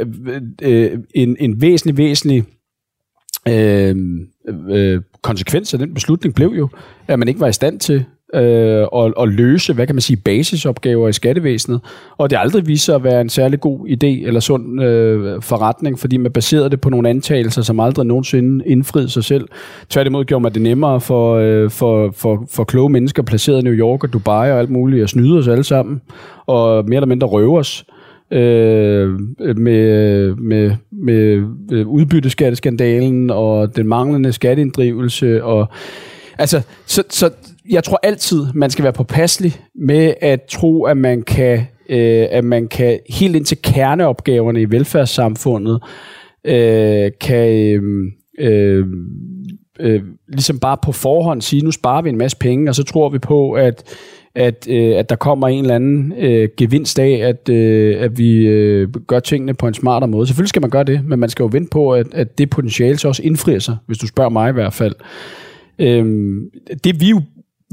øh, 0.61 0.99
en, 1.15 1.37
en 1.39 1.61
væsentlig, 1.61 1.97
væsentlig 1.97 2.43
øh, 3.47 3.95
øh, 4.69 5.01
konsekvens 5.21 5.73
af 5.73 5.79
den 5.79 5.93
beslutning 5.93 6.35
blev 6.35 6.53
jo, 6.57 6.69
at 7.07 7.19
man 7.19 7.27
ikke 7.27 7.39
var 7.39 7.47
i 7.47 7.53
stand 7.53 7.79
til 7.79 8.05
øh, 8.33 8.83
og, 8.91 9.13
og 9.17 9.27
løse, 9.27 9.73
hvad 9.73 9.87
kan 9.87 9.95
man 9.95 10.01
sige, 10.01 10.17
basisopgaver 10.17 11.07
i 11.07 11.13
skattevæsenet. 11.13 11.81
Og 12.17 12.29
det 12.29 12.37
aldrig 12.41 12.67
vist 12.67 12.85
sig 12.85 12.95
at 12.95 13.03
være 13.03 13.21
en 13.21 13.29
særlig 13.29 13.59
god 13.59 13.87
idé 13.87 14.27
eller 14.27 14.39
sund 14.39 14.83
øh, 14.83 15.41
forretning, 15.41 15.99
fordi 15.99 16.17
man 16.17 16.31
baserede 16.31 16.69
det 16.69 16.81
på 16.81 16.89
nogle 16.89 17.09
antagelser, 17.09 17.61
som 17.61 17.79
aldrig 17.79 18.05
nogensinde 18.05 18.65
indfriede 18.65 19.09
sig 19.09 19.23
selv. 19.23 19.47
Tværtimod 19.89 20.25
gjorde 20.25 20.43
man 20.43 20.53
det 20.53 20.61
nemmere 20.61 21.01
for, 21.01 21.35
øh, 21.35 21.69
for, 21.69 22.11
for, 22.15 22.45
for 22.49 22.63
kloge 22.63 22.89
mennesker 22.89 23.23
placeret 23.23 23.61
i 23.61 23.63
New 23.63 23.73
York 23.73 24.03
og 24.03 24.13
Dubai 24.13 24.51
og 24.51 24.59
alt 24.59 24.69
muligt 24.69 25.03
at 25.03 25.09
snyde 25.09 25.37
os 25.37 25.47
alle 25.47 25.63
sammen, 25.63 26.01
og 26.45 26.85
mere 26.87 26.97
eller 26.97 27.07
mindre 27.07 27.27
røve 27.27 27.59
os 27.59 27.85
øh, 28.31 29.19
med, 29.57 30.35
med, 30.35 30.71
med 30.91 31.43
øh, 31.71 31.87
udbytteskatteskandalen 31.87 33.29
og 33.29 33.75
den 33.75 33.87
manglende 33.87 34.33
skatteinddrivelse. 34.33 35.43
Og, 35.43 35.69
altså, 36.37 36.61
så, 36.85 37.03
så 37.09 37.29
jeg 37.69 37.83
tror 37.83 37.99
altid, 38.03 38.45
man 38.53 38.69
skal 38.69 38.83
være 38.83 38.93
påpasselig 38.93 39.53
med 39.75 40.13
at 40.21 40.41
tro, 40.41 40.83
at 40.83 40.97
man 40.97 41.21
kan, 41.21 41.57
øh, 41.89 42.27
at 42.31 42.43
man 42.43 42.67
kan 42.67 42.99
helt 43.09 43.35
ind 43.35 43.45
til 43.45 43.61
kerneopgaverne 43.61 44.61
i 44.61 44.71
velfærdssamfundet, 44.71 45.83
øh, 46.45 47.11
kan 47.21 47.49
øh, 47.49 48.11
øh, 48.39 48.85
øh, 49.79 50.01
ligesom 50.27 50.59
bare 50.59 50.77
på 50.83 50.91
forhånd 50.91 51.41
sige, 51.41 51.61
nu 51.61 51.71
sparer 51.71 52.01
vi 52.01 52.09
en 52.09 52.17
masse 52.17 52.37
penge, 52.37 52.69
og 52.69 52.75
så 52.75 52.83
tror 52.83 53.09
vi 53.09 53.19
på, 53.19 53.51
at 53.51 53.83
at, 54.35 54.67
øh, 54.69 54.97
at 54.97 55.09
der 55.09 55.15
kommer 55.15 55.47
en 55.47 55.61
eller 55.61 55.75
anden 55.75 56.13
øh, 56.17 56.49
gevinst 56.57 56.99
af, 56.99 57.11
at, 57.11 57.49
øh, 57.49 58.01
at 58.01 58.17
vi 58.17 58.47
øh, 58.47 58.89
gør 59.07 59.19
tingene 59.19 59.53
på 59.53 59.67
en 59.67 59.73
smartere 59.73 60.07
måde. 60.07 60.27
Selvfølgelig 60.27 60.49
skal 60.49 60.61
man 60.61 60.69
gøre 60.69 60.83
det, 60.83 61.05
men 61.05 61.19
man 61.19 61.29
skal 61.29 61.43
jo 61.43 61.49
vente 61.51 61.69
på, 61.69 61.91
at, 61.91 62.07
at 62.11 62.37
det 62.37 62.49
potentiale 62.49 62.97
så 62.97 63.07
også 63.07 63.23
indfrier 63.23 63.59
sig, 63.59 63.77
hvis 63.85 63.97
du 63.97 64.07
spørger 64.07 64.29
mig 64.29 64.49
i 64.49 64.53
hvert 64.53 64.73
fald. 64.73 64.95
Øhm, 65.79 66.49
det 66.83 67.01
vi 67.01 67.09
jo 67.09 67.21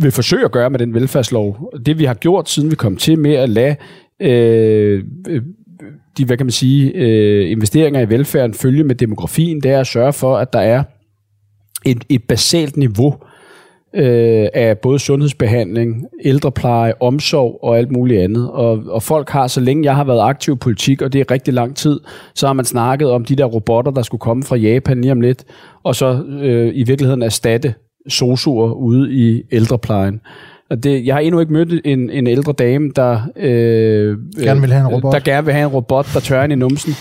vil 0.03 0.11
forsøge 0.11 0.45
at 0.45 0.53
gøre 0.53 0.71
med 0.71 0.79
den 0.79 0.95
velfærdslov, 0.95 1.73
det 1.87 1.99
vi 1.99 2.05
har 2.05 2.15
gjort, 2.15 2.49
siden 2.49 2.71
vi 2.71 2.77
kom 2.77 2.97
til 2.97 3.19
med 3.19 3.35
at 3.35 3.49
lade 3.49 3.77
øh, 4.21 5.05
øh, 5.29 5.43
de, 6.19 6.25
hvad 6.25 6.37
kan 6.37 6.47
man 6.47 6.51
sige, 6.51 6.93
øh, 6.95 7.51
investeringer 7.51 8.01
i 8.01 8.09
velfærden 8.09 8.55
følge 8.55 8.85
med 8.85 8.95
demografien, 8.95 9.61
det 9.61 9.71
er 9.71 9.81
at 9.81 9.87
sørge 9.87 10.13
for, 10.13 10.37
at 10.37 10.53
der 10.53 10.59
er 10.59 10.83
et, 11.87 12.05
et 12.09 12.23
basalt 12.29 12.77
niveau 12.77 13.15
øh, 13.95 14.47
af 14.55 14.79
både 14.79 14.99
sundhedsbehandling, 14.99 16.07
ældrepleje, 16.25 16.93
omsorg 17.01 17.59
og 17.63 17.79
alt 17.79 17.93
muligt 17.93 18.21
andet. 18.21 18.51
Og, 18.51 18.83
og 18.89 19.03
folk 19.03 19.31
har, 19.31 19.47
så 19.47 19.61
længe 19.61 19.85
jeg 19.85 19.97
har 19.97 20.05
været 20.05 20.21
aktiv 20.21 20.55
i 20.55 20.57
politik, 20.57 21.03
og 21.03 21.13
det 21.13 21.21
er 21.21 21.31
rigtig 21.31 21.55
lang 21.55 21.77
tid, 21.77 22.01
så 22.35 22.47
har 22.47 22.53
man 22.53 22.65
snakket 22.65 23.11
om 23.11 23.25
de 23.25 23.37
der 23.37 23.45
robotter, 23.45 23.93
der 23.93 24.03
skulle 24.03 24.21
komme 24.21 24.43
fra 24.43 24.57
Japan 24.57 25.01
lige 25.01 25.13
om 25.13 25.21
lidt, 25.21 25.45
og 25.83 25.97
så 25.97 26.25
øh, 26.43 26.73
i 26.75 26.83
virkeligheden 26.83 27.23
erstatte 27.23 27.75
sosuer 28.09 28.73
ude 28.73 29.13
i 29.13 29.43
ældreplejen. 29.53 30.21
Det, 30.83 31.07
jeg 31.07 31.15
har 31.15 31.21
endnu 31.21 31.41
ikke 31.41 31.53
mødt 31.53 31.81
en, 31.85 32.11
en 32.11 32.27
ældre 32.27 32.53
dame, 32.53 32.91
der, 32.97 33.21
øh, 33.37 34.17
gerne 34.43 34.61
vil 34.61 34.73
have 34.73 34.89
en 34.89 34.95
robot. 34.95 35.13
der 35.13 35.21
gerne 35.21 35.45
vil 35.45 35.55
have 35.55 35.67
en 35.67 35.73
robot, 35.73 36.07
der 36.15 36.21
tørrer 36.21 36.45
ind 36.45 36.53
i 36.53 36.57
numsen 36.57 36.95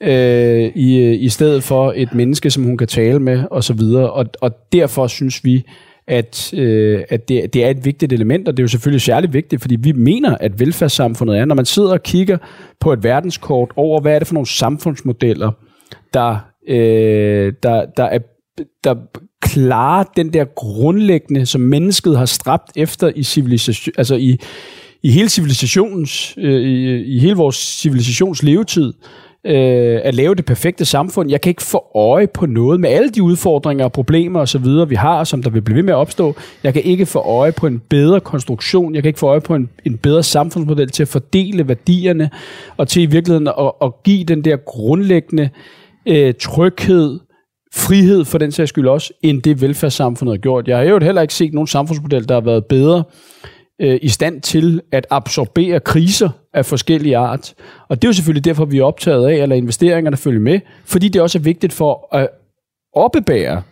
øh, 0.00 0.70
i, 0.74 1.14
i 1.14 1.28
stedet 1.28 1.62
for 1.62 1.92
et 1.96 2.14
menneske, 2.14 2.50
som 2.50 2.64
hun 2.64 2.76
kan 2.76 2.86
tale 2.86 3.20
med, 3.20 3.44
og 3.50 3.64
så 3.64 3.72
videre. 3.72 4.10
Og, 4.10 4.26
og 4.40 4.50
derfor 4.72 5.06
synes 5.06 5.44
vi, 5.44 5.64
at, 6.06 6.54
øh, 6.54 7.02
at 7.08 7.28
det, 7.28 7.54
det 7.54 7.64
er 7.64 7.70
et 7.70 7.84
vigtigt 7.84 8.12
element, 8.12 8.48
og 8.48 8.56
det 8.56 8.62
er 8.62 8.64
jo 8.64 8.68
selvfølgelig 8.68 9.02
særligt 9.02 9.32
vigtigt, 9.32 9.62
fordi 9.62 9.76
vi 9.76 9.92
mener, 9.92 10.36
at 10.40 10.60
velfærdssamfundet 10.60 11.38
er, 11.38 11.44
når 11.44 11.54
man 11.54 11.64
sidder 11.64 11.92
og 11.92 12.02
kigger 12.02 12.38
på 12.80 12.92
et 12.92 13.04
verdenskort 13.04 13.70
over, 13.76 14.00
hvad 14.00 14.14
er 14.14 14.18
det 14.18 14.28
for 14.28 14.34
nogle 14.34 14.46
samfundsmodeller, 14.46 15.50
der, 16.14 16.36
øh, 16.68 17.52
der, 17.62 17.86
der, 17.96 18.04
er, 18.04 18.18
der 18.84 18.94
klare 19.42 20.04
den 20.16 20.32
der 20.32 20.44
grundlæggende, 20.44 21.46
som 21.46 21.60
mennesket 21.60 22.18
har 22.18 22.26
stræbt 22.26 22.72
efter 22.76 23.12
i 23.16 23.22
civilisation, 23.22 23.94
altså 23.98 24.14
i, 24.14 24.38
i 25.02 25.10
hele 25.10 25.28
civilisationens, 25.28 26.34
øh, 26.38 26.62
i, 26.62 27.02
i 27.16 27.18
hele 27.18 27.34
vores 27.34 27.56
civilisations 27.56 28.42
levetid, 28.42 28.92
øh, 29.44 30.00
at 30.04 30.14
lave 30.14 30.34
det 30.34 30.44
perfekte 30.44 30.84
samfund. 30.84 31.30
Jeg 31.30 31.40
kan 31.40 31.50
ikke 31.50 31.62
få 31.62 31.84
øje 31.94 32.26
på 32.26 32.46
noget 32.46 32.80
med 32.80 32.90
alle 32.90 33.10
de 33.10 33.22
udfordringer 33.22 33.84
og 33.84 33.92
problemer 33.92 34.40
osv., 34.40 34.64
vi 34.88 34.94
har, 34.94 35.24
som 35.24 35.42
der 35.42 35.50
vil 35.50 35.62
blive 35.62 35.76
ved 35.76 35.82
med 35.82 35.92
at 35.92 35.96
opstå. 35.96 36.36
Jeg 36.62 36.72
kan 36.72 36.82
ikke 36.82 37.06
få 37.06 37.18
øje 37.18 37.52
på 37.52 37.66
en 37.66 37.82
bedre 37.88 38.20
konstruktion. 38.20 38.94
Jeg 38.94 39.02
kan 39.02 39.08
ikke 39.08 39.18
få 39.18 39.26
øje 39.26 39.40
på 39.40 39.54
en, 39.54 39.68
en 39.84 39.98
bedre 39.98 40.22
samfundsmodel 40.22 40.90
til 40.90 41.02
at 41.02 41.08
fordele 41.08 41.68
værdierne 41.68 42.30
og 42.76 42.88
til 42.88 43.02
i 43.02 43.06
virkeligheden 43.06 43.48
at, 43.48 43.72
at 43.82 44.02
give 44.04 44.24
den 44.24 44.44
der 44.44 44.56
grundlæggende 44.56 45.50
øh, 46.06 46.34
tryghed, 46.40 47.18
frihed 47.78 48.24
for 48.24 48.38
den 48.38 48.52
sags 48.52 48.68
skyld 48.68 48.88
også, 48.88 49.12
end 49.22 49.42
det 49.42 49.60
velfærdssamfundet 49.60 50.32
har 50.32 50.38
gjort. 50.40 50.68
Jeg 50.68 50.76
har 50.76 50.84
jo 50.84 50.98
heller 51.00 51.22
ikke 51.22 51.34
set 51.34 51.54
nogen 51.54 51.66
samfundsmodel, 51.66 52.28
der 52.28 52.34
har 52.34 52.40
været 52.40 52.66
bedre 52.66 53.04
øh, 53.80 53.98
i 54.02 54.08
stand 54.08 54.40
til 54.40 54.80
at 54.92 55.06
absorbere 55.10 55.80
kriser 55.80 56.30
af 56.54 56.66
forskellige 56.66 57.16
art. 57.16 57.54
Og 57.88 57.96
det 57.96 58.04
er 58.04 58.08
jo 58.08 58.12
selvfølgelig 58.12 58.44
derfor, 58.44 58.64
vi 58.64 58.78
er 58.78 58.84
optaget 58.84 59.28
af 59.28 59.34
at 59.34 59.48
lade 59.48 59.58
investeringerne 59.58 60.16
følge 60.16 60.40
med, 60.40 60.60
fordi 60.84 61.08
det 61.08 61.22
også 61.22 61.38
er 61.38 61.42
vigtigt 61.42 61.72
for 61.72 62.16
at 62.16 62.28
oppebære 62.94 63.62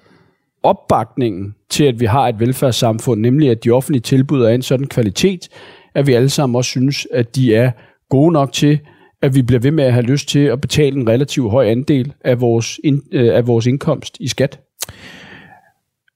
opbakningen 0.62 1.54
til, 1.70 1.84
at 1.84 2.00
vi 2.00 2.06
har 2.06 2.28
et 2.28 2.40
velfærdssamfund, 2.40 3.20
nemlig 3.20 3.50
at 3.50 3.64
de 3.64 3.70
offentlige 3.70 4.02
tilbud 4.02 4.42
er 4.42 4.48
en 4.48 4.62
sådan 4.62 4.86
kvalitet, 4.86 5.48
at 5.94 6.06
vi 6.06 6.12
alle 6.12 6.28
sammen 6.28 6.56
også 6.56 6.68
synes, 6.68 7.06
at 7.12 7.36
de 7.36 7.54
er 7.54 7.70
gode 8.10 8.32
nok 8.32 8.52
til, 8.52 8.80
at 9.22 9.34
vi 9.34 9.42
bliver 9.42 9.60
ved 9.60 9.70
med 9.70 9.84
at 9.84 9.92
have 9.92 10.06
lyst 10.06 10.28
til 10.28 10.38
at 10.38 10.60
betale 10.60 10.96
en 10.96 11.08
relativt 11.08 11.50
høj 11.50 11.66
andel 11.66 12.12
af 12.24 12.40
vores, 12.40 12.80
ind, 12.84 13.02
øh, 13.12 13.36
af 13.36 13.46
vores 13.46 13.66
indkomst 13.66 14.16
i 14.20 14.28
skat. 14.28 14.60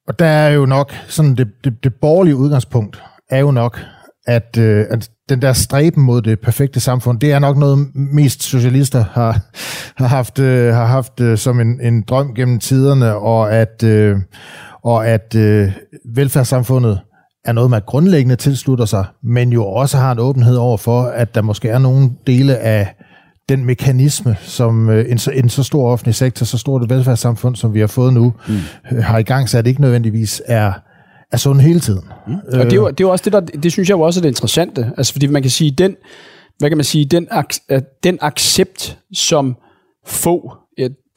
Og 0.09 0.19
der 0.19 0.27
er 0.27 0.51
jo 0.51 0.67
nok 0.67 0.93
sådan 1.09 1.35
det, 1.35 1.49
det, 1.65 1.85
det 1.85 1.95
borgerlige 1.95 2.37
udgangspunkt, 2.37 3.03
er 3.31 3.39
jo 3.39 3.51
nok, 3.51 3.81
at, 4.27 4.59
øh, 4.59 4.87
at 4.91 5.11
den 5.29 5.43
der 5.43 5.53
stræben 5.53 6.03
mod 6.03 6.23
det 6.23 6.41
perfekte 6.41 6.81
samfund, 6.81 7.21
det 7.21 7.33
er 7.33 7.39
nok 7.39 7.57
noget 7.57 7.89
mest 7.95 8.43
socialister 8.43 9.05
har, 9.13 9.41
har 9.97 10.07
haft, 10.07 10.39
øh, 10.39 10.75
har 10.75 10.87
haft 10.87 11.21
øh, 11.21 11.39
som 11.39 11.61
en, 11.61 11.81
en 11.81 12.03
drøm 12.03 12.35
gennem 12.35 12.59
tiderne, 12.59 13.15
og 13.15 13.53
at, 13.53 13.83
øh, 13.85 14.17
og 14.83 15.07
at 15.07 15.35
øh, 15.37 15.73
velfærdssamfundet 16.15 17.01
er 17.45 17.53
noget, 17.53 17.71
man 17.71 17.83
grundlæggende 17.87 18.37
tilslutter 18.37 18.85
sig, 18.85 19.05
men 19.23 19.53
jo 19.53 19.67
også 19.67 19.97
har 19.97 20.13
en 20.13 20.19
åbenhed 20.19 20.57
over 20.57 20.77
for, 20.77 21.03
at 21.03 21.35
der 21.35 21.43
måske 21.43 21.69
er 21.69 21.79
nogle 21.79 22.11
dele 22.27 22.57
af 22.57 22.95
den 23.49 23.65
mekanisme, 23.65 24.37
som 24.41 24.91
øh, 24.91 25.11
en, 25.11 25.19
så, 25.19 25.31
en 25.31 25.49
så 25.49 25.63
stor 25.63 25.93
offentlig 25.93 26.15
sektor, 26.15 26.47
så 26.47 26.59
stort 26.59 26.83
et 26.83 26.91
velfærdssamfund, 26.91 27.57
som 27.57 27.75
vi 27.75 27.81
har 27.81 27.87
fået 27.87 28.13
nu, 28.13 28.33
mm. 28.49 28.55
Øh, 28.93 29.03
har 29.05 29.19
i 29.19 29.23
gang 29.23 29.49
sat, 29.49 29.67
ikke 29.67 29.81
nødvendigvis 29.81 30.43
er 30.47 30.73
er 31.33 31.37
sund 31.37 31.61
hele 31.61 31.81
tiden. 31.81 32.05
Mm. 32.27 32.35
Og 32.35 32.65
det 32.65 32.73
er, 32.73 32.77
jo, 32.77 32.89
det 32.89 33.01
er 33.01 33.05
jo 33.05 33.11
også 33.11 33.25
det, 33.25 33.33
der, 33.33 33.41
det 33.41 33.73
synes 33.73 33.89
jeg 33.89 33.97
jo 33.97 34.01
også 34.01 34.21
er 34.21 34.23
det 34.23 34.29
interessante. 34.29 34.93
Altså, 34.97 35.13
fordi 35.13 35.27
man 35.27 35.43
kan 35.43 35.51
sige, 35.51 35.71
den, 35.71 35.97
hvad 36.59 36.71
kan 36.71 36.79
man 36.79 36.85
sige, 36.85 37.05
den, 37.05 37.29
den 38.05 38.19
accept, 38.21 38.99
som 39.13 39.57
få, 40.07 40.53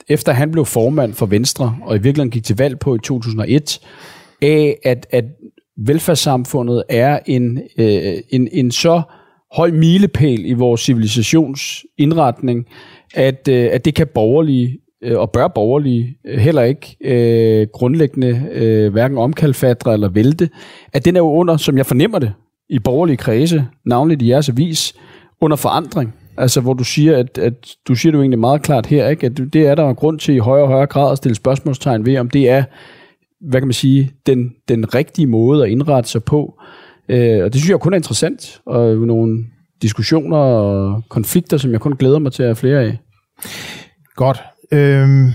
efter 0.10 0.32
han 0.32 0.52
blev 0.52 0.66
formand 0.66 1.14
for 1.14 1.26
Venstre, 1.26 1.76
og 1.84 1.96
i 1.96 2.00
virkeligheden 2.00 2.32
gik 2.32 2.44
til 2.44 2.58
valg 2.58 2.80
på 2.80 2.96
i 2.96 3.00
2001, 3.04 3.80
af 4.42 4.78
at, 4.84 5.08
at 5.12 5.26
velfærdssamfundet 5.78 6.84
er 6.90 7.20
en, 7.26 7.62
øh, 7.78 8.18
en, 8.30 8.48
en 8.52 8.72
så 8.72 9.02
høj 9.56 9.72
milepæl 9.72 10.46
i 10.46 10.54
vores 10.54 10.82
civilisationsindretning, 10.82 12.66
at, 13.14 13.48
øh, 13.48 13.70
at 13.72 13.86
det 13.86 13.96
kan 13.96 14.08
borgerlige 14.08 14.80
øh, 15.04 15.20
og 15.20 15.32
bør 15.32 15.48
borgerlige 15.48 16.18
øh, 16.26 16.40
heller 16.40 16.62
ikke 16.62 16.98
øh, 17.02 17.68
grundlæggende 17.74 18.48
øh, 18.52 18.92
hverken 18.92 19.18
omkalfatre 19.18 19.94
eller 19.94 20.10
vælte, 20.10 20.50
at 20.94 21.06
den 21.06 21.16
er 21.16 21.20
jo 21.20 21.32
under, 21.32 21.58
som 21.58 21.78
jeg 21.78 21.86
fornemmer 21.86 22.20
det, 22.20 22.34
i 22.70 22.80
borgerlige 22.80 23.18
kredse, 23.18 23.66
navnligt 23.86 24.22
i 24.22 24.30
jeres 24.30 24.50
avis, 24.50 24.96
under 25.42 25.58
forandring. 25.58 26.14
Altså, 26.38 26.62
hvor 26.62 26.74
du 26.74 26.84
siger, 26.84 27.18
at, 27.18 27.38
at 27.38 27.54
du 27.88 27.96
siger 27.96 28.12
det 28.12 28.18
jo 28.18 28.22
egentlig 28.22 28.40
meget 28.40 28.62
klart 28.62 28.86
her, 28.86 29.10
ikke? 29.10 29.26
at 29.26 29.38
det 29.38 29.68
er 29.68 29.76
der 29.76 29.90
en 29.90 29.96
grund 29.96 30.20
til 30.20 30.36
i 30.36 30.38
højere 30.38 30.66
og 30.66 30.70
højere 30.70 30.88
grad 30.88 31.12
at 31.12 31.18
stille 31.18 31.36
spørgsmålstegn 31.36 32.06
ved, 32.06 32.18
om 32.18 32.30
det 32.30 32.50
er, 32.50 32.64
hvad 33.44 33.62
kan 33.62 33.68
man 33.68 33.74
sige, 33.74 34.12
den, 34.26 34.52
den 34.70 34.96
rigtige 34.96 35.28
måde 35.28 35.64
at 35.64 35.70
indrette 35.70 36.10
sig 36.10 36.24
på. 36.24 36.54
Øh, 37.10 37.44
og 37.44 37.54
det 37.54 37.56
synes 37.56 37.70
jeg 37.70 37.80
kun 37.80 37.94
er 37.94 37.98
interessant, 37.98 38.62
og 38.66 38.96
nogle 38.96 39.44
diskussioner 39.82 40.38
og 40.38 41.02
konflikter, 41.10 41.58
som 41.58 41.72
jeg 41.72 41.80
kun 41.80 41.96
glæder 41.96 42.20
mig 42.20 42.32
til 42.32 42.44
at 42.44 42.48
have 42.48 42.56
flere 42.56 42.82
af. 42.82 43.00
Godt. 44.16 44.44
Øhm, 44.72 45.32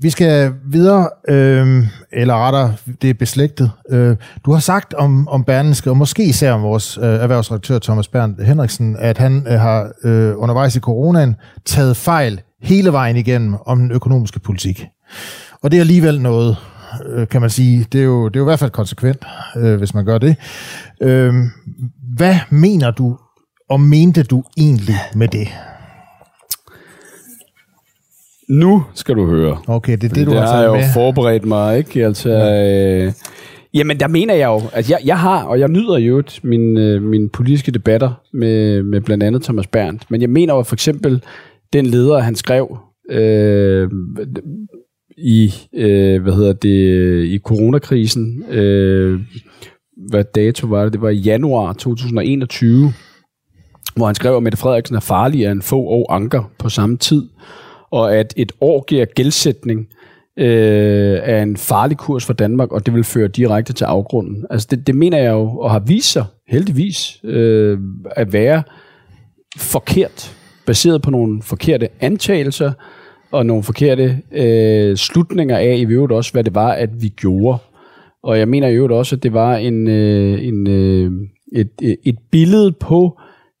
vi 0.00 0.10
skal 0.10 0.52
videre, 0.70 1.08
øhm, 1.28 1.82
eller 2.12 2.46
rettere, 2.46 2.74
det 3.02 3.10
er 3.10 3.14
beslægtet. 3.14 3.70
Øh, 3.90 4.16
du 4.44 4.52
har 4.52 4.60
sagt 4.60 4.94
om, 4.94 5.28
om 5.28 5.44
Berlingske, 5.44 5.90
og 5.90 5.96
måske 5.96 6.24
især 6.24 6.52
om 6.52 6.62
vores 6.62 6.98
øh, 6.98 7.04
erhvervsredaktør 7.04 7.78
Thomas 7.78 8.08
Bernd 8.08 8.40
Henriksen, 8.40 8.96
at 8.98 9.18
han 9.18 9.46
øh, 9.48 9.60
har 9.60 9.92
øh, 10.04 10.32
undervejs 10.36 10.76
i 10.76 10.80
coronaen 10.80 11.36
taget 11.64 11.96
fejl 11.96 12.40
hele 12.62 12.92
vejen 12.92 13.16
igennem 13.16 13.56
om 13.66 13.78
den 13.78 13.92
økonomiske 13.92 14.40
politik. 14.40 14.86
Og 15.62 15.70
det 15.70 15.76
er 15.76 15.80
alligevel 15.80 16.20
noget, 16.20 16.56
øh, 17.06 17.28
kan 17.28 17.40
man 17.40 17.50
sige. 17.50 17.86
Det 17.92 18.00
er, 18.00 18.04
jo, 18.04 18.28
det 18.28 18.36
er 18.36 18.40
jo 18.40 18.44
i 18.44 18.50
hvert 18.50 18.58
fald 18.58 18.70
konsekvent, 18.70 19.24
øh, 19.56 19.78
hvis 19.78 19.94
man 19.94 20.04
gør 20.04 20.18
det. 20.18 20.36
Øh, 21.02 21.34
hvad 22.16 22.34
mener 22.50 22.90
du, 22.90 23.18
og 23.70 23.80
mente 23.80 24.22
du 24.22 24.44
egentlig 24.56 24.96
med 25.14 25.28
det? 25.28 25.48
Nu 28.48 28.84
skal 28.94 29.14
du 29.14 29.26
høre. 29.26 29.58
Okay, 29.66 29.92
det 29.92 30.04
er 30.04 30.14
det, 30.14 30.26
du 30.26 30.30
det 30.30 30.40
har 30.40 30.46
taget 30.46 30.62
jeg 30.62 30.68
jo 30.68 30.74
med. 30.74 30.84
forberedt 30.94 31.44
mig, 31.44 31.78
ikke? 31.78 32.04
Altså, 32.04 32.30
øh, 32.30 33.12
jamen, 33.74 34.00
der 34.00 34.08
mener 34.08 34.34
jeg 34.34 34.46
jo, 34.46 34.62
at 34.72 34.90
jeg, 34.90 34.98
jeg 35.04 35.18
har, 35.18 35.42
og 35.42 35.60
jeg 35.60 35.68
nyder 35.68 35.98
jo 35.98 36.22
mine, 36.42 36.80
øh, 36.80 37.02
mine 37.02 37.28
politiske 37.28 37.72
debatter 37.72 38.20
med, 38.32 38.82
med 38.82 39.00
blandt 39.00 39.24
andet 39.24 39.42
Thomas 39.42 39.66
Berndt, 39.66 40.10
men 40.10 40.20
jeg 40.20 40.30
mener 40.30 40.54
jo 40.54 40.62
for 40.62 40.74
eksempel, 40.74 41.22
den 41.72 41.86
leder, 41.86 42.18
han 42.18 42.36
skrev 42.36 42.78
øh, 43.10 43.90
i, 45.16 45.54
øh, 45.72 46.22
hvad 46.22 46.32
hedder 46.32 46.52
det, 46.52 47.24
i 47.24 47.38
coronakrisen, 47.38 48.44
øh, 48.50 49.20
hvad 50.08 50.24
dato 50.34 50.66
var 50.66 50.84
det? 50.84 50.92
Det 50.92 51.00
var 51.00 51.08
i 51.08 51.16
januar 51.16 51.72
2021, 51.72 52.92
hvor 53.96 54.06
han 54.06 54.14
skrev, 54.14 54.36
at 54.36 54.42
Mette 54.42 54.58
Frederiksen 54.58 54.96
er 54.96 55.00
farlig 55.00 55.44
end 55.44 55.62
få 55.62 55.80
og 55.80 56.14
anker 56.14 56.50
på 56.58 56.68
samme 56.68 56.96
tid, 56.96 57.28
og 57.90 58.16
at 58.16 58.34
et 58.36 58.52
år 58.60 58.84
giver 58.84 59.04
gældsætning 59.04 59.88
øh, 60.38 61.18
er 61.22 61.42
en 61.42 61.56
farlig 61.56 61.96
kurs 61.96 62.24
for 62.24 62.32
Danmark, 62.32 62.72
og 62.72 62.86
det 62.86 62.94
vil 62.94 63.04
føre 63.04 63.28
direkte 63.28 63.72
til 63.72 63.84
afgrunden. 63.84 64.46
Altså 64.50 64.68
det, 64.70 64.86
det 64.86 64.94
mener 64.94 65.18
jeg 65.18 65.32
jo, 65.32 65.58
og 65.58 65.70
har 65.70 65.78
vist 65.78 66.12
sig 66.12 66.24
heldigvis 66.48 67.20
øh, 67.24 67.78
at 68.10 68.32
være 68.32 68.62
forkert, 69.56 70.36
baseret 70.66 71.02
på 71.02 71.10
nogle 71.10 71.42
forkerte 71.42 71.88
antagelser, 72.00 72.72
og 73.34 73.46
nogle 73.46 73.62
forkerte 73.62 74.20
øh, 74.32 74.96
slutninger 74.96 75.58
af 75.58 75.76
i 75.76 75.84
øvrigt 75.84 76.12
også, 76.12 76.32
hvad 76.32 76.44
det 76.44 76.54
var, 76.54 76.72
at 76.72 77.02
vi 77.02 77.08
gjorde. 77.08 77.58
Og 78.22 78.38
jeg 78.38 78.48
mener 78.48 78.68
i 78.68 78.74
øvrigt 78.74 78.92
også, 78.92 79.16
at 79.16 79.22
det 79.22 79.32
var 79.32 79.56
en, 79.56 79.88
øh, 79.88 80.44
en, 80.44 80.66
øh, 80.66 81.12
et, 81.52 81.96
et 82.04 82.18
billede 82.30 82.72
på 82.72 83.18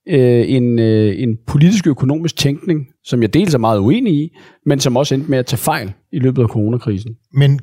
øh, 0.08 0.44
en, 0.48 0.78
øh, 0.78 1.14
en 1.22 1.38
politisk 1.46 1.86
økonomisk 1.86 2.36
tænkning, 2.36 2.86
som 3.04 3.22
jeg 3.22 3.34
dels 3.34 3.54
er 3.54 3.58
meget 3.58 3.78
uenig 3.78 4.14
i, 4.14 4.36
men 4.66 4.80
som 4.80 4.96
også 4.96 5.14
endte 5.14 5.30
med 5.30 5.38
at 5.38 5.46
tage 5.46 5.58
fejl 5.58 5.92
i 6.12 6.18
løbet 6.18 6.42
af 6.42 6.48
coronakrisen. 6.48 7.16
Men 7.32 7.60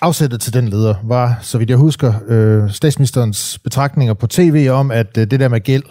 afsættet 0.00 0.40
til 0.40 0.54
den 0.54 0.68
leder 0.68 0.94
var, 1.04 1.38
så 1.42 1.58
vidt 1.58 1.70
jeg 1.70 1.78
husker, 1.78 2.12
øh, 2.28 2.70
statsministerens 2.70 3.58
betragtninger 3.58 4.14
på 4.14 4.26
tv 4.26 4.68
om, 4.70 4.90
at 4.90 5.18
øh, 5.18 5.30
det 5.30 5.40
der 5.40 5.48
med 5.48 5.60
gæld 5.60 5.82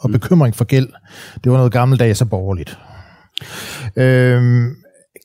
og 0.00 0.10
bekymring 0.10 0.54
for 0.54 0.64
gæld, 0.64 0.88
det 1.44 1.52
var 1.52 1.58
noget 1.58 1.72
gammeldags 1.72 2.20
og 2.20 2.30
borgerligt. 2.30 2.78
Øhm, 3.96 4.76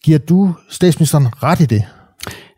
giver 0.03 0.17
du 0.17 0.53
statsministeren 0.70 1.28
ret 1.43 1.59
i 1.59 1.65
det? 1.65 1.84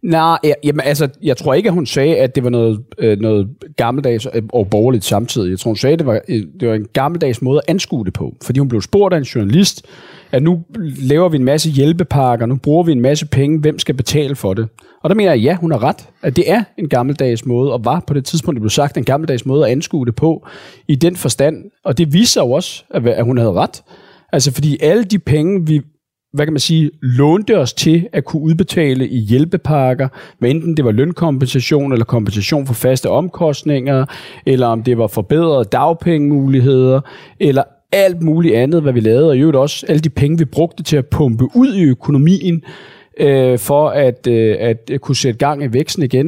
Nej, 0.03 0.37
jamen, 0.63 0.81
altså, 0.85 1.09
jeg 1.23 1.37
tror 1.37 1.53
ikke, 1.53 1.69
at 1.69 1.73
hun 1.73 1.85
sagde, 1.85 2.17
at 2.17 2.35
det 2.35 2.43
var 2.43 2.49
noget, 2.49 2.79
øh, 2.97 3.19
noget 3.19 3.47
gammeldags 3.77 4.25
og 4.25 4.31
øh, 4.35 4.43
borgerligt 4.71 5.05
samtidig. 5.05 5.51
Jeg 5.51 5.59
tror, 5.59 5.69
hun 5.69 5.75
sagde, 5.75 5.93
at 5.93 5.99
det 5.99 6.07
var, 6.07 6.21
øh, 6.27 6.43
det 6.59 6.67
var 6.67 6.75
en 6.75 6.87
gammeldags 6.93 7.41
måde 7.41 7.57
at 7.57 7.71
anskue 7.71 8.05
det 8.05 8.13
på. 8.13 8.35
Fordi 8.43 8.59
hun 8.59 8.69
blev 8.69 8.81
spurgt 8.81 9.13
af 9.13 9.17
en 9.17 9.23
journalist, 9.23 9.85
at 10.31 10.43
nu 10.43 10.63
laver 10.79 11.29
vi 11.29 11.37
en 11.37 11.43
masse 11.43 11.69
hjælpepakker, 11.69 12.45
nu 12.45 12.55
bruger 12.55 12.83
vi 12.83 12.91
en 12.91 13.01
masse 13.01 13.25
penge, 13.25 13.59
hvem 13.59 13.79
skal 13.79 13.95
betale 13.95 14.35
for 14.35 14.53
det? 14.53 14.67
Og 15.03 15.09
der 15.09 15.15
mener 15.15 15.31
jeg, 15.31 15.41
ja, 15.41 15.55
hun 15.55 15.71
har 15.71 15.83
ret, 15.83 16.09
at 16.21 16.35
det 16.35 16.51
er 16.51 16.63
en 16.77 16.89
gammeldags 16.89 17.45
måde, 17.45 17.73
og 17.73 17.85
var 17.85 18.03
på 18.07 18.13
det 18.13 18.25
tidspunkt, 18.25 18.55
det 18.55 18.61
blev 18.61 18.69
sagt, 18.69 18.97
en 18.97 19.03
gammeldags 19.03 19.45
måde 19.45 19.65
at 19.65 19.71
anskue 19.71 20.05
det 20.05 20.15
på, 20.15 20.47
i 20.87 20.95
den 20.95 21.15
forstand. 21.15 21.63
Og 21.83 21.97
det 21.97 22.13
viser 22.13 22.41
jo 22.41 22.51
også, 22.51 22.83
at 22.89 23.23
hun 23.23 23.37
havde 23.37 23.51
ret. 23.51 23.83
Altså 24.33 24.53
fordi 24.53 24.77
alle 24.81 25.03
de 25.03 25.19
penge, 25.19 25.67
vi 25.67 25.81
hvad 26.33 26.45
kan 26.45 26.53
man 26.53 26.59
sige, 26.59 26.91
lånte 27.01 27.57
os 27.57 27.73
til 27.73 28.07
at 28.13 28.25
kunne 28.25 28.41
udbetale 28.41 29.07
i 29.07 29.17
hjælpepakker, 29.17 30.07
hvad 30.39 30.49
enten 30.49 30.77
det 30.77 30.85
var 30.85 30.91
lønkompensation 30.91 31.91
eller 31.91 32.05
kompensation 32.05 32.67
for 32.67 32.73
faste 32.73 33.09
omkostninger, 33.09 34.05
eller 34.45 34.67
om 34.67 34.83
det 34.83 34.97
var 34.97 35.07
forbedrede 35.07 35.63
dagpengemuligheder, 35.63 37.01
eller 37.39 37.63
alt 37.91 38.21
muligt 38.21 38.55
andet, 38.55 38.81
hvad 38.81 38.93
vi 38.93 38.99
lavede, 38.99 39.29
og 39.29 39.37
i 39.37 39.39
øvrigt 39.39 39.57
også 39.57 39.85
alle 39.89 39.99
de 39.99 40.09
penge, 40.09 40.37
vi 40.37 40.45
brugte 40.45 40.83
til 40.83 40.97
at 40.97 41.07
pumpe 41.07 41.43
ud 41.55 41.73
i 41.73 41.83
økonomien, 41.83 42.63
øh, 43.19 43.59
for 43.59 43.89
at, 43.89 44.27
øh, 44.27 44.55
at 44.59 44.91
kunne 45.01 45.15
sætte 45.15 45.37
gang 45.37 45.63
i 45.63 45.73
væksten 45.73 46.03
igen. 46.03 46.25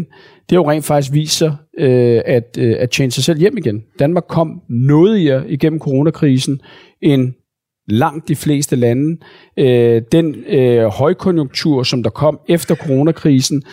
Det 0.49 0.51
har 0.51 0.57
jo 0.57 0.69
rent 0.69 0.85
faktisk 0.85 1.13
vist 1.13 1.37
sig 1.37 1.55
øh, 1.79 2.21
at, 2.25 2.57
øh, 2.59 2.75
at 2.79 2.89
tjene 2.89 3.11
sig 3.11 3.23
selv 3.23 3.39
hjem 3.39 3.57
igen. 3.57 3.83
Danmark 3.99 4.23
kom 4.29 4.61
noget 4.69 5.43
igennem 5.47 5.79
coronakrisen 5.79 6.61
end 7.01 7.33
langt 7.87 8.27
de 8.27 8.35
fleste 8.35 8.75
lande. 8.75 9.17
Øh, 9.59 10.01
den 10.11 10.35
øh, 10.35 10.85
højkonjunktur, 10.85 11.83
som 11.83 12.03
der 12.03 12.09
kom 12.09 12.39
efter 12.49 12.75
coronakrisen, 12.75 13.63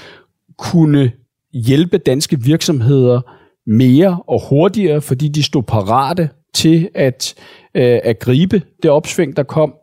kunne 0.58 1.12
hjælpe 1.52 1.98
danske 1.98 2.40
virksomheder 2.40 3.20
mere 3.66 4.22
og 4.28 4.48
hurtigere, 4.48 5.00
fordi 5.00 5.28
de 5.28 5.42
stod 5.42 5.62
parate 5.62 6.28
til 6.54 6.88
at, 6.94 7.34
øh, 7.74 7.98
at 8.04 8.18
gribe 8.18 8.62
det 8.82 8.90
opsving, 8.90 9.36
der 9.36 9.42
kom. 9.42 9.74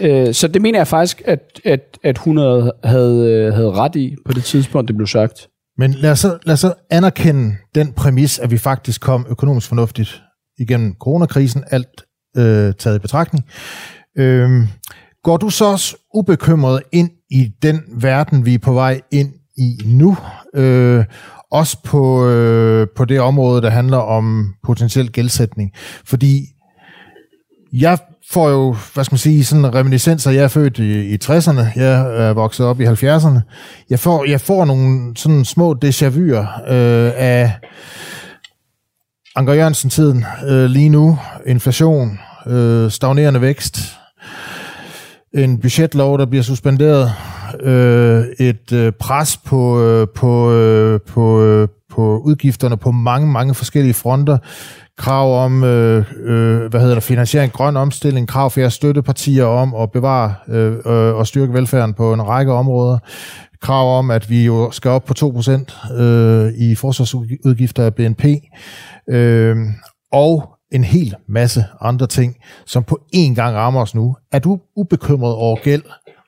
Øh, 0.00 0.34
så 0.34 0.48
det 0.48 0.62
mener 0.62 0.78
jeg 0.78 0.86
faktisk, 0.86 1.22
at, 1.24 1.60
at, 1.64 1.98
at 2.02 2.18
hun 2.18 2.36
havde, 2.36 2.72
havde, 2.84 3.52
øh, 3.56 3.68
ret 3.68 3.96
i 3.96 4.16
på 4.26 4.32
det 4.32 4.44
tidspunkt, 4.44 4.88
det 4.88 4.96
blev 4.96 5.06
sagt. 5.06 5.48
Men 5.78 5.92
lad 5.92 6.10
os, 6.10 6.18
så, 6.18 6.38
lad 6.46 6.52
os 6.52 6.60
så 6.60 6.74
anerkende 6.90 7.56
den 7.74 7.92
præmis, 7.92 8.38
at 8.38 8.50
vi 8.50 8.58
faktisk 8.58 9.00
kom 9.00 9.26
økonomisk 9.30 9.68
fornuftigt 9.68 10.22
igennem 10.58 10.94
coronakrisen, 11.00 11.64
alt 11.70 12.04
øh, 12.36 12.74
taget 12.78 12.96
i 12.96 12.98
betragtning. 12.98 13.44
Øh, 14.18 14.50
går 15.24 15.36
du 15.36 15.50
så 15.50 15.64
også 15.64 15.96
ubekymret 16.14 16.82
ind 16.92 17.10
i 17.30 17.52
den 17.62 17.82
verden, 17.88 18.46
vi 18.46 18.54
er 18.54 18.58
på 18.58 18.72
vej 18.72 19.00
ind 19.10 19.32
i 19.56 19.78
nu? 19.86 20.16
Øh, 20.54 21.04
også 21.50 21.78
på, 21.84 22.28
øh, 22.28 22.86
på 22.96 23.04
det 23.04 23.20
område, 23.20 23.62
der 23.62 23.70
handler 23.70 23.96
om 23.96 24.54
potentiel 24.62 25.12
gældsætning. 25.12 25.70
Fordi 26.04 26.46
jeg 27.72 27.98
får 28.30 28.48
jo, 28.50 28.76
hvad 28.94 29.04
skal 29.04 29.12
man 29.12 29.18
sige, 29.18 29.44
sådan 29.44 29.74
reminiscenser. 29.74 30.30
Jeg 30.30 30.44
er 30.44 30.48
født 30.48 30.78
i, 30.78 31.14
i 31.14 31.18
60'erne, 31.24 31.80
jeg 31.80 32.26
er 32.28 32.32
vokset 32.32 32.66
op 32.66 32.80
i 32.80 32.84
70'erne. 32.84 33.40
Jeg 33.90 33.98
får, 33.98 34.24
jeg 34.24 34.40
får 34.40 34.64
nogle 34.64 35.16
sådan 35.16 35.44
små 35.44 35.76
déjà 35.84 36.06
vu'er 36.06 36.72
øh, 36.72 37.12
af 37.16 37.52
Anker 39.36 39.52
Jørgensen-tiden 39.52 40.24
øh, 40.48 40.64
lige 40.64 40.88
nu. 40.88 41.18
Inflation, 41.46 42.18
øh, 42.46 42.90
stagnerende 42.90 43.40
vækst, 43.40 43.78
en 45.34 45.58
budgetlov, 45.58 46.18
der 46.18 46.26
bliver 46.26 46.42
suspenderet, 46.42 47.12
øh, 47.60 48.24
et 48.40 48.72
øh, 48.72 48.92
pres 48.92 49.36
på, 49.36 49.80
øh, 49.82 50.06
på, 50.14 50.52
øh, 50.52 51.00
på, 51.00 51.42
øh, 51.42 51.68
på 51.90 52.18
udgifterne 52.24 52.76
på 52.76 52.90
mange, 52.90 53.26
mange 53.26 53.54
forskellige 53.54 53.94
fronter, 53.94 54.38
krav 54.98 55.44
om 55.44 55.64
øh, 55.64 56.04
øh, 56.24 56.70
hvad 56.70 56.80
hedder 56.80 56.94
det, 56.94 57.02
finansiering, 57.02 57.52
grøn 57.52 57.76
omstilling, 57.76 58.28
krav 58.28 58.50
for 58.50 58.60
jeres 58.60 58.74
støttepartier 58.74 59.44
om 59.44 59.74
at 59.74 59.92
bevare 59.92 60.34
øh, 60.48 60.72
øh, 60.72 61.14
og 61.14 61.26
styrke 61.26 61.52
velfærden 61.52 61.94
på 61.94 62.12
en 62.12 62.22
række 62.22 62.52
områder, 62.52 62.98
krav 63.62 63.98
om, 63.98 64.10
at 64.10 64.30
vi 64.30 64.44
jo 64.44 64.70
skal 64.70 64.90
op 64.90 65.04
på 65.04 65.14
2% 65.18 66.00
øh, 66.02 66.52
i 66.58 66.74
forsvarsudgifter 66.74 67.84
af 67.84 67.94
BNP, 67.94 68.24
øh, 69.10 69.56
og 70.12 70.48
en 70.72 70.84
hel 70.84 71.14
masse 71.28 71.64
andre 71.80 72.06
ting, 72.06 72.36
som 72.66 72.84
på 72.84 72.98
én 73.16 73.34
gang 73.34 73.56
rammer 73.56 73.80
os 73.80 73.94
nu. 73.94 74.16
Er 74.32 74.38
du 74.38 74.58
ubekymret 74.76 75.34
over 75.34 75.56
gæld 75.62 75.82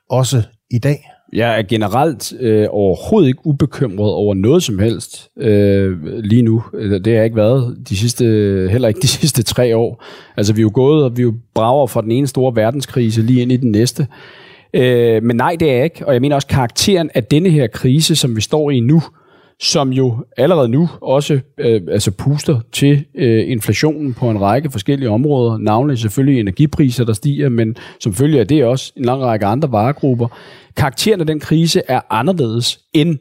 også 0.09 0.43
i 0.71 0.79
dag? 0.79 1.09
Jeg 1.33 1.59
er 1.59 1.63
generelt 1.63 2.33
øh, 2.39 2.67
overhovedet 2.69 3.27
ikke 3.27 3.45
ubekymret 3.45 4.11
over 4.13 4.33
noget 4.33 4.63
som 4.63 4.79
helst 4.79 5.29
øh, 5.39 6.03
lige 6.03 6.41
nu. 6.41 6.63
Det 6.73 7.07
har 7.07 7.13
jeg 7.13 7.25
ikke 7.25 7.35
været 7.35 7.77
de 7.89 7.97
sidste, 7.97 8.25
heller 8.71 8.87
ikke 8.87 9.01
de 9.01 9.07
sidste 9.21 9.43
tre 9.43 9.77
år. 9.77 10.03
Altså 10.37 10.53
vi 10.53 10.59
er 10.59 10.63
jo 10.63 10.71
gået, 10.73 11.03
og 11.03 11.17
vi 11.17 11.21
er 11.21 11.25
jo 11.25 11.33
brager 11.53 11.87
fra 11.87 12.01
den 12.01 12.11
ene 12.11 12.27
store 12.27 12.55
verdenskrise 12.55 13.21
lige 13.21 13.41
ind 13.41 13.51
i 13.51 13.57
den 13.57 13.71
næste. 13.71 14.07
Øh, 14.73 15.23
men 15.23 15.35
nej, 15.35 15.55
det 15.59 15.69
er 15.69 15.75
jeg 15.75 15.83
ikke. 15.83 16.07
Og 16.07 16.13
jeg 16.13 16.21
mener 16.21 16.35
også 16.35 16.47
karakteren 16.47 17.09
af 17.13 17.23
denne 17.23 17.49
her 17.49 17.67
krise, 17.67 18.15
som 18.15 18.35
vi 18.35 18.41
står 18.41 18.71
i 18.71 18.79
nu, 18.79 19.01
som 19.59 19.93
jo 19.93 20.25
allerede 20.37 20.69
nu 20.69 20.89
også 21.01 21.39
øh, 21.57 21.81
altså 21.91 22.11
puster 22.11 22.59
til 22.71 23.05
øh, 23.15 23.51
inflationen 23.51 24.13
på 24.13 24.29
en 24.29 24.41
række 24.41 24.71
forskellige 24.71 25.09
områder, 25.09 25.57
navnlig 25.57 25.97
selvfølgelig 25.97 26.39
energipriser, 26.39 27.03
der 27.03 27.13
stiger, 27.13 27.49
men 27.49 27.77
som 27.99 28.13
følger 28.13 28.39
af 28.39 28.47
det 28.47 28.65
også 28.65 28.93
en 28.97 29.05
lang 29.05 29.21
række 29.21 29.45
andre 29.45 29.71
varegrupper. 29.71 30.27
Karakteren 30.77 31.19
af 31.19 31.27
den 31.27 31.39
krise 31.39 31.81
er 31.87 32.01
anderledes 32.09 32.79
end 32.93 33.17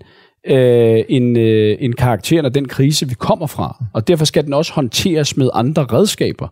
øh, 0.46 1.04
en, 1.08 1.36
øh, 1.36 1.76
en 1.80 1.92
karakteren 1.92 2.44
af 2.44 2.52
den 2.52 2.68
krise, 2.68 3.08
vi 3.08 3.14
kommer 3.14 3.46
fra. 3.46 3.84
Og 3.92 4.08
derfor 4.08 4.24
skal 4.24 4.44
den 4.44 4.52
også 4.52 4.72
håndteres 4.72 5.36
med 5.36 5.50
andre 5.54 5.84
redskaber. 5.84 6.48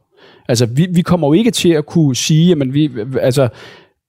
Altså, 0.48 0.66
vi, 0.66 0.86
vi 0.94 1.02
kommer 1.02 1.28
jo 1.28 1.32
ikke 1.32 1.50
til 1.50 1.68
at 1.68 1.86
kunne 1.86 2.16
sige, 2.16 2.52
at 2.52 2.74
vi, 2.74 2.90
altså, 3.20 3.48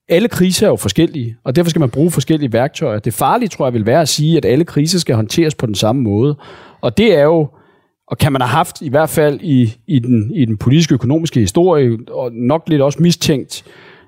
alle 0.09 0.27
kriser 0.27 0.65
er 0.65 0.69
jo 0.69 0.75
forskellige, 0.75 1.35
og 1.43 1.55
derfor 1.55 1.69
skal 1.69 1.79
man 1.79 1.89
bruge 1.89 2.11
forskellige 2.11 2.53
værktøjer. 2.53 2.99
Det 2.99 3.13
farlige, 3.13 3.49
tror 3.49 3.65
jeg, 3.65 3.73
vil 3.73 3.85
være 3.85 4.01
at 4.01 4.09
sige, 4.09 4.37
at 4.37 4.45
alle 4.45 4.65
kriser 4.65 4.99
skal 4.99 5.15
håndteres 5.15 5.55
på 5.55 5.65
den 5.65 5.75
samme 5.75 6.01
måde. 6.01 6.35
Og 6.81 6.97
det 6.97 7.17
er 7.17 7.23
jo, 7.23 7.47
og 8.07 8.17
kan 8.17 8.31
man 8.31 8.41
have 8.41 8.49
haft, 8.49 8.81
i 8.81 8.89
hvert 8.89 9.09
fald 9.09 9.39
i, 9.41 9.73
i, 9.87 9.99
den, 9.99 10.31
i 10.35 10.45
den 10.45 10.57
politiske 10.57 10.93
økonomiske 10.93 11.39
historie, 11.39 11.97
og 12.11 12.31
nok 12.31 12.63
lidt 12.67 12.81
også 12.81 13.01
mistænkt, 13.01 13.63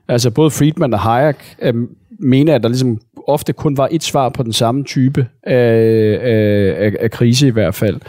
altså 0.08 0.32
både 0.32 0.52
Friedman 0.52 0.94
og 0.94 1.00
Hayek 1.00 1.56
øh, 1.62 1.74
mener, 2.20 2.56
at 2.56 2.64
der 2.64 2.70
ligesom 2.70 3.00
ofte 3.28 3.54
kun 3.54 3.78
var 3.78 3.88
et 3.92 4.04
svar 4.04 4.30
på 4.30 4.44
den 4.44 4.54
samme 4.54 4.84
type 4.84 5.28
af, 5.44 6.20
af, 6.22 6.86
af, 6.86 6.94
af 7.00 7.12
krise 7.12 7.48
i 7.48 7.52
hvert 7.52 7.76
fald. 7.76 8.00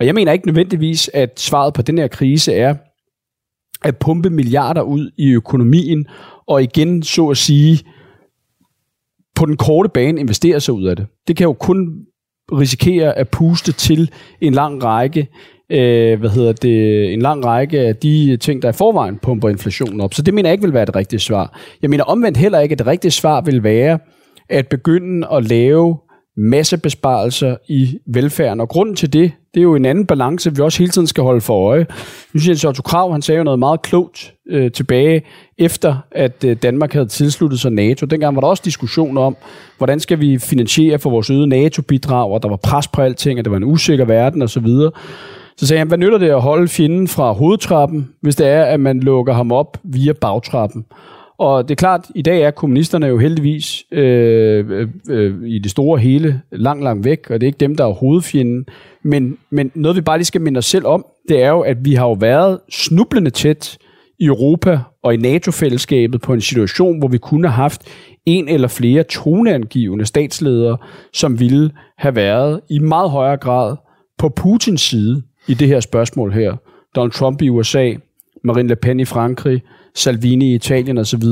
Og 0.00 0.06
jeg 0.06 0.14
mener 0.14 0.32
ikke 0.32 0.46
nødvendigvis, 0.46 1.10
at 1.14 1.40
svaret 1.40 1.74
på 1.74 1.82
den 1.82 1.98
her 1.98 2.08
krise 2.08 2.54
er 2.54 2.74
at 3.84 3.96
pumpe 3.96 4.30
milliarder 4.30 4.82
ud 4.82 5.10
i 5.16 5.30
økonomien, 5.32 6.06
og 6.48 6.62
igen, 6.62 7.02
så 7.02 7.28
at 7.28 7.36
sige, 7.36 7.84
på 9.34 9.46
den 9.46 9.56
korte 9.56 9.88
bane 9.88 10.20
investere 10.20 10.60
sig 10.60 10.74
ud 10.74 10.84
af 10.84 10.96
det. 10.96 11.06
Det 11.28 11.36
kan 11.36 11.44
jo 11.44 11.52
kun 11.52 12.06
risikere 12.52 13.18
at 13.18 13.28
puste 13.28 13.72
til 13.72 14.10
en 14.40 14.54
lang 14.54 14.84
række 14.84 15.28
øh, 15.70 16.18
hvad 16.20 16.30
hedder 16.30 16.52
det, 16.52 17.12
en 17.12 17.22
lang 17.22 17.44
række 17.44 17.80
af 17.80 17.96
de 17.96 18.36
ting, 18.36 18.62
der 18.62 18.68
i 18.68 18.72
forvejen 18.72 19.18
pumper 19.18 19.48
inflationen 19.48 20.00
op. 20.00 20.14
Så 20.14 20.22
det 20.22 20.34
mener 20.34 20.48
jeg 20.48 20.52
ikke 20.52 20.64
vil 20.64 20.74
være 20.74 20.86
det 20.86 20.96
rigtige 20.96 21.20
svar. 21.20 21.58
Jeg 21.82 21.90
mener 21.90 22.04
omvendt 22.04 22.38
heller 22.38 22.60
ikke, 22.60 22.72
at 22.72 22.78
det 22.78 22.86
rigtige 22.86 23.10
svar 23.10 23.40
vil 23.40 23.62
være 23.62 23.98
at 24.48 24.68
begynde 24.68 25.26
at 25.32 25.44
lave 25.44 25.98
masse 26.38 26.78
besparelser 26.78 27.56
i 27.68 27.98
velfærden. 28.06 28.60
Og 28.60 28.68
grunden 28.68 28.96
til 28.96 29.12
det, 29.12 29.32
det 29.54 29.60
er 29.60 29.64
jo 29.64 29.74
en 29.74 29.84
anden 29.84 30.06
balance, 30.06 30.56
vi 30.56 30.62
også 30.62 30.78
hele 30.78 30.90
tiden 30.90 31.06
skal 31.06 31.24
holde 31.24 31.40
for 31.40 31.68
øje. 31.68 31.86
Nu 32.34 32.40
synes 32.40 32.64
jeg, 32.64 32.68
at 32.68 32.72
Otto 32.72 32.82
Krav, 32.82 33.12
han 33.12 33.22
sagde 33.22 33.38
jo 33.38 33.44
noget 33.44 33.58
meget 33.58 33.82
klogt 33.82 34.34
øh, 34.48 34.72
tilbage, 34.72 35.22
efter 35.58 35.96
at 36.12 36.44
øh, 36.44 36.56
Danmark 36.62 36.92
havde 36.92 37.06
tilsluttet 37.06 37.60
sig 37.60 37.72
NATO. 37.72 38.06
Dengang 38.06 38.34
var 38.34 38.40
der 38.40 38.48
også 38.48 38.62
diskussion 38.64 39.18
om, 39.18 39.36
hvordan 39.78 40.00
skal 40.00 40.20
vi 40.20 40.38
finansiere 40.38 40.98
for 40.98 41.10
vores 41.10 41.30
øgede 41.30 41.46
NATO-bidrag, 41.46 42.30
og 42.30 42.42
der 42.42 42.48
var 42.48 42.56
pres 42.56 42.88
på 42.88 43.02
alting, 43.02 43.38
og 43.38 43.44
det 43.44 43.50
var 43.50 43.56
en 43.56 43.64
usikker 43.64 44.04
verden 44.04 44.42
osv. 44.42 44.66
Så 45.56 45.66
sagde 45.66 45.78
han, 45.78 45.88
hvad 45.88 45.98
nytter 45.98 46.18
det 46.18 46.30
at 46.30 46.42
holde 46.42 46.68
fjenden 46.68 47.08
fra 47.08 47.32
hovedtrappen, 47.32 48.08
hvis 48.20 48.36
det 48.36 48.46
er, 48.46 48.64
at 48.64 48.80
man 48.80 49.00
lukker 49.00 49.32
ham 49.32 49.52
op 49.52 49.78
via 49.84 50.12
bagtrappen? 50.12 50.84
Og 51.38 51.68
det 51.68 51.74
er 51.74 51.76
klart, 51.76 52.06
i 52.14 52.22
dag 52.22 52.42
er 52.42 52.50
kommunisterne 52.50 53.06
jo 53.06 53.18
heldigvis 53.18 53.84
øh, 53.92 54.70
øh, 54.70 54.88
øh, 55.10 55.48
i 55.48 55.58
det 55.58 55.70
store 55.70 55.98
hele 55.98 56.42
langt, 56.52 56.84
langt 56.84 57.04
væk, 57.04 57.30
og 57.30 57.40
det 57.40 57.46
er 57.46 57.48
ikke 57.48 57.60
dem, 57.60 57.76
der 57.76 57.84
er 57.84 57.92
hovedfjenden. 57.92 58.66
Men, 59.02 59.38
men 59.50 59.72
noget, 59.74 59.96
vi 59.96 60.00
bare 60.00 60.18
lige 60.18 60.24
skal 60.24 60.40
minde 60.40 60.58
os 60.58 60.66
selv 60.66 60.86
om, 60.86 61.06
det 61.28 61.42
er 61.42 61.48
jo, 61.48 61.60
at 61.60 61.84
vi 61.84 61.94
har 61.94 62.06
jo 62.06 62.12
været 62.12 62.58
snublende 62.70 63.30
tæt 63.30 63.78
i 64.18 64.24
Europa 64.24 64.80
og 65.02 65.14
i 65.14 65.16
NATO-fællesskabet 65.16 66.20
på 66.20 66.32
en 66.32 66.40
situation, 66.40 66.98
hvor 66.98 67.08
vi 67.08 67.18
kunne 67.18 67.48
have 67.48 67.62
haft 67.62 67.82
en 68.26 68.48
eller 68.48 68.68
flere 68.68 69.02
toneangivende 69.02 70.06
statsledere, 70.06 70.76
som 71.12 71.40
ville 71.40 71.70
have 71.98 72.14
været 72.14 72.60
i 72.70 72.78
meget 72.78 73.10
højere 73.10 73.36
grad 73.36 73.76
på 74.18 74.28
Putins 74.28 74.80
side 74.80 75.22
i 75.48 75.54
det 75.54 75.68
her 75.68 75.80
spørgsmål 75.80 76.32
her. 76.32 76.56
Donald 76.96 77.12
Trump 77.12 77.42
i 77.42 77.48
USA, 77.48 77.92
Marine 78.44 78.68
Le 78.68 78.76
Pen 78.76 79.00
i 79.00 79.04
Frankrig, 79.04 79.62
Salvini 79.98 80.52
i 80.52 80.54
Italien 80.54 80.98
osv., 80.98 81.22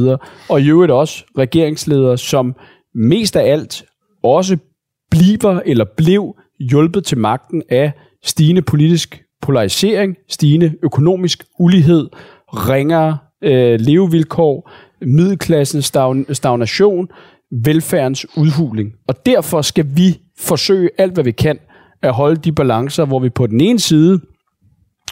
og 0.49 0.61
i 0.61 0.69
øvrigt 0.69 0.93
også 0.93 1.25
regeringsledere, 1.39 2.19
som 2.19 2.55
mest 2.95 3.37
af 3.37 3.53
alt 3.53 3.85
også 4.23 4.57
bliver 5.11 5.61
eller 5.67 5.85
blev 5.97 6.35
hjulpet 6.61 7.05
til 7.05 7.19
magten 7.19 7.63
af 7.69 7.93
stigende 8.25 8.63
politisk 8.63 9.23
polarisering, 9.43 10.17
stigende 10.29 10.75
økonomisk 10.83 11.45
ulighed, 11.59 12.09
ringere 12.49 13.19
øh, 13.45 13.81
levevilkår, 13.81 14.71
middelklassens 15.07 15.93
stagnation, 16.33 17.09
velfærdens 17.65 18.27
udhuling. 18.37 18.93
Og 19.09 19.27
derfor 19.27 19.63
skal 19.63 19.87
vi 19.97 20.19
forsøge 20.39 20.91
alt, 20.99 21.15
hvad 21.15 21.25
vi 21.25 21.33
kan, 21.33 21.59
at 22.03 22.13
holde 22.13 22.37
de 22.37 22.53
balancer, 22.53 23.05
hvor 23.05 23.19
vi 23.19 23.29
på 23.29 23.47
den 23.47 23.61
ene 23.61 23.79
side 23.79 24.21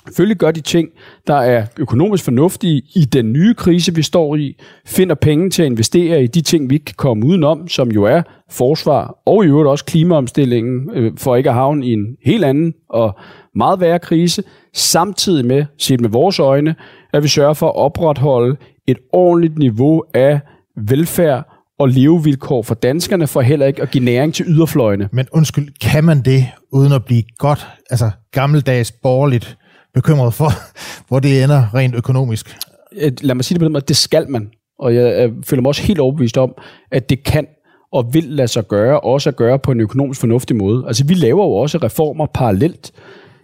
selvfølgelig 0.06 0.36
gør 0.36 0.50
de 0.50 0.60
ting, 0.60 0.88
der 1.26 1.34
er 1.34 1.66
økonomisk 1.78 2.24
fornuftige 2.24 2.82
i 2.94 3.04
den 3.04 3.32
nye 3.32 3.54
krise, 3.54 3.94
vi 3.94 4.02
står 4.02 4.36
i, 4.36 4.56
finder 4.86 5.14
penge 5.14 5.50
til 5.50 5.62
at 5.62 5.66
investere 5.66 6.22
i 6.22 6.26
de 6.26 6.40
ting, 6.40 6.70
vi 6.70 6.74
ikke 6.74 6.84
kan 6.84 6.94
komme 6.98 7.26
udenom, 7.26 7.68
som 7.68 7.90
jo 7.90 8.04
er 8.04 8.22
forsvar 8.50 9.18
og 9.26 9.44
i 9.44 9.48
øvrigt 9.48 9.68
også 9.68 9.84
klimaomstillingen, 9.84 10.90
øh, 10.94 11.12
for 11.16 11.36
ikke 11.36 11.48
at 11.48 11.54
havne 11.54 11.86
i 11.86 11.92
en 11.92 12.06
helt 12.24 12.44
anden 12.44 12.74
og 12.90 13.18
meget 13.54 13.80
værre 13.80 13.98
krise, 13.98 14.42
samtidig 14.74 15.46
med, 15.46 15.64
set 15.78 16.00
med 16.00 16.08
vores 16.08 16.38
øjne, 16.38 16.74
at 17.12 17.22
vi 17.22 17.28
sørger 17.28 17.54
for 17.54 17.68
at 17.68 17.76
opretholde 17.76 18.56
et 18.86 18.98
ordentligt 19.12 19.58
niveau 19.58 20.04
af 20.14 20.40
velfærd 20.76 21.50
og 21.78 21.88
levevilkår 21.88 22.62
for 22.62 22.74
danskerne, 22.74 23.26
for 23.26 23.40
heller 23.40 23.66
ikke 23.66 23.82
at 23.82 23.90
give 23.90 24.04
næring 24.04 24.34
til 24.34 24.46
yderfløjene. 24.48 25.08
Men 25.12 25.26
undskyld, 25.32 25.68
kan 25.80 26.04
man 26.04 26.22
det, 26.22 26.46
uden 26.72 26.92
at 26.92 27.04
blive 27.04 27.22
godt, 27.38 27.66
altså 27.90 28.10
gammeldags 28.32 28.92
borgerligt 28.92 29.58
bekymret 29.94 30.34
for, 30.34 30.50
hvor 31.08 31.20
det 31.20 31.42
ender 31.42 31.74
rent 31.74 31.94
økonomisk? 31.94 32.56
Øh, 32.96 33.12
lad 33.20 33.34
mig 33.34 33.44
sige 33.44 33.54
det 33.54 33.60
på 33.60 33.64
den 33.64 33.72
måde, 33.72 33.84
det 33.88 33.96
skal 33.96 34.30
man. 34.30 34.50
Og 34.78 34.94
jeg, 34.94 35.30
føler 35.44 35.62
mig 35.62 35.68
også 35.68 35.82
helt 35.82 35.98
overbevist 35.98 36.38
om, 36.38 36.54
at 36.90 37.10
det 37.10 37.24
kan 37.24 37.46
og 37.92 38.14
vil 38.14 38.24
lade 38.24 38.48
sig 38.48 38.68
gøre, 38.68 39.00
også 39.00 39.28
at 39.28 39.36
gøre 39.36 39.58
på 39.58 39.72
en 39.72 39.80
økonomisk 39.80 40.20
fornuftig 40.20 40.56
måde. 40.56 40.84
Altså 40.86 41.04
vi 41.06 41.14
laver 41.14 41.44
jo 41.44 41.52
også 41.52 41.78
reformer 41.78 42.26
parallelt 42.34 42.92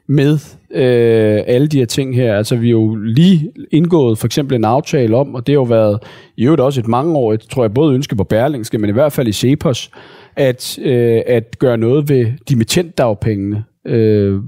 med 0.08 0.38
øh, 0.70 1.42
alle 1.46 1.66
de 1.66 1.78
her 1.78 1.86
ting 1.86 2.14
her. 2.14 2.36
Altså 2.36 2.56
vi 2.56 2.66
har 2.66 2.70
jo 2.70 2.94
lige 2.94 3.52
indgået 3.72 4.18
for 4.18 4.26
eksempel 4.26 4.56
en 4.56 4.64
aftale 4.64 5.16
om, 5.16 5.34
og 5.34 5.46
det 5.46 5.52
har 5.52 5.60
jo 5.60 5.62
været 5.62 5.98
i 6.36 6.44
øvrigt 6.44 6.60
også 6.60 6.80
et 6.80 6.88
mangeårigt, 6.88 7.50
tror 7.50 7.64
jeg, 7.64 7.74
både 7.74 7.94
ønske 7.94 8.16
på 8.16 8.24
Berlingske, 8.24 8.78
men 8.78 8.90
i 8.90 8.92
hvert 8.92 9.12
fald 9.12 9.28
i 9.28 9.32
Cepos, 9.32 9.90
at, 10.36 10.78
øh, 10.82 11.22
at 11.26 11.58
gøre 11.58 11.78
noget 11.78 12.08
ved 12.08 12.26
dimittentdagpengene. 12.48 13.64
Øh, 13.86 14.40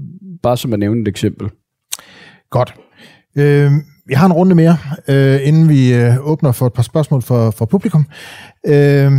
bare 0.43 0.57
som 0.57 0.73
at 0.73 0.79
nævne 0.79 1.01
et 1.01 1.07
eksempel. 1.07 1.49
Godt. 2.53 2.75
Øh, 3.35 3.71
jeg 4.09 4.19
har 4.19 4.25
en 4.25 4.33
runde 4.33 4.55
mere, 4.55 4.77
øh, 5.07 5.47
inden 5.47 5.69
vi 5.69 5.93
øh, 5.93 6.15
åbner 6.19 6.51
for 6.51 6.67
et 6.67 6.73
par 6.73 6.83
spørgsmål 6.83 7.21
for, 7.21 7.51
for 7.51 7.65
publikum. 7.65 8.05
Øh, 8.65 9.11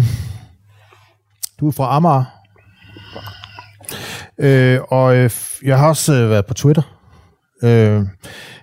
du 1.60 1.68
er 1.68 1.72
fra 1.72 1.96
Amager. 1.96 2.24
Øh, 4.38 4.80
og 4.88 5.16
øh, 5.16 5.30
jeg 5.64 5.78
har 5.78 5.88
også 5.88 6.14
øh, 6.14 6.30
været 6.30 6.46
på 6.46 6.54
Twitter 6.54 6.82
øh, 7.62 8.02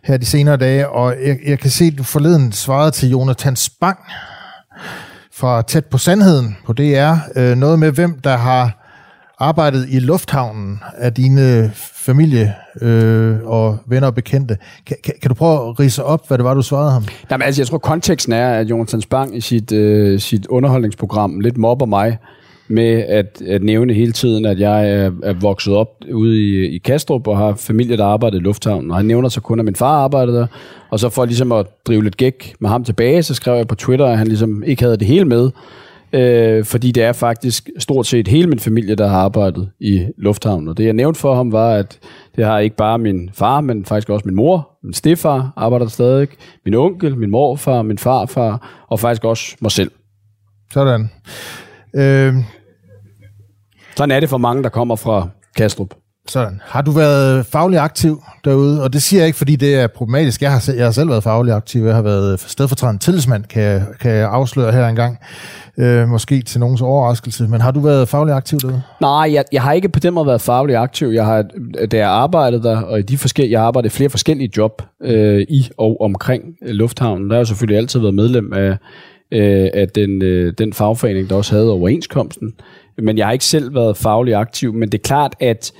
her 0.04 0.18
de 0.18 0.26
senere 0.26 0.58
dage, 0.58 0.90
og 0.90 1.16
jeg, 1.26 1.38
jeg 1.46 1.60
kan 1.60 1.70
se, 1.70 1.86
at 1.86 1.98
du 1.98 2.04
forleden 2.04 2.52
svarede 2.52 2.92
til 2.92 3.10
Jonathan 3.10 3.56
Spang 3.56 4.00
fra 5.34 5.62
Tæt 5.62 5.86
på 5.86 5.98
Sandheden 5.98 6.58
på 6.66 6.74
DR. 6.74 7.14
Øh, 7.36 7.58
noget 7.58 7.80
med, 7.80 7.92
hvem 7.92 8.20
der 8.20 8.38
har 8.38 8.78
arbejdet 9.40 9.86
i 9.90 10.00
lufthavnen 10.00 10.80
af 10.98 11.14
dine 11.14 11.72
familie 12.02 12.54
øh, 12.82 13.36
og 13.44 13.78
venner 13.86 14.08
og 14.08 14.16
bekendte. 14.16 14.58
Kan, 14.86 14.98
kan, 15.04 15.14
kan 15.22 15.30
du 15.30 15.36
prøve 15.36 15.70
at 15.70 15.80
rise 15.80 16.04
op, 16.04 16.28
hvad 16.28 16.38
det 16.38 16.46
var, 16.46 16.54
du 16.54 16.62
svarede 16.62 16.92
ham? 16.92 17.04
Jamen, 17.32 17.46
altså, 17.46 17.62
jeg 17.62 17.68
tror, 17.68 17.78
konteksten 17.78 18.34
er, 18.34 18.50
at 18.50 18.70
Jonathan 18.70 19.02
Spang 19.02 19.38
i 19.38 19.42
sit, 19.42 19.72
øh, 19.72 20.20
sit 20.20 20.48
underholdningsprogram 20.48 21.40
lidt 21.40 21.58
mobber 21.58 21.86
mig 21.86 22.18
med 22.68 23.04
at, 23.08 23.42
at 23.48 23.64
nævne 23.64 23.94
hele 23.94 24.12
tiden, 24.12 24.46
at 24.46 24.60
jeg 24.60 24.90
er, 24.90 25.12
er 25.24 25.34
vokset 25.34 25.74
op 25.74 25.88
ude 26.14 26.40
i, 26.40 26.76
i 26.76 26.78
Kastrup 26.78 27.28
og 27.28 27.38
har 27.38 27.54
familie, 27.56 27.98
der 27.98 28.06
arbejder 28.06 28.38
i 28.38 28.42
lufthavnen. 28.42 28.92
Og 28.92 28.98
han 28.98 29.06
nævner 29.06 29.30
så 29.30 29.42
kun, 29.42 29.60
at 29.60 29.66
min 29.66 29.76
far 29.76 30.04
arbejdede 30.04 30.38
der. 30.38 30.48
Og 30.90 31.00
så 31.00 31.10
for 31.10 31.26
ligesom 31.26 31.52
at 31.52 31.66
drive 31.88 32.04
lidt 32.04 32.18
gæk 32.18 32.54
med 32.60 32.70
ham 32.70 32.84
tilbage, 32.84 33.24
så 33.24 33.34
skrev 33.34 33.56
jeg 33.56 33.68
på 33.68 33.76
Twitter, 33.76 34.06
at 34.06 34.18
han 34.18 34.28
ligesom 34.28 34.64
ikke 34.64 34.84
havde 34.84 34.98
det 34.98 35.08
hele 35.08 35.26
med. 35.26 35.50
Øh, 36.14 36.66
fordi 36.66 36.92
det 36.92 37.04
er 37.04 37.14
faktisk 37.14 37.70
stort 37.80 38.08
set 38.08 38.28
hele 38.28 38.48
min 38.48 38.60
familie, 38.60 38.96
der 38.96 39.08
har 39.08 39.20
arbejdet 39.20 39.72
i 39.80 40.08
lufthavnen. 40.18 40.68
Og 40.68 40.78
det 40.78 40.86
jeg 40.86 40.94
nævnte 40.94 41.20
for 41.20 41.36
ham 41.36 41.52
var, 41.52 41.74
at 41.74 42.00
det 42.36 42.46
har 42.46 42.60
ikke 42.60 42.76
bare 42.76 42.98
min 42.98 43.30
far, 43.34 43.62
men 43.62 43.86
faktisk 43.86 44.10
også 44.10 44.26
min 44.26 44.36
mor, 44.36 44.70
min 44.84 44.94
stefar 44.94 45.54
arbejder 45.56 45.86
der 45.86 45.90
stadig, 45.90 46.28
min 46.66 46.74
onkel, 46.74 47.18
min 47.18 47.32
morfar, 47.32 47.82
min 47.82 47.98
farfar, 47.98 48.84
og 48.88 49.00
faktisk 49.00 49.24
også 49.24 49.56
mig 49.62 49.72
selv. 49.72 49.92
Sådan. 50.74 51.10
Øh, 51.96 52.34
sådan 53.96 54.12
er 54.12 54.20
det 54.20 54.30
for 54.30 54.38
mange, 54.38 54.64
der 54.64 54.70
kommer 54.70 54.96
fra 54.96 55.28
Kastrup. 55.56 56.01
Sådan. 56.32 56.62
Har 56.66 56.82
du 56.82 56.92
været 56.92 57.46
faglig 57.46 57.80
aktiv 57.80 58.24
derude? 58.46 58.84
Og 58.84 58.94
det 58.94 59.02
siger 59.02 59.22
jeg 59.22 59.28
ikke, 59.28 59.38
fordi 59.38 59.56
det 59.56 59.76
er 59.76 59.88
problematisk. 59.88 60.42
Jeg 60.42 60.52
har, 60.52 60.72
jeg 60.76 60.86
har 60.86 60.92
selv 60.92 61.10
været 61.10 61.24
faglig 61.24 61.54
aktiv. 61.54 61.86
Jeg 61.86 61.96
har 61.96 62.02
været 62.02 62.40
stedfortrædende 62.40 63.04
tillidsmand, 63.04 63.44
kan 63.44 63.64
jeg, 63.64 63.84
kan 64.00 64.12
jeg 64.12 64.30
afsløre 64.30 64.72
her 64.72 64.88
engang. 64.88 65.18
Øh, 65.78 66.08
måske 66.08 66.42
til 66.42 66.60
nogens 66.60 66.82
overraskelse. 66.82 67.48
Men 67.48 67.62
har 67.62 67.72
du 67.72 67.80
været 67.80 68.10
faglig 68.10 68.36
aktiv 68.36 68.60
derude? 68.60 68.82
Nej, 69.02 69.34
jeg, 69.34 69.46
jeg 69.52 69.62
har 69.62 69.74
ikke 69.74 69.90
på 69.90 70.00
den 70.00 70.14
måde 70.14 70.28
været 70.28 70.42
faglig 70.42 70.76
aktiv. 70.76 71.08
Jeg 71.08 71.26
har, 71.26 71.46
da 71.92 71.98
jeg 71.98 72.10
arbejdede 72.10 72.64
der, 72.64 72.82
og 72.82 73.00
i 73.00 73.02
de 73.02 73.18
forskellige, 73.18 73.52
jeg 73.52 73.62
arbejdede 73.62 73.94
flere 73.94 74.10
forskellige 74.10 74.50
job 74.58 74.82
øh, 75.04 75.46
i 75.50 75.70
og 75.78 76.02
omkring 76.02 76.44
øh, 76.62 76.70
lufthavnen, 76.70 77.30
der 77.30 77.36
har 77.36 77.40
jeg 77.40 77.48
selvfølgelig 77.48 77.78
altid 77.78 78.00
været 78.00 78.16
medlem 78.16 78.54
af, 78.54 78.78
øh, 79.32 79.70
af 79.74 79.88
den, 79.96 80.22
øh, 80.22 80.54
den 80.58 80.74
fagforening, 80.74 81.30
der 81.30 81.36
også 81.36 81.56
havde 81.56 81.72
overenskomsten. 81.72 82.54
Men 82.98 83.18
jeg 83.18 83.26
har 83.26 83.34
ikke 83.34 83.46
selv 83.46 83.76
været 83.76 83.98
faglig 83.98 84.36
aktiv. 84.36 84.74
Men 84.74 84.90
det 84.90 84.98
er 84.98 85.04
klart, 85.04 85.36
at 85.40 85.72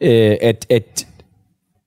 øh, 0.00 0.36
at, 0.40 0.66
at 0.70 1.06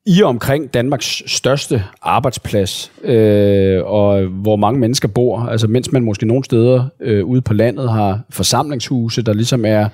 i 0.06 0.24
omkring 0.24 0.74
Danmarks 0.74 1.24
største 1.26 1.84
arbejdsplads, 2.02 2.92
øh, 3.04 3.82
og 3.86 4.22
hvor 4.22 4.56
mange 4.56 4.80
mennesker 4.80 5.08
bor, 5.08 5.40
altså 5.40 5.68
mens 5.68 5.92
man 5.92 6.04
måske 6.04 6.26
nogle 6.26 6.44
steder 6.44 6.86
øh, 7.00 7.26
ude 7.26 7.42
på 7.42 7.54
landet 7.54 7.92
har 7.92 8.22
forsamlingshuse, 8.30 9.22
der 9.22 9.34
ligesom 9.34 9.66
er 9.66 9.90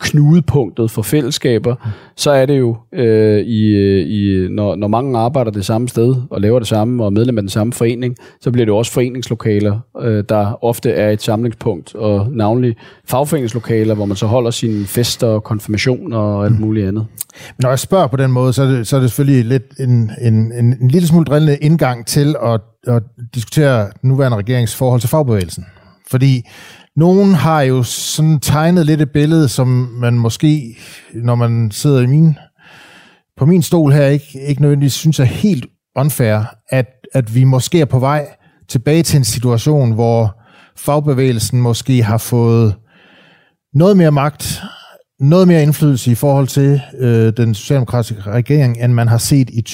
knudepunktet 0.00 0.90
for 0.90 1.02
fællesskaber, 1.02 1.74
så 2.16 2.30
er 2.30 2.46
det 2.46 2.58
jo, 2.58 2.76
øh, 2.94 3.40
i, 3.40 3.76
i, 4.00 4.48
når, 4.48 4.74
når 4.74 4.88
mange 4.88 5.18
arbejder 5.18 5.50
det 5.50 5.64
samme 5.64 5.88
sted 5.88 6.14
og 6.30 6.40
laver 6.40 6.58
det 6.58 6.68
samme 6.68 7.02
og 7.02 7.06
er 7.06 7.10
medlem 7.10 7.38
af 7.38 7.42
den 7.42 7.48
samme 7.48 7.72
forening, 7.72 8.16
så 8.40 8.50
bliver 8.50 8.64
det 8.64 8.74
også 8.74 8.92
foreningslokaler, 8.92 9.80
øh, 10.00 10.24
der 10.28 10.64
ofte 10.64 10.90
er 10.90 11.10
et 11.10 11.22
samlingspunkt, 11.22 11.94
og 11.94 12.26
navnlig 12.32 12.76
fagforeningslokaler, 13.04 13.94
hvor 13.94 14.04
man 14.04 14.16
så 14.16 14.26
holder 14.26 14.50
sine 14.50 14.86
fester, 14.86 15.40
konfirmationer 15.40 16.18
og 16.18 16.44
alt 16.44 16.60
muligt 16.60 16.88
andet. 16.88 17.06
Men 17.46 17.62
når 17.62 17.68
jeg 17.68 17.78
spørger 17.78 18.06
på 18.06 18.16
den 18.16 18.32
måde, 18.32 18.52
så 18.52 18.62
er 18.62 18.66
det, 18.66 18.86
så 18.86 18.96
er 18.96 19.00
det 19.00 19.10
selvfølgelig 19.10 19.44
lidt 19.44 19.78
en, 19.78 20.10
en, 20.20 20.52
en, 20.52 20.76
en 20.80 20.88
lille 20.88 21.08
smule 21.08 21.24
drillende 21.24 21.56
indgang 21.56 22.06
til 22.06 22.36
at, 22.42 22.60
at 22.86 23.02
diskutere 23.34 23.86
den 24.02 24.08
nuværende 24.10 24.38
regerings 24.38 24.76
forhold 24.76 25.00
til 25.00 25.08
fagbevægelsen. 25.08 25.64
Fordi 26.10 26.42
nogen 26.96 27.34
har 27.34 27.62
jo 27.62 27.82
sådan 27.82 28.40
tegnet 28.40 28.86
lidt 28.86 29.00
et 29.00 29.10
billede, 29.10 29.48
som 29.48 29.66
man 29.92 30.14
måske, 30.14 30.76
når 31.14 31.34
man 31.34 31.70
sidder 31.70 32.00
i 32.00 32.06
min, 32.06 32.36
på 33.36 33.46
min 33.46 33.62
stol 33.62 33.92
her, 33.92 34.06
ikke, 34.06 34.40
ikke 34.48 34.62
nødvendigvis 34.62 34.92
synes 34.92 35.20
er 35.20 35.24
helt 35.24 35.66
unfair, 35.96 36.54
at, 36.68 36.86
at 37.12 37.34
vi 37.34 37.44
måske 37.44 37.80
er 37.80 37.84
på 37.84 37.98
vej 37.98 38.26
tilbage 38.68 39.02
til 39.02 39.16
en 39.16 39.24
situation, 39.24 39.92
hvor 39.92 40.40
fagbevægelsen 40.76 41.60
måske 41.60 42.02
har 42.02 42.18
fået 42.18 42.74
noget 43.74 43.96
mere 43.96 44.12
magt, 44.12 44.62
noget 45.20 45.48
mere 45.48 45.62
indflydelse 45.62 46.10
i 46.10 46.14
forhold 46.14 46.46
til 46.46 46.80
øh, 46.98 47.32
den 47.36 47.54
socialdemokratiske 47.54 48.22
regering, 48.30 48.84
end 48.84 48.92
man 48.92 49.08
har 49.08 49.18
set 49.18 49.50
i 49.50 49.64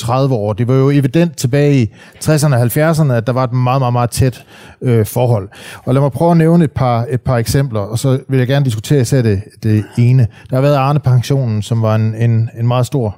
20-30 0.00 0.12
år. 0.12 0.52
Det 0.52 0.68
var 0.68 0.74
jo 0.74 0.90
evident 0.90 1.36
tilbage 1.36 1.82
i 1.82 1.92
60'erne 2.24 2.54
og 2.54 2.62
70'erne, 2.62 3.12
at 3.12 3.26
der 3.26 3.32
var 3.32 3.44
et 3.44 3.52
meget, 3.52 3.80
meget, 3.80 3.92
meget 3.92 4.10
tæt 4.10 4.44
øh, 4.82 5.06
forhold. 5.06 5.48
Og 5.84 5.94
lad 5.94 6.02
mig 6.02 6.12
prøve 6.12 6.30
at 6.30 6.36
nævne 6.36 6.64
et 6.64 6.72
par, 6.72 7.06
et 7.10 7.20
par 7.20 7.36
eksempler, 7.36 7.80
og 7.80 7.98
så 7.98 8.20
vil 8.28 8.38
jeg 8.38 8.48
gerne 8.48 8.64
diskutere 8.64 9.00
især 9.00 9.22
det, 9.22 9.42
det 9.62 9.84
ene. 9.98 10.26
Der 10.50 10.56
har 10.56 10.62
været 10.62 10.76
Arne-pensionen, 10.76 11.62
som 11.62 11.82
var 11.82 11.94
en, 11.94 12.14
en, 12.14 12.50
en 12.58 12.66
meget 12.66 12.86
stor, 12.86 13.16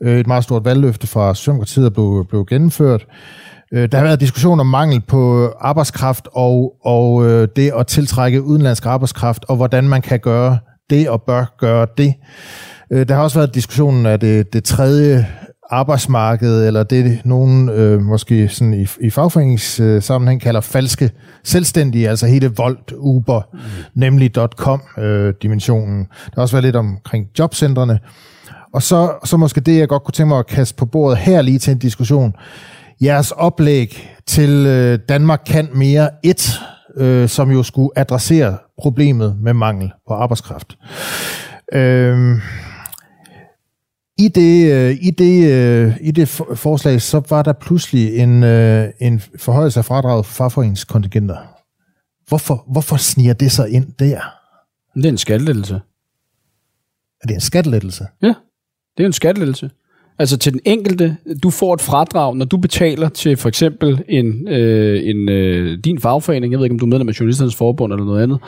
øh, 0.00 0.18
et 0.20 0.26
meget 0.26 0.44
stort 0.44 0.64
valgløfte 0.64 1.06
fra 1.06 1.34
Socialdemokratiet, 1.34 1.84
der 1.84 1.90
blev, 1.90 2.26
blev 2.28 2.46
gennemført. 2.46 3.06
Øh, 3.72 3.88
der 3.92 3.98
har 3.98 4.04
været 4.04 4.20
diskussion 4.20 4.60
om 4.60 4.66
mangel 4.66 5.00
på 5.00 5.52
arbejdskraft 5.60 6.28
og, 6.32 6.72
og 6.84 7.26
øh, 7.26 7.48
det 7.56 7.72
at 7.78 7.86
tiltrække 7.86 8.42
udenlandsk 8.42 8.86
arbejdskraft, 8.86 9.44
og 9.48 9.56
hvordan 9.56 9.88
man 9.88 10.02
kan 10.02 10.20
gøre 10.20 10.58
det 10.90 11.08
og 11.08 11.22
bør 11.22 11.54
gøre 11.58 11.86
det. 11.98 12.14
Øh, 12.90 13.08
der 13.08 13.14
har 13.14 13.22
også 13.22 13.38
været 13.38 13.54
diskussionen 13.54 14.06
af 14.06 14.20
det, 14.20 14.52
det 14.52 14.64
tredje 14.64 15.26
arbejdsmarked, 15.70 16.66
eller 16.66 16.82
det 16.82 17.20
nogen 17.24 17.68
øh, 17.68 18.00
måske 18.00 18.48
sådan 18.48 18.74
i, 18.74 18.86
i 19.00 19.10
fagforeningssammenhæng 19.10 20.40
kalder 20.40 20.60
falske 20.60 21.10
selvstændige, 21.44 22.08
altså 22.08 22.26
hele 22.26 22.52
Volt, 22.56 22.92
Uber, 22.96 23.42
mm. 23.52 23.58
nemlig 23.94 24.30
.com-dimensionen. 24.56 26.00
Øh, 26.00 26.06
der 26.26 26.34
har 26.34 26.42
også 26.42 26.54
været 26.54 26.64
lidt 26.64 26.76
omkring 26.76 27.26
jobcentrene. 27.38 27.98
Og 28.74 28.82
så, 28.82 29.12
så 29.24 29.36
måske 29.36 29.60
det, 29.60 29.78
jeg 29.78 29.88
godt 29.88 30.04
kunne 30.04 30.12
tænke 30.12 30.28
mig 30.28 30.38
at 30.38 30.46
kaste 30.46 30.74
på 30.76 30.86
bordet 30.86 31.18
her 31.18 31.42
lige 31.42 31.58
til 31.58 31.72
en 31.72 31.78
diskussion. 31.78 32.34
Jeres 33.02 33.30
oplæg 33.30 34.10
til 34.26 34.66
øh, 34.66 34.98
Danmark 35.08 35.42
kan 35.46 35.68
mere 35.74 36.10
et, 36.22 36.60
øh, 36.96 37.28
som 37.28 37.50
jo 37.50 37.62
skulle 37.62 37.90
adressere 37.96 38.58
problemet 38.78 39.36
med 39.40 39.54
mangel 39.54 39.92
på 40.08 40.14
arbejdskraft. 40.14 40.78
Øh, 41.72 42.38
i 44.18 44.28
det, 44.28 44.72
øh, 44.72 44.96
i, 45.00 45.10
det, 45.10 45.52
øh, 45.52 45.96
I 46.00 46.10
det 46.10 46.28
forslag, 46.54 47.02
så 47.02 47.22
var 47.30 47.42
der 47.42 47.52
pludselig 47.52 48.16
en, 48.16 48.42
øh, 48.42 48.88
en 49.00 49.20
forhøjelse 49.38 49.78
af 49.80 49.84
fradraget 49.84 50.26
for 50.26 50.32
fagforeningskontingenter. 50.32 51.36
Hvorfor, 52.28 52.64
hvorfor 52.72 52.96
sniger 52.96 53.32
det 53.32 53.52
sig 53.52 53.70
ind 53.70 53.92
der? 53.92 54.20
Det 54.94 55.04
er 55.04 55.08
en 55.08 55.18
skattelettelse. 55.18 55.74
Er 57.22 57.26
det 57.26 57.34
en 57.34 57.40
skattelettelse? 57.40 58.06
Ja, 58.22 58.34
det 58.96 59.02
er 59.02 59.06
en 59.06 59.12
skattelettelse. 59.12 59.70
Altså 60.18 60.38
til 60.38 60.52
den 60.52 60.60
enkelte, 60.64 61.16
du 61.42 61.50
får 61.50 61.74
et 61.74 61.80
fradrag, 61.80 62.36
når 62.36 62.44
du 62.44 62.56
betaler 62.56 63.08
til 63.08 63.36
for 63.36 63.48
eksempel 63.48 64.02
en, 64.08 64.48
øh, 64.48 65.00
en 65.04 65.28
øh, 65.28 65.78
din 65.84 65.98
fagforening, 65.98 66.52
jeg 66.52 66.58
ved 66.58 66.66
ikke 66.66 66.74
om 66.74 66.78
du 66.78 66.84
er 66.84 66.88
medlem 66.88 67.08
af 67.08 67.20
Journalisternes 67.20 67.54
Forbund 67.54 67.92
eller 67.92 68.04
noget 68.04 68.22
andet, 68.22 68.38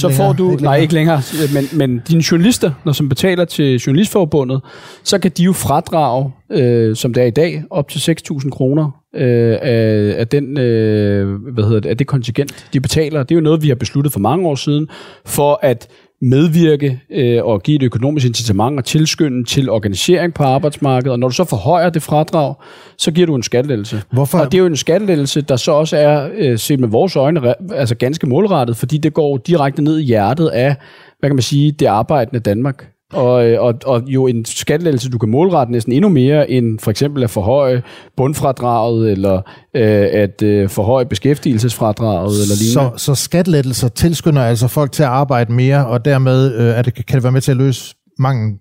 så 0.00 0.08
længere, 0.08 0.12
får 0.12 0.32
du, 0.32 0.50
ikke 0.50 0.62
nej 0.62 0.76
ikke 0.76 0.94
længere, 0.94 1.22
men, 1.54 1.78
men 1.78 2.02
dine 2.08 2.22
journalister, 2.30 2.70
når 2.84 2.92
som 2.92 3.08
betaler 3.08 3.44
til 3.44 3.78
Journalistforbundet, 3.78 4.60
så 5.04 5.18
kan 5.18 5.30
de 5.36 5.42
jo 5.42 5.52
fradrage, 5.52 6.32
øh, 6.50 6.96
som 6.96 7.14
det 7.14 7.22
er 7.22 7.26
i 7.26 7.30
dag, 7.30 7.62
op 7.70 7.88
til 7.88 8.16
6.000 8.30 8.50
kroner 8.50 8.90
øh, 9.14 9.58
af, 9.62 10.14
af, 10.18 10.28
den, 10.28 10.58
øh, 10.58 11.40
hvad 11.52 11.64
hedder 11.64 11.80
det, 11.80 11.88
af 11.88 11.96
det 11.96 12.06
kontingent, 12.06 12.68
de 12.72 12.80
betaler. 12.80 13.22
Det 13.22 13.30
er 13.30 13.36
jo 13.36 13.42
noget, 13.42 13.62
vi 13.62 13.68
har 13.68 13.74
besluttet 13.74 14.12
for 14.12 14.20
mange 14.20 14.48
år 14.48 14.54
siden, 14.54 14.88
for 15.24 15.58
at 15.62 15.88
medvirke 16.22 17.00
øh, 17.10 17.44
og 17.44 17.62
give 17.62 17.76
et 17.76 17.82
økonomisk 17.82 18.26
incitament 18.26 18.78
og 18.78 18.84
tilskynde 18.84 19.44
til 19.44 19.70
organisering 19.70 20.34
på 20.34 20.42
arbejdsmarkedet. 20.42 21.12
Og 21.12 21.18
når 21.18 21.28
du 21.28 21.34
så 21.34 21.44
forhøjer 21.44 21.90
det 21.90 22.02
fradrag, 22.02 22.54
så 22.98 23.10
giver 23.10 23.26
du 23.26 23.34
en 23.34 23.42
skattelettelse. 23.42 24.02
Hvorfor? 24.12 24.38
Og 24.38 24.52
det 24.52 24.58
er 24.58 24.60
jo 24.60 24.66
en 24.66 24.76
skattelettelse, 24.76 25.40
der 25.40 25.56
så 25.56 25.72
også 25.72 25.96
er, 25.96 26.30
øh, 26.36 26.58
set 26.58 26.80
med 26.80 26.88
vores 26.88 27.16
øjne, 27.16 27.54
altså 27.72 27.94
ganske 27.94 28.26
målrettet, 28.26 28.76
fordi 28.76 28.98
det 28.98 29.14
går 29.14 29.36
direkte 29.36 29.82
ned 29.82 29.98
i 29.98 30.04
hjertet 30.04 30.48
af, 30.48 30.76
hvad 31.20 31.30
kan 31.30 31.36
man 31.36 31.42
sige, 31.42 31.72
det 31.72 31.86
arbejdende 31.86 32.40
Danmark. 32.40 32.95
Og, 33.12 33.46
øh, 33.46 33.62
og, 33.62 33.74
og 33.86 34.02
jo 34.06 34.26
en 34.26 34.44
skattelettelse, 34.44 35.10
du 35.10 35.18
kan 35.18 35.28
målrette 35.28 35.72
næsten 35.72 35.92
endnu 35.92 36.08
mere 36.08 36.50
end 36.50 36.78
for 36.78 36.90
eksempel 36.90 37.22
at 37.22 37.30
forhøje 37.30 37.82
bundfradraget, 38.16 39.10
eller 39.12 39.36
øh, 39.74 40.08
at 40.12 40.42
øh, 40.42 40.68
forhøje 40.68 41.06
beskæftigelsesfradraget, 41.06 42.42
eller 42.42 42.56
lignende. 42.56 42.98
Så, 42.98 43.04
så 43.04 43.14
skattelettelser 43.14 43.88
tilskynder 43.88 44.42
altså 44.42 44.68
folk 44.68 44.92
til 44.92 45.02
at 45.02 45.08
arbejde 45.08 45.52
mere, 45.52 45.86
og 45.86 46.04
dermed 46.04 46.54
øh, 46.54 46.66
er 46.66 46.82
det, 46.82 46.94
kan 46.94 47.14
det 47.14 47.22
være 47.22 47.32
med 47.32 47.40
til 47.40 47.50
at 47.50 47.56
løse 47.56 47.94
mangel 48.18 48.58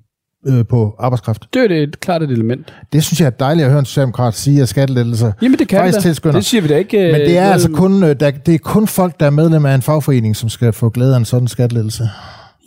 øh, 0.48 0.66
på 0.70 0.96
arbejdskraft. 1.00 1.43
Det 1.54 1.64
er 1.64 1.68
det 1.68 1.84
et, 1.84 2.00
klart 2.00 2.24
et 2.24 2.30
element. 2.30 2.74
Det 2.93 3.04
synes 3.04 3.20
jeg 3.20 3.26
er 3.26 3.30
dejligt 3.30 3.66
at 3.66 3.72
høre 3.72 3.80
en 3.80 3.86
socialdemokrat 3.86 4.34
sige, 4.34 4.62
at 4.62 4.70
skattelettelser 4.70 5.32
Jamen 5.41 5.60
det 5.60 5.68
kan 5.68 5.80
faktisk 5.80 5.96
det. 5.96 6.04
tilskynder. 6.04 6.36
Det 6.36 6.46
siger 6.46 6.62
vi 6.62 6.68
da 6.68 6.78
ikke. 6.78 6.98
Men 6.98 7.22
det 7.22 7.38
er 7.38 7.48
øh, 7.48 7.54
altså 7.54 7.70
kun, 7.72 8.04
øh, 8.04 8.16
der, 8.20 8.32
det 8.32 8.54
er 8.54 8.60
kun 8.60 8.88
folk, 8.88 9.20
der 9.20 9.26
er 9.26 9.30
medlem 9.30 9.66
af 9.66 9.76
en 9.76 9.82
fagforening, 9.82 10.36
som 10.36 10.50
skal 10.50 10.74
få 10.74 10.89
glæde 10.89 11.14
af 11.14 11.18
en 11.18 11.26
sådan 11.26 11.48
skattelettelse. 11.48 12.10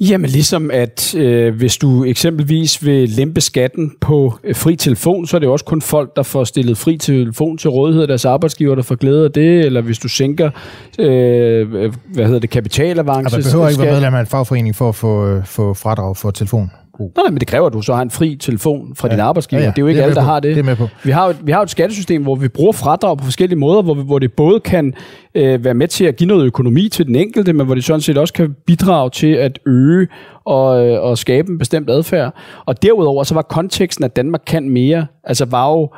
Jamen 0.00 0.30
ligesom 0.30 0.70
at 0.70 1.14
øh, 1.14 1.54
hvis 1.54 1.76
du 1.76 2.04
eksempelvis 2.04 2.84
vil 2.84 3.08
lempe 3.08 3.40
skatten 3.40 3.92
på 4.00 4.38
øh, 4.44 4.56
fri 4.56 4.76
telefon, 4.76 5.26
så 5.26 5.36
er 5.36 5.38
det 5.38 5.46
jo 5.46 5.52
også 5.52 5.64
kun 5.64 5.82
folk, 5.82 6.16
der 6.16 6.22
får 6.22 6.44
stillet 6.44 6.78
fri 6.78 6.96
telefon 6.96 7.58
til 7.58 7.70
rådighed 7.70 8.02
af 8.02 8.08
deres 8.08 8.24
arbejdsgiver, 8.24 8.74
der 8.74 8.82
får 8.82 8.94
glæde 8.94 9.24
af 9.24 9.32
det, 9.32 9.66
eller 9.66 9.80
hvis 9.80 9.98
du 9.98 10.08
sænker, 10.08 10.50
øh, 10.98 11.92
hvad 12.12 12.24
hedder 12.24 12.38
det, 12.38 12.50
kapitalavance. 12.50 13.36
Altså, 13.36 13.36
man 13.38 13.44
behøver 13.44 13.68
ikke 13.68 13.82
være 13.82 13.92
medlem 13.92 14.14
af 14.14 14.20
en 14.20 14.26
fagforening 14.26 14.76
for 14.76 14.88
at 14.88 14.94
få, 14.94 15.26
øh, 15.26 15.46
få 15.46 15.74
fradrag 15.74 16.16
for 16.16 16.30
telefon. 16.30 16.70
Nej, 16.98 17.30
men 17.30 17.40
det 17.40 17.48
kræver, 17.48 17.66
at 17.66 17.72
du 17.72 17.82
så 17.82 17.94
har 17.94 18.02
en 18.02 18.10
fri 18.10 18.36
telefon 18.36 18.94
fra 18.96 19.08
ja. 19.08 19.14
din 19.14 19.20
arbejdsgiver. 19.20 19.60
Ja, 19.62 19.66
ja. 19.66 19.70
Det 19.70 19.78
er 19.78 19.82
jo 19.82 19.86
ikke 19.86 20.00
er 20.00 20.04
alle, 20.04 20.14
der 20.14 20.20
på. 20.20 20.26
har 20.26 20.40
det. 20.40 20.56
Det 20.56 20.60
er 20.60 20.64
med 20.64 20.76
på. 20.76 20.88
Vi 21.04 21.10
har, 21.10 21.26
jo, 21.26 21.34
vi 21.42 21.52
har 21.52 21.62
et 21.62 21.70
skattesystem, 21.70 22.22
hvor 22.22 22.34
vi 22.34 22.48
bruger 22.48 22.72
fradrag 22.72 23.18
på 23.18 23.24
forskellige 23.24 23.58
måder, 23.58 23.82
hvor, 23.82 23.94
vi, 23.94 24.02
hvor 24.02 24.18
det 24.18 24.32
både 24.32 24.60
kan 24.60 24.94
øh, 25.34 25.64
være 25.64 25.74
med 25.74 25.88
til 25.88 26.04
at 26.04 26.16
give 26.16 26.28
noget 26.28 26.46
økonomi 26.46 26.88
til 26.88 27.06
den 27.06 27.14
enkelte, 27.14 27.52
men 27.52 27.66
hvor 27.66 27.74
det 27.74 27.84
sådan 27.84 28.00
set 28.00 28.18
også 28.18 28.34
kan 28.34 28.54
bidrage 28.66 29.10
til 29.10 29.32
at 29.32 29.58
øge 29.66 30.08
og, 30.44 30.86
øh, 30.86 31.02
og 31.02 31.18
skabe 31.18 31.50
en 31.50 31.58
bestemt 31.58 31.90
adfærd. 31.90 32.34
Og 32.66 32.82
derudover 32.82 33.24
så 33.24 33.34
var 33.34 33.42
konteksten, 33.42 34.04
at 34.04 34.16
Danmark 34.16 34.42
kan 34.46 34.70
mere, 34.70 35.06
altså 35.24 35.44
var 35.44 35.70
jo, 35.70 35.90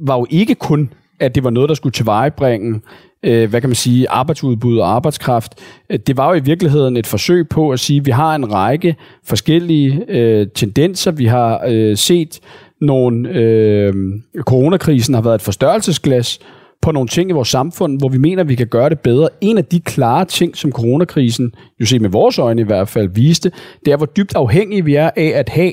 var 0.00 0.16
jo 0.18 0.26
ikke 0.30 0.54
kun, 0.54 0.92
at 1.20 1.34
det 1.34 1.44
var 1.44 1.50
noget, 1.50 1.68
der 1.68 1.74
skulle 1.74 1.92
tilvejebringe 1.92 2.80
øh, 3.22 3.50
hvad 3.50 3.60
kan 3.60 3.70
man 3.70 3.74
sige, 3.74 4.10
arbejdsudbud 4.10 4.78
og 4.78 4.94
arbejdskraft. 4.94 5.54
Øh, 5.90 5.98
det 6.06 6.16
var 6.16 6.28
jo 6.28 6.34
i 6.34 6.44
virkeligheden 6.44 6.96
et 6.96 7.06
forsøg 7.06 7.48
på 7.48 7.70
at 7.70 7.80
sige, 7.80 8.00
at 8.00 8.06
vi 8.06 8.10
har 8.10 8.34
en 8.34 8.52
række 8.52 8.96
forskellige 9.24 10.04
øh, 10.08 10.46
tendenser. 10.54 11.10
Vi 11.10 11.26
har 11.26 11.64
øh, 11.68 11.96
set 11.96 12.40
nogle, 12.80 13.28
øh, 13.28 13.94
coronakrisen 14.40 15.14
har 15.14 15.22
været 15.22 15.34
et 15.34 15.42
forstørrelsesglas 15.42 16.38
på 16.82 16.92
nogle 16.92 17.08
ting 17.08 17.30
i 17.30 17.32
vores 17.32 17.48
samfund, 17.48 17.98
hvor 17.98 18.08
vi 18.08 18.18
mener, 18.18 18.42
at 18.42 18.48
vi 18.48 18.54
kan 18.54 18.66
gøre 18.66 18.90
det 18.90 19.00
bedre. 19.00 19.28
En 19.40 19.58
af 19.58 19.64
de 19.64 19.80
klare 19.80 20.24
ting, 20.24 20.56
som 20.56 20.72
coronakrisen, 20.72 21.54
jo 21.80 21.86
set 21.86 22.00
med 22.00 22.10
vores 22.10 22.38
øjne 22.38 22.62
i 22.62 22.64
hvert 22.64 22.88
fald, 22.88 23.08
viste, 23.08 23.52
det 23.84 23.92
er, 23.92 23.96
hvor 23.96 24.06
dybt 24.06 24.34
afhængige 24.34 24.84
vi 24.84 24.94
er 24.94 25.10
af 25.16 25.32
at 25.34 25.48
have 25.48 25.72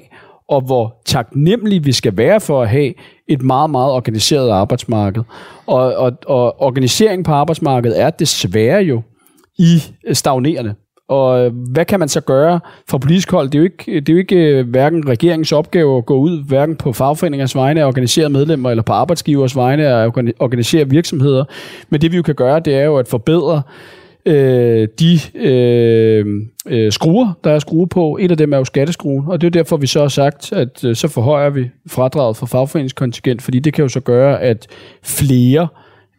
og 0.50 0.62
hvor 0.62 1.02
taknemmelige 1.06 1.84
vi 1.84 1.92
skal 1.92 2.18
være 2.18 2.40
for 2.40 2.62
at 2.62 2.70
have 2.70 2.94
et 3.28 3.42
meget, 3.42 3.70
meget 3.70 3.92
organiseret 3.92 4.50
arbejdsmarked. 4.50 5.24
Og, 5.66 5.96
og, 5.96 6.12
og 6.26 6.62
organisering 6.62 7.26
på 7.26 7.32
arbejdsmarkedet 7.32 8.02
er 8.02 8.10
desværre 8.10 8.82
jo 8.84 9.02
i 9.58 9.84
øh, 10.08 10.16
stagnerende. 10.16 10.76
Og 11.10 11.46
øh, 11.46 11.54
hvad 11.72 11.86
kan 11.86 12.00
man 12.00 12.10
så 12.10 12.22
gøre 12.22 12.60
fra 12.90 12.98
politisk 12.98 13.32
hold? 13.32 13.50
Det 13.50 13.56
er 13.56 13.60
jo 13.60 13.64
ikke, 13.64 14.00
det 14.00 14.10
er 14.10 14.14
jo 14.14 14.20
ikke 14.20 14.36
øh, 14.36 14.70
hverken 14.70 15.10
regeringens 15.10 15.52
opgave 15.52 15.98
at 15.98 16.06
gå 16.06 16.18
ud, 16.18 16.44
hverken 16.48 16.76
på 16.76 16.94
fagforeningers 16.94 17.56
vegne 17.56 17.82
at 17.82 17.86
organisere 17.86 18.30
medlemmer, 18.30 18.70
eller 18.70 18.84
på 18.84 18.94
arbejdsgivers 18.94 19.56
vegne 19.56 19.88
at 19.88 20.12
organisere 20.40 20.90
virksomheder. 20.90 21.46
Men 21.90 22.02
det 22.02 22.12
vi 22.12 22.18
jo 22.18 22.24
kan 22.24 22.36
gøre, 22.36 22.60
det 22.60 22.76
er 22.76 22.84
jo 22.84 22.98
at 22.98 23.08
forbedre 23.08 23.62
øh, 24.26 24.88
de 25.00 25.20
øh, 25.36 26.26
øh, 26.68 26.92
skruer, 26.92 27.34
der 27.44 27.52
er 27.52 27.60
skrue 27.60 27.88
på. 27.88 28.18
Et 28.22 28.32
af 28.32 28.38
dem 28.38 28.54
er 28.54 28.58
jo 28.58 28.66
skatteskruen, 28.66 29.28
og 29.28 29.42
det 29.42 29.48
er 29.48 29.52
derfor, 29.52 29.78
vi 29.78 29.88
så 29.88 30.02
har 30.02 30.08
sagt, 30.08 30.54
at 30.54 30.84
øh, 30.84 30.96
så 30.96 31.08
forhøjer 31.08 31.50
vi 31.50 31.70
fradraget 31.88 32.38
for 32.38 32.46
fagforeningskontingent, 32.46 33.42
fordi 33.42 33.60
det 33.60 33.74
kan 33.74 33.82
jo 33.82 33.90
så 33.90 34.00
gøre, 34.00 34.42
at 34.42 34.68
flere 35.04 35.68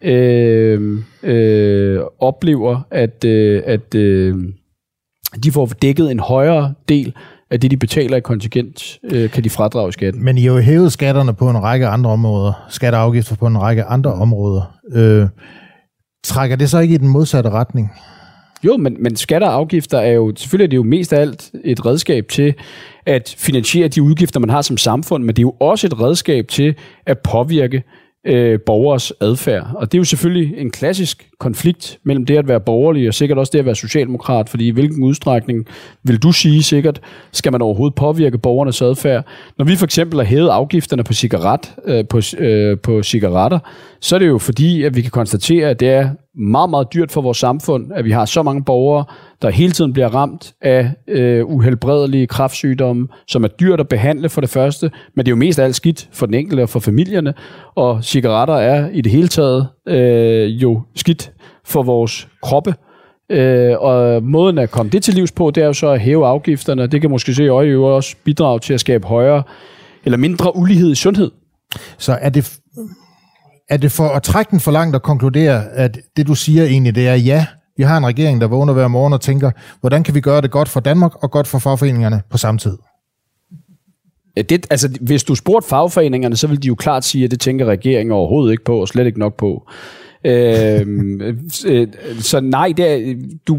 øh, 0.03 0.99
øh, 1.23 2.01
oplever, 2.19 2.87
at, 2.91 3.25
øh, 3.25 3.63
at 3.67 3.95
øh, 3.95 4.35
de 5.43 5.53
får 5.53 5.67
dækket 5.67 6.11
en 6.11 6.21
højere 6.21 6.75
del 6.89 7.15
af 7.51 7.61
det, 7.61 7.71
de 7.71 7.77
betaler 7.77 8.17
i 8.17 8.21
kontingent, 8.21 8.99
øh, 9.05 9.31
kan 9.31 9.45
de 9.45 9.51
fradrage 9.51 9.89
i 9.89 9.93
skatten. 9.93 10.25
Men 10.25 10.39
I 10.39 10.43
har 10.43 10.53
jo 10.53 10.59
hævet 10.59 10.93
skatterne 10.93 11.35
på 11.35 11.51
en 11.51 11.63
række 11.63 11.87
andre 11.87 12.11
områder, 12.11 12.67
skatteafgifter 12.69 13.37
på 13.37 13.47
en 13.47 13.61
række 13.61 13.85
andre 13.85 14.13
områder. 14.13 14.79
Øh, 14.93 15.27
trækker 16.27 16.57
det 16.57 16.71
så 16.71 16.79
ikke 16.79 16.95
i 16.95 16.99
den 16.99 17.09
modsatte 17.09 17.51
retning? 17.51 17.93
Jo, 18.65 18.77
men, 18.77 18.97
men 19.01 19.17
skatter 19.17 19.49
og 19.49 19.55
afgifter 19.55 19.99
er 19.99 20.13
jo, 20.13 20.33
selvfølgelig 20.37 20.65
er 20.65 20.71
det 20.71 20.77
jo 20.77 20.83
mest 20.83 21.13
af 21.13 21.21
alt 21.21 21.51
et 21.65 21.87
redskab 21.87 22.29
til 22.29 22.55
at 23.07 23.35
finansiere 23.39 23.89
de 23.89 24.03
udgifter, 24.03 24.41
man 24.41 24.51
har 24.51 24.63
som 24.63 24.77
samfund, 24.77 25.25
men 25.25 25.37
det 25.37 25.39
er 25.39 25.47
jo 25.47 25.55
også 25.61 25.87
et 25.87 26.01
redskab 26.01 26.49
til 26.49 26.75
at 27.07 27.19
påvirke 27.19 27.83
øh, 28.27 28.61
borgers 28.61 29.13
adfærd. 29.21 29.67
Og 29.75 29.93
det 29.93 29.99
er 29.99 30.01
jo 30.01 30.05
selvfølgelig 30.05 30.59
en 30.59 30.71
klassisk 30.71 31.29
konflikt 31.39 31.99
mellem 32.03 32.27
det 32.27 32.37
at 32.37 32.49
være 32.49 32.61
borgerlig 32.61 33.09
og 33.09 33.15
sikkert 33.15 33.39
også 33.39 33.51
det 33.51 33.59
at 33.59 33.65
være 33.65 33.75
socialdemokrat, 33.75 34.49
fordi 34.49 34.67
i 34.67 34.71
hvilken 34.71 35.05
udstrækning 35.05 35.67
vil 36.03 36.19
du 36.23 36.33
sige 36.33 36.63
sikkert, 36.63 37.01
skal 37.33 37.53
man 37.53 37.63
overhovedet 37.63 37.95
påvirke 37.95 38.39
borgernes 38.39 38.83
adfærd? 38.83 39.25
Når 39.59 39.65
vi 39.65 39.77
for 39.77 39.85
eksempel 39.85 40.19
har 40.19 40.27
hævet 40.27 40.49
afgifterne 40.49 41.05
på, 41.05 41.13
cigaret, 41.13 41.75
øh, 41.85 42.05
på, 42.09 42.21
øh, 42.39 42.79
på 42.79 43.03
cigaretter, 43.03 43.59
så 44.01 44.15
er 44.15 44.19
det 44.19 44.27
jo 44.27 44.39
fordi, 44.39 44.83
at 44.83 44.97
vi 44.97 45.01
kan 45.01 45.11
konstatere, 45.11 45.71
at 45.71 45.81
det 45.81 45.89
er 45.89 46.11
meget, 46.35 46.71
meget 46.71 46.87
dyrt 46.95 47.13
for 47.13 47.21
vores 47.21 47.39
samfund, 47.39 47.93
at 47.95 48.05
vi 48.05 48.11
har 48.11 48.25
så 48.25 48.43
mange 48.43 48.65
borgere, 48.65 49.05
der 49.43 49.51
hele 49.51 49.73
tiden 49.73 49.93
bliver 49.93 50.09
ramt 50.09 50.55
af 50.63 50.91
øh, 51.09 51.47
uhelbredelige 51.47 52.27
kræftsygdomme, 52.27 53.09
som 53.29 53.45
er 53.45 53.49
dyrt 53.49 53.81
at 53.81 53.89
behandle 53.89 54.29
for 54.29 54.41
det 54.41 54.51
første, 54.51 54.91
men 55.15 55.27
det 55.27 55.31
er 55.31 55.33
jo 55.33 55.37
mest 55.37 55.59
af 55.59 55.65
alt 55.65 55.77
skidt 55.77 56.09
for 56.13 56.27
den 56.27 56.35
enkelte 56.35 56.63
og 56.63 56.69
for 56.69 56.81
familierne, 56.81 57.35
og 57.75 58.05
cigaretter 58.05 58.55
er 58.55 58.89
i 58.93 59.01
det 59.01 59.13
hele 59.13 59.29
taget 59.29 59.69
øh, 59.89 60.63
jo 60.63 60.83
skidt 60.95 61.33
for 61.65 61.83
vores 61.83 62.29
kroppe, 62.43 62.75
Øh, 63.31 63.75
og 63.79 64.23
måden 64.23 64.59
at 64.59 64.71
komme 64.71 64.91
det 64.91 65.03
til 65.03 65.15
livs 65.15 65.33
på, 65.33 65.51
det 65.51 65.63
er 65.63 65.67
jo 65.67 65.73
så 65.73 65.89
at 65.89 66.01
hæve 66.01 66.27
afgifterne, 66.27 66.87
det 66.87 67.01
kan 67.01 67.11
måske 67.11 67.35
se 67.35 67.45
i 67.45 67.49
øje 67.49 67.77
også 67.77 68.17
bidrage 68.25 68.59
til 68.59 68.75
at 68.75 68.81
skabe 68.81 69.07
højere 69.07 69.43
eller 70.05 70.17
mindre 70.17 70.57
ulighed 70.57 70.93
i 70.93 70.95
sundhed. 70.95 71.31
Så 71.99 72.19
er 72.21 72.29
det, 72.29 72.59
er 73.71 73.77
det 73.77 73.93
for 73.93 74.09
at 74.09 74.23
trække 74.23 74.51
den 74.51 74.61
for 74.61 74.71
langt 74.71 74.97
og 74.97 75.03
konkludere, 75.03 75.69
at 75.69 75.99
det 76.17 76.27
du 76.27 76.35
siger 76.35 76.65
egentlig, 76.65 76.95
det 76.95 77.09
er 77.09 77.15
ja, 77.15 77.47
vi 77.77 77.83
har 77.83 77.97
en 77.97 78.07
regering, 78.07 78.41
der 78.41 78.47
vågner 78.47 78.73
hver 78.73 78.89
morgen 78.89 79.13
og 79.13 79.21
tænker, 79.21 79.51
hvordan 79.81 80.03
kan 80.03 80.15
vi 80.15 80.21
gøre 80.21 80.41
det 80.41 80.51
godt 80.51 80.69
for 80.69 80.81
Danmark 80.81 81.23
og 81.23 81.31
godt 81.31 81.47
for 81.47 81.59
fagforeningerne 81.59 82.23
på 82.31 82.39
samme 82.39 82.59
tid? 82.59 82.79
Det, 84.37 84.67
altså, 84.71 84.99
hvis 85.01 85.25
du 85.25 85.35
spurgte 85.35 85.69
fagforeningerne, 85.69 86.37
så 86.37 86.47
vil 86.47 86.63
de 86.63 86.69
jo 86.69 86.75
klart 86.75 87.05
sige, 87.05 87.25
at 87.25 87.31
det 87.31 87.41
tænker 87.41 87.67
regeringen 87.67 88.13
overhovedet 88.13 88.53
ikke 88.53 88.65
på, 88.65 88.81
og 88.81 88.89
slet 88.89 89.07
ikke 89.07 89.19
nok 89.19 89.37
på. 89.37 89.69
øhm, 90.25 91.21
øh, 91.67 91.89
så 92.19 92.41
nej, 92.41 92.73
det 92.77 92.87
er, 92.93 93.15
du, 93.47 93.59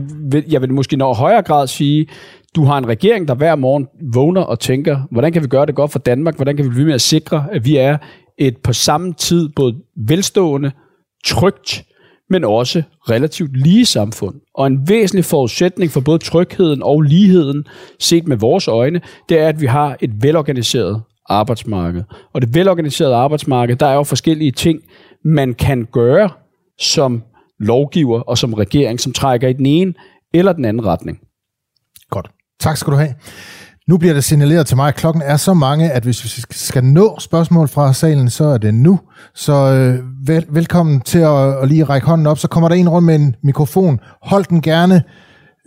jeg 0.50 0.62
vil 0.62 0.74
måske 0.74 0.98
nå 0.98 1.14
højere 1.14 1.42
grad 1.42 1.68
sige, 1.68 2.08
du 2.56 2.64
har 2.64 2.78
en 2.78 2.88
regering, 2.88 3.28
der 3.28 3.36
hver 3.36 3.56
morgen 3.56 3.88
vågner 4.14 4.42
og 4.42 4.60
tænker, 4.60 5.00
hvordan 5.12 5.34
kan 5.34 5.44
vi 5.44 5.48
gøre 5.48 5.66
det 5.66 5.76
godt 5.76 5.92
for 5.92 6.00
Danmark? 6.00 6.36
Hvordan 6.36 6.56
kan 6.56 6.66
vi 6.66 6.70
blive 6.70 6.86
med 6.86 6.94
at 6.94 7.02
sikre, 7.02 7.46
at 7.52 7.66
vi 7.66 7.78
er 7.78 7.98
et 8.38 8.58
på 8.58 8.74
samme 8.74 9.14
tid 9.14 9.50
både 9.56 9.76
velstående, 9.96 10.72
trygt, 11.26 11.84
men 12.30 12.44
også 12.44 12.84
relativt 13.10 13.58
lige 13.58 13.86
samfund. 13.86 14.36
Og 14.56 14.68
en 14.68 14.90
væsentlig 14.90 15.26
forudsætning 15.26 15.92
for 15.92 16.02
både 16.02 16.18
trygheden 16.18 16.84
og 16.84 17.02
ligheden, 17.02 17.66
set 18.00 18.28
med 18.28 18.38
vores 18.38 18.68
øjne, 18.68 19.02
det 19.30 19.40
er, 19.40 19.48
at 19.48 19.62
vi 19.62 19.66
har 19.66 19.98
et 20.02 20.24
velorganiseret 20.24 21.02
arbejdsmarked. 21.30 22.04
Og 22.34 22.42
det 22.42 22.56
velorganiserede 22.56 23.16
arbejdsmarked, 23.16 23.76
der 23.76 23.86
er 23.86 23.94
jo 23.94 24.04
forskellige 24.04 24.52
ting, 24.52 24.80
man 25.24 25.54
kan 25.54 25.88
gøre 25.92 26.30
som 26.80 27.24
lovgiver 27.60 28.20
og 28.20 28.38
som 28.38 28.54
regering, 28.54 29.00
som 29.00 29.14
trækker 29.14 29.48
i 29.48 29.54
den 29.54 29.66
ene 29.66 29.94
eller 30.34 30.54
den 30.54 30.66
anden 30.66 30.86
retning. 30.86 31.20
Godt. 32.10 32.30
Tak 32.60 32.78
skal 32.78 32.94
du 32.94 32.98
have. 32.98 33.14
Nu 33.88 33.98
bliver 33.98 34.14
det 34.14 34.24
signaleret 34.24 34.68
til 34.68 34.78
mig, 34.78 34.88
at 34.88 34.96
klokken 34.96 35.22
er 35.22 35.38
så 35.38 35.54
mange, 35.54 35.92
at 35.92 36.04
hvis 36.04 36.24
vi 36.24 36.44
skal 36.52 36.84
nå 36.84 37.20
spørgsmål 37.20 37.68
fra 37.68 37.94
salen, 37.94 38.30
så 38.30 38.46
er 38.46 38.58
det 38.58 38.74
nu. 38.74 39.00
Så 39.36 39.54
øh, 39.54 40.28
vel, 40.28 40.46
velkommen 40.50 41.02
til 41.02 41.20
at, 41.20 41.62
at 41.62 41.68
lige 41.68 41.84
række 41.84 42.08
hånden 42.08 42.28
op. 42.28 42.38
Så 42.38 42.48
kommer 42.48 42.70
der 42.70 42.76
en 42.76 42.90
rundt 42.90 43.06
med 43.06 43.16
en 43.16 43.36
mikrofon. 43.44 44.00
Hold 44.22 44.46
den 44.46 44.62
gerne 44.62 45.04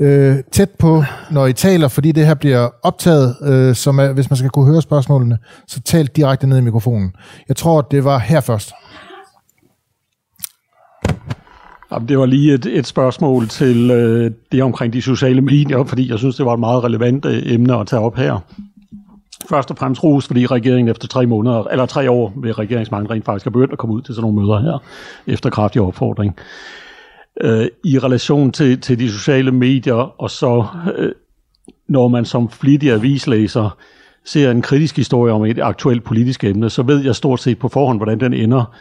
øh, 0.01 0.37
tæt 0.53 0.71
på, 0.79 1.05
når 1.31 1.47
I 1.47 1.53
taler, 1.53 1.89
fordi 1.89 2.13
det 2.13 2.27
her 2.27 2.35
bliver 2.35 2.69
optaget, 2.83 3.37
øh, 3.43 3.75
som 3.75 3.99
er, 3.99 4.13
hvis 4.13 4.31
man 4.31 4.37
skal 4.37 4.51
kunne 4.51 4.73
høre 4.73 4.83
spørgsmålene, 4.83 5.39
så 5.69 5.81
tal 5.81 6.07
direkte 6.07 6.47
ned 6.47 6.59
i 6.59 6.61
mikrofonen. 6.61 7.13
Jeg 7.49 7.57
tror, 7.57 7.81
det 7.81 8.05
var 8.05 8.19
her 8.19 8.41
først. 8.41 8.73
Jamen, 11.93 12.09
det 12.09 12.19
var 12.19 12.27
lige 12.27 12.55
et, 12.55 12.67
et 12.67 12.87
spørgsmål 12.87 13.49
til 13.49 13.91
øh, 13.91 14.31
det 14.53 14.63
omkring 14.63 14.93
de 14.93 15.03
sociale 15.03 15.41
medier, 15.41 15.85
fordi 15.85 16.11
jeg 16.11 16.19
synes, 16.19 16.37
det 16.37 16.47
var 16.47 16.55
et 16.55 16.61
meget 16.61 16.85
relevant 16.85 17.25
øh, 17.25 17.43
emne 17.45 17.77
at 17.77 17.87
tage 17.87 18.01
op 18.01 18.17
her. 18.17 18.39
Først 19.49 19.71
og 19.71 19.79
fremmest 19.79 20.05
ros, 20.05 20.27
fordi 20.27 20.47
regeringen 20.47 20.89
efter 20.89 21.09
tre 21.09 21.27
måneder, 21.27 21.65
eller 21.65 21.87
tre 21.87 22.11
år 22.11 22.33
ved 22.37 22.59
regeringsmangel 22.59 23.09
rent 23.09 23.25
faktisk 23.25 23.45
har 23.45 23.51
begyndt 23.51 23.73
at 23.73 23.79
komme 23.79 23.95
ud 23.95 24.03
til 24.03 24.15
sådan 24.15 24.23
nogle 24.23 24.41
møder 24.41 24.61
her, 24.61 24.83
efter 25.27 25.51
kraftig 25.51 25.83
opfordring. 25.83 26.37
Øh, 27.41 27.67
I 27.85 27.99
relation 27.99 28.53
til, 28.53 28.81
til 28.81 28.99
de 28.99 29.13
sociale 29.13 29.53
medier, 29.53 30.23
og 30.23 30.31
så 30.31 30.67
øh, 30.97 31.13
når 31.89 32.09
man 32.09 32.25
som 32.25 32.51
flittig 32.51 32.93
avislæser 32.93 33.77
ser 34.25 34.51
en 34.51 34.63
kritisk 34.63 34.97
historie 34.97 35.33
om 35.33 35.45
et 35.45 35.59
aktuelt 35.59 36.05
politisk 36.05 36.45
emne, 36.45 36.71
så 36.71 36.83
ved 36.83 37.05
jeg 37.05 37.17
stort 37.17 37.41
set 37.41 37.59
på 37.59 37.69
forhånd, 37.69 37.99
hvordan 37.99 38.21
den 38.21 38.35
ender 38.35 38.75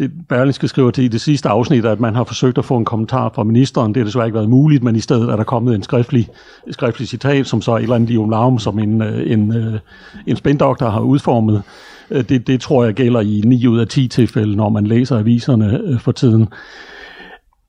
det 0.00 0.10
Berlingske 0.28 0.68
skriver 0.68 0.90
til 0.90 1.04
i 1.04 1.08
det 1.08 1.20
sidste 1.20 1.48
afsnit, 1.48 1.84
at 1.84 2.00
man 2.00 2.14
har 2.14 2.24
forsøgt 2.24 2.58
at 2.58 2.64
få 2.64 2.76
en 2.76 2.84
kommentar 2.84 3.32
fra 3.34 3.42
ministeren. 3.42 3.94
Det 3.94 4.00
har 4.00 4.04
desværre 4.04 4.26
ikke 4.26 4.34
været 4.34 4.48
muligt, 4.48 4.82
men 4.82 4.96
i 4.96 5.00
stedet 5.00 5.30
er 5.30 5.36
der 5.36 5.44
kommet 5.44 5.74
en 5.74 5.82
skriftlig, 5.82 6.28
skriftlig 6.70 7.08
citat, 7.08 7.46
som 7.46 7.62
så 7.62 7.76
et 7.76 7.82
eller 7.82 7.94
andet 7.94 8.30
Laum, 8.30 8.58
som 8.58 8.78
en, 8.78 9.02
øh, 9.02 9.32
en, 9.32 9.56
øh, 9.56 9.78
en 10.26 10.36
spændoktor 10.36 10.88
har 10.88 11.00
udformet. 11.00 11.62
Øh, 12.10 12.24
det, 12.28 12.46
det 12.46 12.60
tror 12.60 12.84
jeg 12.84 12.94
gælder 12.94 13.20
i 13.20 13.42
9 13.44 13.66
ud 13.66 13.78
af 13.78 13.88
10 13.88 14.08
tilfælde, 14.08 14.56
når 14.56 14.68
man 14.68 14.86
læser 14.86 15.18
aviserne 15.18 15.98
for 15.98 16.12
tiden. 16.12 16.48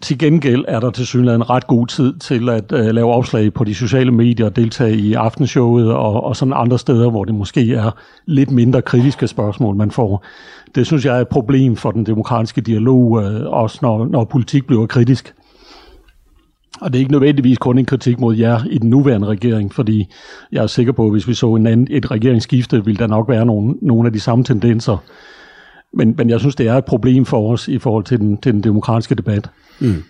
Til 0.02 0.18
gengæld 0.18 0.66
er 0.68 0.80
der 0.80 0.90
til 0.90 1.06
synligheden 1.06 1.50
ret 1.50 1.68
god 1.68 1.88
tid 1.88 2.14
til 2.20 2.50
at 2.50 2.72
øh, 2.72 2.86
lave 2.86 3.14
opslag 3.14 3.54
på 3.54 3.64
de 3.64 3.76
sociale 3.76 4.12
medier 4.12 4.46
og 4.46 4.56
deltage 4.56 4.96
i 4.96 5.14
aftenshowet 5.14 5.94
og, 5.94 6.24
og 6.24 6.36
sådan 6.36 6.54
andre 6.58 6.80
steder, 6.80 7.10
hvor 7.10 7.26
det 7.26 7.36
måske 7.36 7.74
er 7.74 7.92
lidt 8.26 8.52
mindre 8.52 8.82
kritiske 8.82 9.28
spørgsmål, 9.28 9.76
man 9.76 9.92
får. 9.92 10.26
Det 10.76 10.86
synes 10.86 11.06
jeg 11.06 11.18
er 11.18 11.22
et 11.22 11.28
problem 11.28 11.76
for 11.76 11.92
den 11.92 12.06
demokratiske 12.06 12.62
dialog, 12.62 13.24
øh, 13.24 13.42
også 13.46 13.80
når, 13.82 14.06
når 14.06 14.24
politik 14.24 14.68
bliver 14.68 14.86
kritisk. 14.86 15.34
Og 16.82 16.94
det 16.94 17.00
er 17.00 17.00
ikke 17.00 17.12
nødvendigvis 17.12 17.58
kun 17.58 17.78
en 17.78 17.86
kritik 17.86 18.20
mod 18.20 18.36
jer 18.36 18.60
i 18.70 18.78
den 18.78 18.90
nuværende 18.90 19.28
regering, 19.28 19.74
fordi 19.74 20.08
jeg 20.52 20.64
er 20.64 20.68
sikker 20.68 20.92
på, 20.92 21.06
at 21.06 21.12
hvis 21.12 21.28
vi 21.28 21.34
så 21.34 21.56
en 21.56 21.68
anden, 21.68 21.88
et 21.90 22.12
regeringsskifte, 22.12 22.86
ville 22.86 23.00
der 23.00 23.08
nok 23.08 23.30
være 23.30 23.46
nogle, 23.46 23.76
nogle 23.82 24.08
af 24.08 24.14
de 24.14 24.20
samme 24.20 24.44
tendenser. 24.44 24.98
Men, 25.94 26.16
men 26.18 26.30
jeg 26.30 26.40
synes, 26.40 26.56
det 26.56 26.68
er 26.68 26.74
et 26.74 26.86
problem 26.86 27.26
for 27.26 27.52
os 27.52 27.68
i 27.68 27.78
forhold 27.78 28.04
til 28.04 28.20
den, 28.20 28.38
til 28.38 28.54
den 28.54 28.64
demokratiske 28.64 29.16
debat. 29.16 29.50
Mm. 29.80 30.04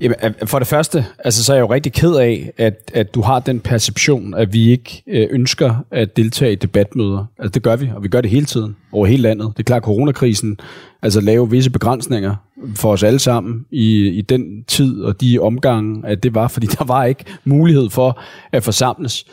Jamen, 0.00 0.16
øh, 0.24 0.30
øh, 0.42 0.48
for 0.48 0.58
det 0.58 0.68
første, 0.68 1.06
altså, 1.18 1.44
så 1.44 1.52
er 1.52 1.56
jeg 1.56 1.62
jo 1.62 1.72
rigtig 1.72 1.92
ked 1.92 2.14
af, 2.14 2.52
at, 2.56 2.90
at 2.94 3.14
du 3.14 3.20
har 3.20 3.40
den 3.40 3.60
perception, 3.60 4.34
at 4.34 4.52
vi 4.52 4.70
ikke 4.70 5.02
øh, 5.06 5.26
ønsker 5.30 5.74
at 5.90 6.16
deltage 6.16 6.52
i 6.52 6.54
debatmøder. 6.54 7.24
Altså 7.38 7.52
det 7.52 7.62
gør 7.62 7.76
vi, 7.76 7.90
og 7.96 8.02
vi 8.02 8.08
gør 8.08 8.20
det 8.20 8.30
hele 8.30 8.46
tiden, 8.46 8.76
over 8.92 9.06
hele 9.06 9.22
landet. 9.22 9.52
Det 9.56 9.62
er 9.62 9.64
klart, 9.64 9.80
at 9.80 9.84
coronakrisen 9.84 10.58
altså 11.02 11.20
lave 11.20 11.50
visse 11.50 11.70
begrænsninger 11.70 12.34
for 12.74 12.92
os 12.92 13.02
alle 13.02 13.18
sammen 13.18 13.66
i, 13.70 14.08
i 14.08 14.20
den 14.20 14.64
tid 14.64 15.02
og 15.02 15.20
de 15.20 15.38
omgange, 15.38 16.08
at 16.08 16.22
det 16.22 16.34
var, 16.34 16.48
fordi 16.48 16.66
der 16.66 16.84
var 16.84 17.04
ikke 17.04 17.24
mulighed 17.44 17.90
for 17.90 18.20
at 18.52 18.64
forsamles. 18.64 19.24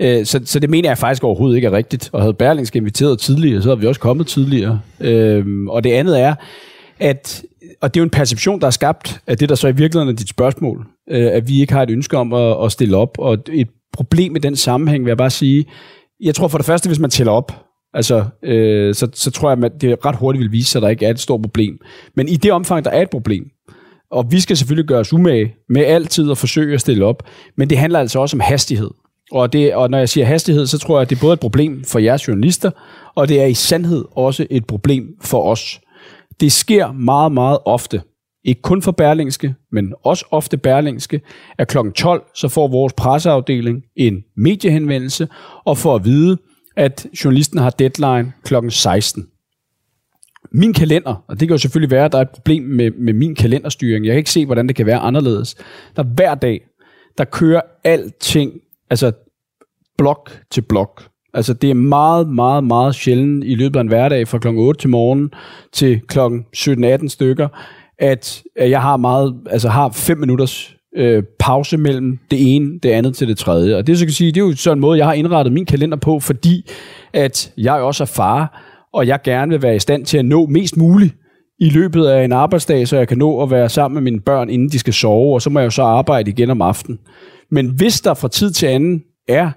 Øh, 0.00 0.26
så, 0.26 0.40
så 0.44 0.58
det 0.58 0.70
mener 0.70 0.90
jeg 0.90 0.98
faktisk 0.98 1.24
overhovedet 1.24 1.56
ikke 1.56 1.66
er 1.66 1.72
rigtigt. 1.72 2.10
Og 2.12 2.20
havde 2.20 2.34
Berlingske 2.34 2.76
inviteret 2.76 3.18
tidligere, 3.18 3.62
så 3.62 3.68
havde 3.68 3.80
vi 3.80 3.86
også 3.86 4.00
kommet 4.00 4.26
tidligere. 4.26 4.80
Øh, 5.00 5.66
og 5.68 5.84
det 5.84 5.92
andet 5.92 6.20
er, 6.20 6.34
at 7.02 7.42
og 7.80 7.94
det 7.94 8.00
er 8.00 8.02
jo 8.02 8.04
en 8.04 8.10
perception, 8.10 8.60
der 8.60 8.66
er 8.66 8.70
skabt 8.70 9.20
af 9.26 9.38
det, 9.38 9.48
der 9.48 9.54
så 9.54 9.68
i 9.68 9.76
virkeligheden 9.76 10.14
er 10.14 10.18
dit 10.18 10.28
spørgsmål, 10.28 10.86
øh, 11.10 11.26
at 11.32 11.48
vi 11.48 11.60
ikke 11.60 11.72
har 11.72 11.82
et 11.82 11.90
ønske 11.90 12.18
om 12.18 12.32
at, 12.32 12.64
at 12.64 12.72
stille 12.72 12.96
op. 12.96 13.18
Og 13.18 13.38
et 13.48 13.68
problem 13.92 14.36
i 14.36 14.38
den 14.38 14.56
sammenhæng 14.56 15.04
vil 15.04 15.10
jeg 15.10 15.16
bare 15.16 15.30
sige, 15.30 15.64
jeg 16.20 16.34
tror 16.34 16.48
for 16.48 16.58
det 16.58 16.66
første, 16.66 16.88
hvis 16.88 16.98
man 16.98 17.10
tæller 17.10 17.32
op, 17.32 17.52
altså, 17.94 18.24
øh, 18.42 18.94
så, 18.94 19.08
så 19.14 19.30
tror 19.30 19.50
jeg, 19.50 19.64
at 19.64 19.80
det 19.80 20.04
ret 20.04 20.16
hurtigt 20.16 20.42
vil 20.42 20.52
vise 20.52 20.70
sig, 20.70 20.78
at 20.78 20.82
der 20.82 20.88
ikke 20.88 21.06
er 21.06 21.10
et 21.10 21.20
stort 21.20 21.42
problem. 21.42 21.78
Men 22.16 22.28
i 22.28 22.36
det 22.36 22.52
omfang, 22.52 22.84
der 22.84 22.90
er 22.90 23.02
et 23.02 23.10
problem, 23.10 23.44
og 24.10 24.32
vi 24.32 24.40
skal 24.40 24.56
selvfølgelig 24.56 24.88
gøre 24.88 25.00
os 25.00 25.12
umage 25.12 25.54
med 25.68 25.84
altid 25.84 26.30
at 26.30 26.38
forsøge 26.38 26.74
at 26.74 26.80
stille 26.80 27.04
op, 27.04 27.22
men 27.56 27.70
det 27.70 27.78
handler 27.78 28.00
altså 28.00 28.20
også 28.20 28.36
om 28.36 28.40
hastighed. 28.40 28.90
Og, 29.32 29.52
det, 29.52 29.74
og 29.74 29.90
når 29.90 29.98
jeg 29.98 30.08
siger 30.08 30.26
hastighed, 30.26 30.66
så 30.66 30.78
tror 30.78 30.98
jeg, 30.98 31.02
at 31.02 31.10
det 31.10 31.16
er 31.16 31.20
både 31.20 31.32
et 31.32 31.40
problem 31.40 31.84
for 31.84 31.98
jeres 31.98 32.28
journalister, 32.28 32.70
og 33.14 33.28
det 33.28 33.42
er 33.42 33.46
i 33.46 33.54
sandhed 33.54 34.04
også 34.16 34.46
et 34.50 34.66
problem 34.66 35.08
for 35.20 35.42
os. 35.42 35.80
Det 36.40 36.52
sker 36.52 36.92
meget, 36.92 37.32
meget 37.32 37.58
ofte, 37.64 38.02
ikke 38.44 38.62
kun 38.62 38.82
for 38.82 38.92
Berlingske, 38.92 39.54
men 39.72 39.94
også 40.04 40.24
ofte 40.30 40.56
Berlingske, 40.56 41.20
at 41.58 41.68
kl. 41.68 41.78
12 41.94 42.22
så 42.34 42.48
får 42.48 42.68
vores 42.68 42.92
presseafdeling 42.92 43.82
en 43.96 44.24
mediehenvendelse 44.36 45.28
og 45.64 45.78
får 45.78 45.94
at 45.94 46.04
vide, 46.04 46.38
at 46.76 47.06
journalisten 47.24 47.58
har 47.58 47.70
deadline 47.70 48.32
kl. 48.44 48.54
16. 48.68 49.28
Min 50.52 50.72
kalender, 50.72 51.24
og 51.28 51.40
det 51.40 51.48
kan 51.48 51.54
jo 51.54 51.58
selvfølgelig 51.58 51.90
være, 51.90 52.04
at 52.04 52.12
der 52.12 52.18
er 52.18 52.22
et 52.22 52.30
problem 52.30 52.62
med, 52.62 52.90
med 52.90 53.12
min 53.12 53.34
kalenderstyring. 53.34 54.04
Jeg 54.06 54.12
kan 54.12 54.18
ikke 54.18 54.30
se, 54.30 54.46
hvordan 54.46 54.68
det 54.68 54.76
kan 54.76 54.86
være 54.86 54.98
anderledes. 54.98 55.56
Der 55.96 56.02
hver 56.02 56.34
dag, 56.34 56.60
der 57.18 57.24
kører 57.24 57.60
alting, 57.84 58.52
altså 58.90 59.12
blok 59.98 60.40
til 60.50 60.62
blok. 60.62 61.11
Altså 61.34 61.52
det 61.52 61.70
er 61.70 61.74
meget, 61.74 62.28
meget, 62.28 62.64
meget 62.64 62.94
sjældent 62.94 63.44
i 63.44 63.54
løbet 63.54 63.76
af 63.76 63.80
en 63.80 63.88
hverdag 63.88 64.28
fra 64.28 64.38
kl. 64.38 64.48
8 64.48 64.80
til 64.80 64.90
morgen 64.90 65.30
til 65.72 66.00
kl. 66.00 66.18
17-18 67.04 67.08
stykker, 67.08 67.48
at, 67.98 68.42
jeg 68.56 68.82
har 68.82 68.96
meget, 68.96 69.34
altså 69.50 69.68
har 69.68 69.88
fem 69.88 70.18
minutters 70.18 70.76
øh, 70.96 71.22
pause 71.38 71.76
mellem 71.76 72.18
det 72.30 72.54
ene, 72.54 72.78
det 72.78 72.88
andet 72.88 73.16
til 73.16 73.28
det 73.28 73.38
tredje. 73.38 73.76
Og 73.76 73.86
det, 73.86 73.98
så 73.98 74.04
kan 74.04 74.12
sige, 74.12 74.32
det 74.32 74.40
er 74.40 74.44
jo 74.44 74.56
sådan 74.56 74.78
en 74.78 74.80
måde, 74.80 74.98
jeg 74.98 75.06
har 75.06 75.12
indrettet 75.12 75.52
min 75.52 75.66
kalender 75.66 75.96
på, 75.96 76.20
fordi 76.20 76.70
at 77.12 77.52
jeg 77.58 77.74
også 77.74 78.04
er 78.04 78.06
far, 78.06 78.62
og 78.94 79.06
jeg 79.06 79.18
gerne 79.24 79.50
vil 79.50 79.62
være 79.62 79.76
i 79.76 79.78
stand 79.78 80.04
til 80.04 80.18
at 80.18 80.24
nå 80.24 80.46
mest 80.46 80.76
muligt 80.76 81.14
i 81.60 81.68
løbet 81.70 82.06
af 82.06 82.24
en 82.24 82.32
arbejdsdag, 82.32 82.88
så 82.88 82.96
jeg 82.96 83.08
kan 83.08 83.18
nå 83.18 83.42
at 83.42 83.50
være 83.50 83.68
sammen 83.68 83.94
med 83.94 84.12
mine 84.12 84.20
børn, 84.20 84.50
inden 84.50 84.68
de 84.68 84.78
skal 84.78 84.92
sove, 84.92 85.34
og 85.34 85.42
så 85.42 85.50
må 85.50 85.60
jeg 85.60 85.64
jo 85.64 85.70
så 85.70 85.82
arbejde 85.82 86.30
igen 86.30 86.50
om 86.50 86.62
aftenen. 86.62 86.98
Men 87.50 87.66
hvis 87.66 88.00
der 88.00 88.14
fra 88.14 88.28
tid 88.28 88.50
til 88.50 88.66
anden 88.66 89.02
er 89.28 89.50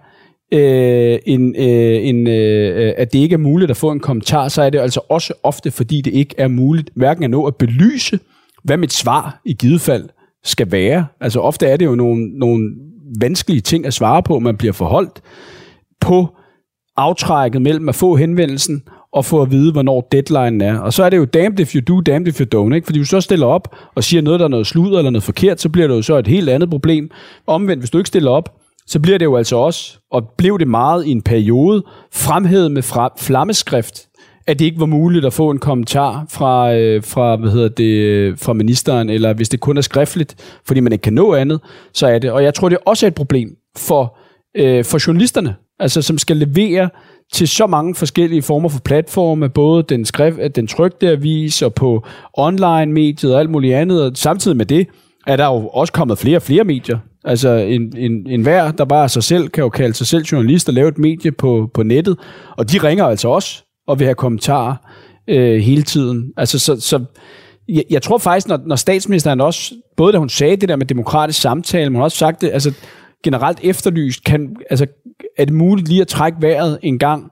øh, 0.53 1.19
en, 1.25 1.55
øh, 1.55 2.07
en, 2.07 2.27
øh, 2.27 2.93
at 2.97 3.13
det 3.13 3.19
ikke 3.19 3.33
er 3.33 3.37
muligt 3.37 3.71
at 3.71 3.77
få 3.77 3.91
en 3.91 3.99
kommentar, 3.99 4.47
så 4.47 4.61
er 4.61 4.69
det 4.69 4.79
altså 4.79 4.99
også 5.09 5.33
ofte, 5.43 5.71
fordi 5.71 6.01
det 6.01 6.13
ikke 6.13 6.35
er 6.37 6.47
muligt 6.47 6.89
hverken 6.95 7.23
at 7.23 7.29
nå 7.29 7.45
at 7.45 7.55
belyse, 7.55 8.19
hvad 8.63 8.77
mit 8.77 8.93
svar 8.93 9.41
i 9.45 9.53
givet 9.53 9.81
fald 9.81 10.09
skal 10.43 10.71
være. 10.71 11.05
Altså 11.21 11.39
ofte 11.39 11.67
er 11.67 11.77
det 11.77 11.85
jo 11.85 11.95
nogle, 11.95 12.39
nogle 12.39 12.71
vanskelige 13.19 13.61
ting 13.61 13.85
at 13.85 13.93
svare 13.93 14.23
på, 14.23 14.39
man 14.39 14.57
bliver 14.57 14.73
forholdt 14.73 15.21
på 16.01 16.27
aftrækket 16.97 17.61
mellem 17.61 17.89
at 17.89 17.95
få 17.95 18.15
henvendelsen 18.15 18.83
og 19.11 19.25
få 19.25 19.41
at 19.41 19.51
vide, 19.51 19.71
hvornår 19.71 20.07
deadline 20.11 20.65
er. 20.65 20.79
Og 20.79 20.93
så 20.93 21.03
er 21.03 21.09
det 21.09 21.17
jo 21.17 21.25
damned 21.25 21.59
if 21.59 21.75
you 21.75 21.81
do, 21.87 22.01
damned 22.01 22.27
if 22.27 22.41
you 22.41 22.45
don't. 22.55 22.75
Ikke? 22.75 22.85
Fordi 22.85 22.99
hvis 22.99 23.09
du 23.09 23.15
så 23.15 23.21
stiller 23.21 23.45
op 23.45 23.75
og 23.95 24.03
siger 24.03 24.21
noget, 24.21 24.39
der 24.39 24.45
er 24.45 24.49
noget 24.49 24.67
sludder 24.67 24.97
eller 24.97 25.09
noget 25.11 25.23
forkert, 25.23 25.61
så 25.61 25.69
bliver 25.69 25.87
det 25.87 25.95
jo 25.95 26.01
så 26.01 26.17
et 26.17 26.27
helt 26.27 26.49
andet 26.49 26.69
problem. 26.69 27.11
Omvendt, 27.47 27.81
hvis 27.81 27.89
du 27.89 27.97
ikke 27.97 28.07
stiller 28.07 28.31
op, 28.31 28.55
så 28.87 28.99
bliver 28.99 29.17
det 29.17 29.25
jo 29.25 29.35
altså 29.35 29.55
også, 29.55 29.97
og 30.11 30.29
blev 30.37 30.59
det 30.59 30.67
meget 30.67 31.05
i 31.05 31.11
en 31.11 31.21
periode, 31.21 31.83
fremhævet 32.13 32.71
med 32.71 32.81
fra, 32.81 33.13
flammeskrift, 33.17 34.07
at 34.47 34.59
det 34.59 34.65
ikke 34.65 34.79
var 34.79 34.85
muligt 34.85 35.25
at 35.25 35.33
få 35.33 35.49
en 35.49 35.59
kommentar 35.59 36.25
fra, 36.29 36.73
øh, 36.73 37.03
fra, 37.03 37.35
hvad 37.35 37.51
hedder 37.51 37.69
det, 37.69 38.39
fra 38.39 38.53
ministeren, 38.53 39.09
eller 39.09 39.33
hvis 39.33 39.49
det 39.49 39.59
kun 39.59 39.77
er 39.77 39.81
skriftligt, 39.81 40.35
fordi 40.67 40.79
man 40.79 40.91
ikke 40.91 41.01
kan 41.01 41.13
nå 41.13 41.35
andet, 41.35 41.59
så 41.93 42.07
er 42.07 42.19
det. 42.19 42.31
Og 42.31 42.43
jeg 42.43 42.53
tror, 42.53 42.69
det 42.69 42.75
er 42.75 42.89
også 42.89 43.07
et 43.07 43.15
problem 43.15 43.55
for, 43.77 44.17
øh, 44.57 44.85
for 44.85 45.07
journalisterne, 45.07 45.55
altså 45.79 46.01
som 46.01 46.17
skal 46.17 46.37
levere 46.37 46.89
til 47.33 47.47
så 47.47 47.67
mange 47.67 47.95
forskellige 47.95 48.41
former 48.41 48.69
for 48.69 48.79
platforme, 48.79 49.49
både 49.49 49.83
den, 49.83 50.05
skrift, 50.05 50.37
den 50.55 50.67
trygte 50.67 51.09
avis 51.09 51.61
og 51.61 51.73
på 51.73 52.05
online-mediet 52.33 53.33
og 53.33 53.39
alt 53.39 53.49
muligt 53.49 53.75
andet, 53.75 54.03
og 54.03 54.11
samtidig 54.15 54.57
med 54.57 54.65
det 54.65 54.87
er 55.27 55.35
der 55.35 55.45
jo 55.45 55.67
også 55.67 55.93
kommet 55.93 56.17
flere 56.17 56.37
og 56.37 56.41
flere 56.41 56.63
medier. 56.63 56.99
Altså 57.25 57.49
en, 57.49 57.97
en, 57.97 58.27
en 58.27 58.41
hver, 58.41 58.71
der 58.71 58.85
bare 58.85 59.09
sig 59.09 59.23
selv, 59.23 59.49
kan 59.49 59.61
jo 59.61 59.69
kalde 59.69 59.93
sig 59.93 60.07
selv 60.07 60.23
journalist 60.23 60.67
og 60.67 60.73
lave 60.73 60.87
et 60.87 60.97
medie 60.97 61.31
på, 61.31 61.69
på 61.73 61.83
nettet, 61.83 62.17
og 62.57 62.71
de 62.71 62.77
ringer 62.77 63.05
altså 63.05 63.29
også 63.29 63.63
og 63.87 63.99
vil 63.99 64.05
have 64.05 64.15
kommentarer 64.15 64.75
øh, 65.27 65.59
hele 65.59 65.83
tiden. 65.83 66.31
Altså 66.37 66.59
så, 66.59 66.81
så 66.81 67.05
jeg, 67.69 67.83
jeg 67.89 68.01
tror 68.01 68.17
faktisk, 68.17 68.47
når, 68.47 68.59
når 68.65 68.75
statsministeren 68.75 69.41
også, 69.41 69.75
både 69.97 70.13
da 70.13 70.17
hun 70.17 70.29
sagde 70.29 70.55
det 70.55 70.69
der 70.69 70.75
med 70.75 70.85
demokratisk 70.85 71.41
samtale, 71.41 71.89
men 71.89 71.95
hun 71.95 71.99
har 71.99 72.03
også 72.03 72.17
sagt 72.17 72.41
det, 72.41 72.49
altså 72.53 72.73
generelt 73.23 73.59
efterlyst, 73.63 74.23
kan, 74.23 74.55
altså, 74.69 74.85
er 75.37 75.45
det 75.45 75.53
muligt 75.53 75.87
lige 75.87 76.01
at 76.01 76.07
trække 76.07 76.37
vejret 76.41 76.79
en 76.83 76.99
gang? 76.99 77.31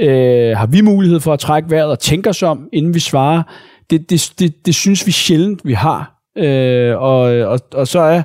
Øh, 0.00 0.56
har 0.56 0.66
vi 0.66 0.80
mulighed 0.80 1.20
for 1.20 1.32
at 1.32 1.38
trække 1.38 1.70
vejret 1.70 1.90
og 1.90 1.98
tænke 1.98 2.30
os 2.30 2.42
om, 2.42 2.68
inden 2.72 2.94
vi 2.94 3.00
svarer? 3.00 3.42
Det, 3.90 4.10
det, 4.10 4.32
det, 4.38 4.66
det 4.66 4.74
synes 4.74 5.06
vi 5.06 5.12
sjældent, 5.12 5.60
vi 5.64 5.72
har. 5.72 6.21
Øh, 6.36 6.96
og, 6.96 7.20
og, 7.22 7.60
og 7.72 7.88
så 7.88 8.00
er, 8.00 8.22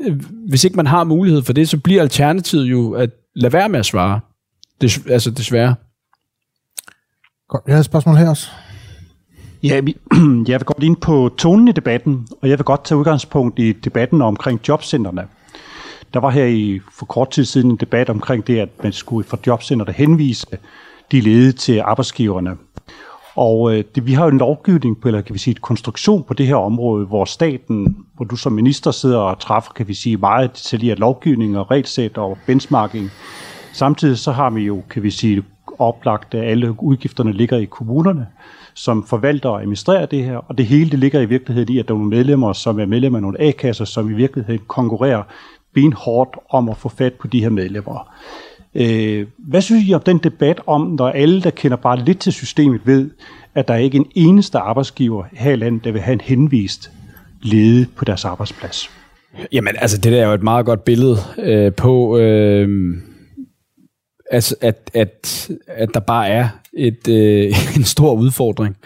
øh, 0.00 0.22
hvis 0.48 0.64
ikke 0.64 0.76
man 0.76 0.86
har 0.86 1.04
mulighed 1.04 1.42
for 1.42 1.52
det, 1.52 1.68
så 1.68 1.78
bliver 1.78 2.02
alternativet 2.02 2.64
jo 2.64 2.92
at 2.92 3.10
lade 3.34 3.52
være 3.52 3.68
med 3.68 3.78
at 3.78 3.86
svare. 3.86 4.20
Det, 4.80 5.06
altså 5.10 5.30
desværre. 5.30 5.74
Godt, 7.48 7.62
jeg 7.66 7.74
har 7.74 7.78
et 7.78 7.84
spørgsmål 7.84 8.16
her 8.16 8.28
også. 8.30 8.48
Ja, 9.62 9.80
jeg 10.48 10.60
vil 10.60 10.64
godt 10.64 10.82
ind 10.82 10.96
på 10.96 11.30
tonen 11.38 11.68
i 11.68 11.72
debatten, 11.72 12.28
og 12.42 12.48
jeg 12.48 12.58
vil 12.58 12.64
godt 12.64 12.84
tage 12.84 12.98
udgangspunkt 12.98 13.58
i 13.58 13.72
debatten 13.72 14.22
omkring 14.22 14.60
jobcentrene. 14.68 15.26
Der 16.14 16.20
var 16.20 16.30
her 16.30 16.44
i 16.44 16.80
for 16.98 17.06
kort 17.06 17.30
tid 17.30 17.44
siden 17.44 17.70
en 17.70 17.76
debat 17.76 18.10
omkring 18.10 18.46
det, 18.46 18.58
at 18.58 18.68
man 18.82 18.92
skulle 18.92 19.28
fra 19.28 19.38
jobcentrene 19.46 19.92
henvise 19.92 20.46
de 21.12 21.20
ledige 21.20 21.52
til 21.52 21.80
arbejdsgiverne. 21.80 22.56
Og 23.38 23.74
øh, 23.74 23.84
det, 23.94 24.06
vi 24.06 24.12
har 24.12 24.24
jo 24.24 24.30
en 24.30 24.38
lovgivning 24.38 25.00
på, 25.00 25.08
eller 25.08 25.20
kan 25.20 25.34
vi 25.34 25.38
sige 25.38 25.52
et 25.52 25.62
konstruktion 25.62 26.22
på 26.22 26.34
det 26.34 26.46
her 26.46 26.54
område, 26.54 27.06
hvor 27.06 27.24
staten, 27.24 27.96
hvor 28.16 28.24
du 28.24 28.36
som 28.36 28.52
minister 28.52 28.90
sidder 28.90 29.18
og 29.18 29.38
træffer, 29.38 29.72
kan 29.72 29.88
vi 29.88 29.94
sige, 29.94 30.16
meget 30.16 30.50
detaljeret 30.56 30.98
lovgivning 30.98 31.58
og 31.58 31.70
regelsæt 31.70 32.18
og 32.18 32.38
benchmarking. 32.46 33.10
Samtidig 33.72 34.18
så 34.18 34.32
har 34.32 34.50
vi 34.50 34.60
jo, 34.60 34.82
kan 34.90 35.02
vi 35.02 35.10
sige, 35.10 35.42
oplagt, 35.78 36.34
at 36.34 36.44
alle 36.44 36.82
udgifterne 36.82 37.32
ligger 37.32 37.56
i 37.56 37.64
kommunerne, 37.64 38.26
som 38.74 39.06
forvalter 39.06 39.48
og 39.48 39.60
administrerer 39.60 40.06
det 40.06 40.24
her, 40.24 40.36
og 40.36 40.58
det 40.58 40.66
hele 40.66 40.90
det 40.90 40.98
ligger 40.98 41.20
i 41.20 41.26
virkeligheden 41.26 41.72
i, 41.72 41.78
at 41.78 41.88
der 41.88 41.94
er 41.94 41.98
nogle 41.98 42.10
medlemmer, 42.10 42.52
som 42.52 42.80
er 42.80 42.86
medlemmer 42.86 43.18
af 43.18 43.22
nogle 43.22 43.40
A-kasser, 43.40 43.84
som 43.84 44.10
i 44.10 44.14
virkeligheden 44.14 44.62
konkurrerer 44.66 45.22
benhårdt 45.74 46.36
om 46.50 46.68
at 46.68 46.76
få 46.76 46.88
fat 46.88 47.14
på 47.14 47.26
de 47.26 47.40
her 47.40 47.50
medlemmer. 47.50 48.14
Øh, 48.74 49.26
hvad 49.38 49.60
synes 49.60 49.88
I 49.88 49.94
om 49.94 50.00
den 50.00 50.18
debat 50.18 50.60
om, 50.66 50.80
når 50.98 51.08
alle, 51.08 51.42
der 51.42 51.50
kender 51.50 51.76
bare 51.76 52.04
lidt 52.04 52.20
til 52.20 52.32
systemet, 52.32 52.80
ved, 52.84 53.10
at 53.54 53.68
der 53.68 53.74
ikke 53.74 53.96
er 53.96 54.00
en 54.00 54.10
eneste 54.14 54.58
arbejdsgiver 54.58 55.24
her 55.32 55.52
i 55.52 55.56
landet, 55.56 55.84
der 55.84 55.92
vil 55.92 56.00
have 56.00 56.12
en 56.12 56.20
henvist 56.20 56.90
lede 57.42 57.86
på 57.96 58.04
deres 58.04 58.24
arbejdsplads? 58.24 58.90
Jamen, 59.52 59.74
altså 59.78 59.98
det 59.98 60.12
der 60.12 60.22
er 60.22 60.26
jo 60.26 60.34
et 60.34 60.42
meget 60.42 60.66
godt 60.66 60.84
billede 60.84 61.16
øh, 61.38 61.72
på, 61.72 62.18
øh, 62.18 62.68
altså, 64.30 64.54
at, 64.60 64.90
at, 64.94 65.50
at 65.66 65.88
der 65.94 66.00
bare 66.00 66.28
er 66.28 66.48
et, 66.74 67.08
øh, 67.08 67.44
en 67.76 67.84
stor 67.84 68.14
udfordring. 68.14 68.76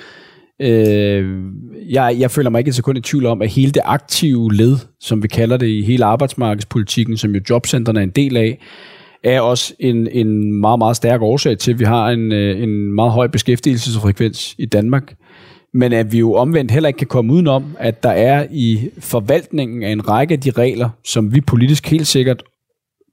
Øh, 0.61 1.43
jeg, 1.89 2.17
jeg 2.19 2.31
føler 2.31 2.51
mig 2.51 2.59
ikke 2.59 2.69
et 2.69 2.75
sekund 2.75 2.99
i 2.99 3.01
tvivl 3.01 3.27
om, 3.27 3.43
at 3.43 3.49
hele 3.49 3.73
det 3.73 3.83
aktive 3.85 4.55
led, 4.55 4.77
som 5.01 5.23
vi 5.23 5.29
kalder 5.29 5.57
det 5.57 5.67
i 5.67 5.83
hele 5.83 6.05
arbejdsmarkedspolitikken, 6.05 7.17
som 7.17 7.35
jo 7.35 7.41
jobcentrene 7.51 8.01
er 8.01 8.05
en 8.05 8.11
del 8.11 8.37
af, 8.37 8.59
er 9.25 9.41
også 9.41 9.75
en, 9.79 10.09
en 10.13 10.53
meget, 10.53 10.79
meget 10.79 10.97
stærk 10.97 11.23
årsag 11.23 11.59
til, 11.59 11.73
at 11.73 11.79
vi 11.79 11.85
har 11.85 12.09
en, 12.09 12.33
øh, 12.33 12.63
en 12.63 12.93
meget 12.93 13.13
høj 13.13 13.27
beskæftigelsesfrekvens 13.27 14.55
i 14.59 14.67
Danmark. 14.67 15.15
Men 15.75 15.93
at 15.93 16.13
vi 16.13 16.19
jo 16.19 16.35
omvendt 16.35 16.71
heller 16.71 16.89
ikke 16.89 16.99
kan 16.99 17.07
komme 17.07 17.33
udenom, 17.33 17.77
at 17.79 18.03
der 18.03 18.11
er 18.11 18.47
i 18.51 18.91
forvaltningen 18.99 19.83
af 19.83 19.91
en 19.91 20.09
række 20.09 20.33
af 20.33 20.41
de 20.41 20.51
regler, 20.51 20.89
som 21.05 21.35
vi 21.35 21.41
politisk 21.41 21.91
helt 21.91 22.07
sikkert 22.07 22.43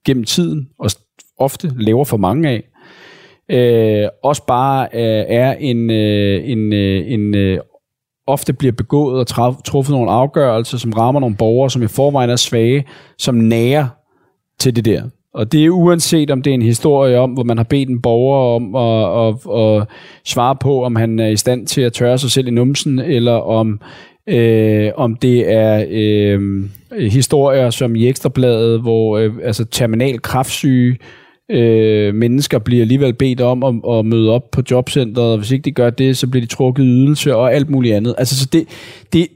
gennem 0.05 0.23
tiden 0.23 0.69
og 0.79 0.91
ofte 1.37 1.71
laver 1.77 2.05
for 2.05 2.17
mange 2.17 2.49
af, 2.49 2.63
øh, 3.51 4.09
også 4.23 4.45
bare 4.45 4.87
øh, 4.93 5.25
er 5.27 5.53
en, 5.53 5.89
øh, 5.89 6.49
en, 6.49 6.73
øh, 6.73 7.11
en 7.11 7.35
øh, 7.35 7.59
ofte 8.27 8.53
bliver 8.53 8.71
begået 8.71 9.19
og 9.19 9.27
traf, 9.27 9.55
truffet 9.65 9.93
nogle 9.93 10.11
afgørelser, 10.11 10.77
som 10.77 10.93
rammer 10.93 11.21
nogle 11.21 11.35
borgere, 11.35 11.69
som 11.69 11.83
i 11.83 11.87
forvejen 11.87 12.29
er 12.29 12.35
svage, 12.35 12.85
som 13.17 13.35
nærer 13.35 13.87
til 14.59 14.75
det 14.75 14.85
der. 14.85 15.03
Og 15.33 15.51
det 15.51 15.65
er 15.65 15.69
uanset 15.69 16.31
om 16.31 16.41
det 16.41 16.51
er 16.51 16.55
en 16.55 16.61
historie 16.61 17.19
om, 17.19 17.31
hvor 17.31 17.43
man 17.43 17.57
har 17.57 17.63
bedt 17.63 17.89
en 17.89 18.01
borger 18.01 18.55
om 18.55 18.75
at, 18.75 19.27
at, 19.27 19.35
at 19.59 19.87
svare 20.25 20.55
på, 20.61 20.83
om 20.83 20.95
han 20.95 21.19
er 21.19 21.27
i 21.27 21.35
stand 21.35 21.67
til 21.67 21.81
at 21.81 21.93
tørre 21.93 22.17
sig 22.17 22.31
selv 22.31 22.47
i 22.47 22.51
numsen, 22.51 22.99
eller 22.99 23.33
om, 23.33 23.81
øh, 24.27 24.91
om 24.95 25.15
det 25.15 25.53
er 25.53 25.85
øh, 25.89 26.63
historier 26.99 27.69
som 27.69 27.95
i 27.95 28.07
Ekstrabladet, 28.07 28.81
hvor 28.81 29.17
øh, 29.17 29.33
altså 29.43 29.65
terminal 29.65 30.21
kraftsyge 30.21 30.97
øh, 31.51 32.15
mennesker 32.15 32.59
bliver 32.59 32.81
alligevel 32.81 33.13
bedt 33.13 33.41
om 33.41 33.63
at, 33.63 33.97
at 33.97 34.05
møde 34.05 34.31
op 34.31 34.51
på 34.51 34.61
jobcentret, 34.71 35.31
og 35.31 35.37
hvis 35.37 35.51
ikke 35.51 35.65
de 35.65 35.71
gør 35.71 35.89
det, 35.89 36.17
så 36.17 36.27
bliver 36.27 36.45
de 36.45 36.51
trukket 36.51 36.83
ydelse 36.83 37.35
og 37.35 37.53
alt 37.53 37.69
muligt 37.69 37.95
andet. 37.95 38.15
Altså, 38.17 38.39
så 38.39 38.49
det, 38.53 38.67
det, 39.13 39.27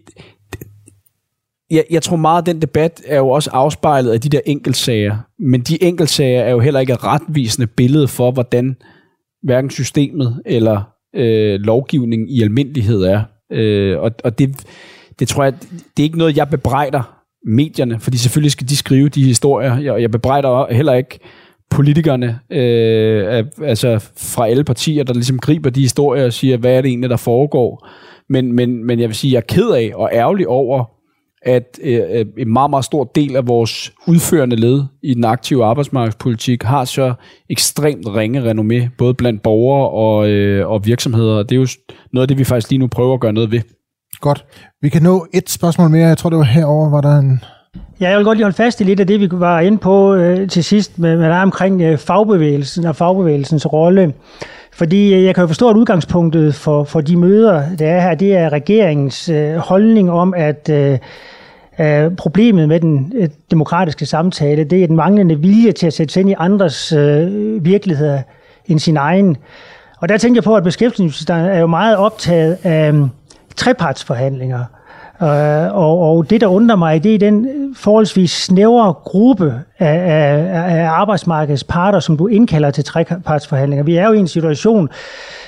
jeg, 1.74 1.84
jeg 1.90 2.02
tror 2.02 2.16
meget, 2.16 2.42
at 2.42 2.46
den 2.46 2.62
debat 2.62 3.02
er 3.06 3.18
jo 3.18 3.30
også 3.30 3.50
afspejlet 3.54 4.12
af 4.12 4.22
de 4.22 4.30
der 4.30 4.40
enkeltsager. 4.46 5.18
Men 5.40 5.62
de 5.62 5.84
enkeltsager 5.84 6.42
er 6.42 6.52
jo 6.52 6.60
heller 6.60 6.80
ikke 6.80 6.94
et 6.94 7.04
retvisende 7.04 7.68
billede 7.68 8.08
for, 8.08 8.32
hvordan 8.32 8.76
hverken 9.44 9.70
systemet 9.70 10.42
eller 10.46 10.82
øh, 11.16 11.60
lovgivningen 11.60 12.30
i 12.30 12.42
almindelighed 12.42 13.04
er. 13.04 13.24
Øh, 13.52 14.00
og 14.00 14.12
og 14.24 14.40
det, 14.40 14.66
det 15.20 15.28
tror 15.28 15.44
jeg, 15.44 15.54
det 15.98 16.04
er 16.04 16.04
ikke 16.04 16.18
noget, 16.18 16.38
jeg 16.38 16.50
bebrejder 16.50 17.20
medierne, 17.46 18.00
fordi 18.00 18.18
selvfølgelig 18.18 18.52
skal 18.52 18.70
de 18.70 18.78
skrive 18.78 19.10
de 19.10 19.24
historier. 19.24 19.78
Jeg, 19.78 20.02
jeg 20.02 20.12
bebrejder 20.12 20.74
heller 20.74 20.94
ikke 20.94 21.20
politikerne, 21.70 22.40
øh, 22.50 23.46
altså 23.64 24.10
fra 24.18 24.48
alle 24.48 24.64
partier, 24.64 25.04
der 25.04 25.14
ligesom 25.14 25.40
griber 25.40 25.70
de 25.70 25.82
historier 25.82 26.26
og 26.26 26.34
siger, 26.34 26.58
hvad 26.58 26.78
er 26.78 26.82
det 26.82 26.90
egentlig, 26.90 27.10
der 27.10 27.18
foregår. 27.18 27.88
Men, 28.30 28.54
men, 28.54 28.86
men 28.86 29.00
jeg 29.00 29.10
vil 29.10 29.16
sige, 29.16 29.34
jeg 29.34 29.38
er 29.38 29.42
ked 29.42 29.70
af 29.70 29.92
og 29.96 30.10
ærgerlig 30.14 30.48
over, 30.48 30.93
at 31.46 31.80
øh, 31.84 32.02
øh, 32.12 32.26
en 32.38 32.54
meget, 32.54 32.70
meget 32.70 32.86
stor 32.86 33.04
del 33.04 33.36
af 33.36 33.48
vores 33.48 33.94
udførende 34.08 34.56
led 34.56 34.84
i 35.04 35.14
den 35.14 35.26
aktive 35.26 35.66
arbejdsmarkedspolitik 35.66 36.64
har 36.64 36.86
så 36.86 37.14
ekstremt 37.50 38.08
ringe 38.08 38.52
renommé, 38.52 38.90
både 38.98 39.14
blandt 39.14 39.42
borgere 39.42 39.90
og, 39.90 40.30
øh, 40.30 40.70
og 40.70 40.86
virksomheder. 40.86 41.44
Det 41.44 41.56
er 41.56 41.60
jo 41.60 41.68
noget 42.14 42.24
af 42.24 42.28
det, 42.28 42.38
vi 42.38 42.44
faktisk 42.44 42.70
lige 42.70 42.80
nu 42.80 42.88
prøver 42.88 43.14
at 43.14 43.20
gøre 43.20 43.34
noget 43.34 43.52
ved. 43.52 43.62
Godt. 44.22 44.46
Vi 44.82 44.90
kan 44.90 45.02
nå 45.02 45.28
et 45.34 45.50
spørgsmål 45.50 45.90
mere. 45.90 46.08
Jeg 46.08 46.18
tror, 46.18 46.30
det 46.30 46.40
var 46.40 46.46
herover, 46.46 46.90
var 46.90 47.02
der 47.02 47.18
en... 47.18 47.44
Ja, 48.00 48.10
jeg 48.10 48.18
vil 48.18 48.26
godt 48.26 48.38
lige 48.38 48.46
holde 48.46 48.56
fast 48.56 48.82
i 48.82 48.84
lidt 48.84 49.00
af 49.00 49.08
det, 49.08 49.20
vi 49.20 49.30
var 49.32 49.60
inde 49.60 49.78
på 49.78 50.14
øh, 50.14 50.50
til 50.50 50.64
sidst 50.64 51.00
med, 51.00 51.18
med 51.18 51.30
der 51.30 51.42
omkring 51.42 51.82
øh, 51.82 51.98
fagbevægelsen 51.98 52.86
og 52.86 52.96
fagbevægelsens 52.96 53.74
rolle. 53.74 54.14
Fordi 54.74 55.14
øh, 55.14 55.24
jeg 55.24 55.36
kan 55.36 55.42
jo 55.42 55.48
forstå, 55.48 55.70
at 55.70 55.76
udgangspunktet 55.76 56.56
for, 56.56 56.84
for 56.84 57.02
de 57.02 57.18
møder, 57.18 57.76
der 57.80 57.88
er 57.88 58.02
her, 58.02 58.16
det 58.16 58.36
er 58.36 58.50
regeringens 58.50 59.30
øh, 59.30 59.56
holdning 59.56 60.12
om, 60.12 60.34
at 60.38 60.70
øh, 60.70 60.98
øh, 61.80 62.16
problemet 62.16 62.68
med 62.68 62.80
den 62.80 63.14
øh, 63.16 63.30
demokratiske 63.52 64.06
samtale, 64.06 64.64
det 64.64 64.84
er 64.84 64.88
den 64.88 64.96
manglende 64.96 65.40
vilje 65.40 65.72
til 65.72 65.88
at 65.88 65.94
sætte 65.94 66.14
sig 66.14 66.20
ind 66.22 66.30
i 66.30 66.36
andres 66.38 66.92
øh, 66.92 67.66
virkeligheder 67.66 68.22
end 68.66 68.80
sin 68.80 68.98
egen. 68.98 69.38
Og 70.00 70.10
der 70.10 70.18
tænker 70.18 70.38
jeg 70.38 70.44
på, 70.44 70.56
at 70.56 70.64
beskæftigelsesministeren 70.64 71.46
er 71.46 71.60
jo 71.60 71.68
meget 71.68 71.98
optaget 71.98 72.58
af 72.64 72.92
øh, 72.92 73.08
trepartsforhandlinger. 73.56 74.64
Øh, 75.22 75.76
og, 75.76 76.00
og 76.00 76.30
det, 76.30 76.42
der 76.42 76.48
undrer 76.48 76.76
mig, 76.76 77.04
det 77.04 77.16
er 77.16 77.20
den 77.20 77.48
forholdsvis 77.76 78.32
snævre 78.32 78.94
gruppe 78.94 79.54
af, 79.80 79.88
af, 79.88 80.80
af 80.80 80.90
arbejdsmarkedets 80.90 81.64
parter, 81.64 82.00
som 82.00 82.18
du 82.18 82.28
indkalder 82.28 82.72
til 82.72 82.84
trepartsforhandlinger. 82.84 83.84
Vi 83.84 83.96
er 83.96 84.08
jo 84.08 84.14
i 84.14 84.20
en 84.20 84.28
situation, 84.28 84.90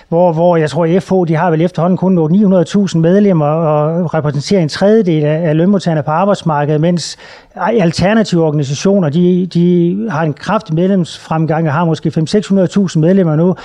hvor, 0.10 0.34
hvor 0.34 0.58
jeg 0.58 0.70
tror, 0.70 0.86
at 0.86 1.04
FH 1.04 1.14
de 1.28 1.36
har 1.36 1.52
vel 1.52 1.62
efterhånden 1.62 1.98
kun 1.98 2.18
900.000 2.18 2.98
medlemmer 2.98 3.46
og 3.46 4.14
repræsenterer 4.14 4.62
en 4.62 4.70
tredjedel 4.70 5.24
af 5.24 5.58
lønmodtagerne 5.58 6.04
på 6.04 6.12
arbejdsmarkedet, 6.12 6.82
mens 6.82 7.18
alternative 7.56 8.44
organisationer 8.44 9.10
de, 9.10 9.46
de 9.46 9.98
har 10.10 10.24
en 10.24 10.34
kraftig 10.34 10.76
medlemsfremgang 10.76 11.68
og 11.68 11.74
har 11.74 11.86
måske 11.86 12.10
500-600.000 12.10 13.00
medlemmer 13.00 13.36
nu. 13.36 13.56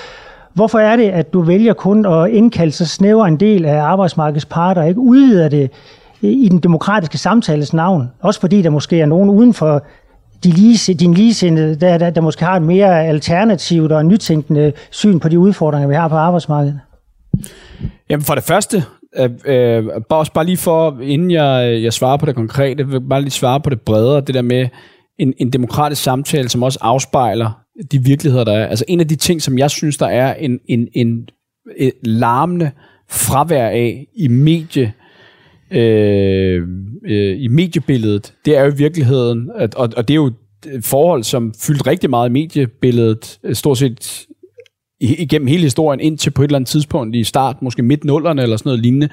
Hvorfor 0.55 0.79
er 0.79 0.97
det, 0.97 1.11
at 1.11 1.33
du 1.33 1.41
vælger 1.41 1.73
kun 1.73 2.07
at 2.07 2.31
indkalde 2.31 2.73
så 2.73 2.87
snæver 2.87 3.27
en 3.27 3.37
del 3.37 3.65
af 3.65 3.83
arbejdsmarkedets 3.83 4.47
parter, 4.47 4.83
ikke 4.83 5.01
udvider 5.01 5.49
det 5.49 5.71
i 6.21 6.49
den 6.51 6.59
demokratiske 6.59 7.19
samtales 7.19 7.73
navn? 7.73 8.11
Også 8.21 8.41
fordi 8.41 8.63
der 8.63 8.71
måske 8.71 9.01
er 9.01 9.07
nogen 9.07 9.31
uden 9.31 9.55
for 9.55 9.83
de 10.45 10.51
lige, 10.51 10.95
din 10.95 11.15
ligesindede, 11.15 11.75
der, 11.75 11.99
der, 11.99 12.11
der 12.11 12.21
måske 12.21 12.45
har 12.45 12.57
et 12.57 12.63
mere 12.63 13.07
alternativt 13.07 13.93
og 13.93 14.07
nytænkende 14.07 14.73
syn 14.91 15.21
på 15.21 15.29
de 15.29 15.39
udfordringer, 15.39 15.89
vi 15.89 15.95
har 15.95 16.09
på 16.09 16.17
arbejdsmarkedet? 16.17 16.81
Jamen 18.11 18.25
for 18.25 18.35
det 18.35 18.45
første, 18.45 18.85
øh, 19.17 19.31
øh, 19.45 19.85
bare, 20.09 20.25
bare 20.35 20.45
lige 20.45 20.57
for, 20.57 21.01
inden 21.03 21.31
jeg, 21.31 21.83
jeg 21.83 21.93
svarer 21.93 22.17
på 22.17 22.27
det 22.27 22.35
konkrete, 22.35 22.89
vil 22.89 23.01
bare 23.01 23.21
lige 23.21 23.31
svare 23.31 23.61
på 23.61 23.71
det 23.71 23.81
bredere, 23.81 24.21
det 24.21 24.35
der 24.35 24.43
med 24.43 24.69
en, 25.19 25.35
en 25.39 25.51
demokratisk 25.51 26.03
samtale, 26.03 26.49
som 26.49 26.63
også 26.63 26.79
afspejler 26.83 27.61
de 27.93 27.99
virkeligheder, 28.05 28.45
der 28.45 28.53
er. 28.53 28.67
Altså 28.67 28.85
en 28.89 29.01
af 29.01 29.09
de 29.09 29.17
ting, 29.17 29.43
som 29.43 29.59
jeg 29.59 29.71
synes, 29.71 29.97
der 29.97 30.07
er 30.07 30.35
en, 30.35 30.59
en, 30.69 30.89
en, 30.93 31.29
en 31.77 31.93
larmende 32.03 32.71
fravær 33.11 33.69
af 33.69 34.07
i 34.17 34.29
medie, 34.29 34.93
øh, 35.71 36.63
øh, 37.07 37.37
i 37.41 37.49
mediebilledet, 37.49 38.35
det 38.45 38.57
er 38.57 38.65
jo 38.65 38.73
i 38.73 38.77
virkeligheden, 38.77 39.51
at, 39.57 39.75
og, 39.75 39.89
og 39.97 40.09
det 40.09 40.15
er 40.15 40.17
jo 40.17 40.27
et 40.27 40.35
forhold, 40.85 41.25
som 41.25 41.55
fyldt 41.61 41.87
rigtig 41.87 42.11
meget 42.11 42.29
i 42.29 42.33
mediebilledet, 42.33 43.39
øh, 43.45 43.55
stort 43.55 43.79
set 43.79 44.27
igennem 45.01 45.49
hele 45.49 45.63
historien, 45.63 46.01
indtil 46.01 46.31
på 46.31 46.43
et 46.43 46.47
eller 46.47 46.57
andet 46.57 46.69
tidspunkt 46.69 47.17
i 47.17 47.25
start, 47.25 47.63
måske 47.63 47.83
midt 47.83 48.05
nullerne 48.05 48.43
eller 48.43 48.57
sådan 48.57 48.69
noget 48.69 48.81
lignende, 48.81 49.09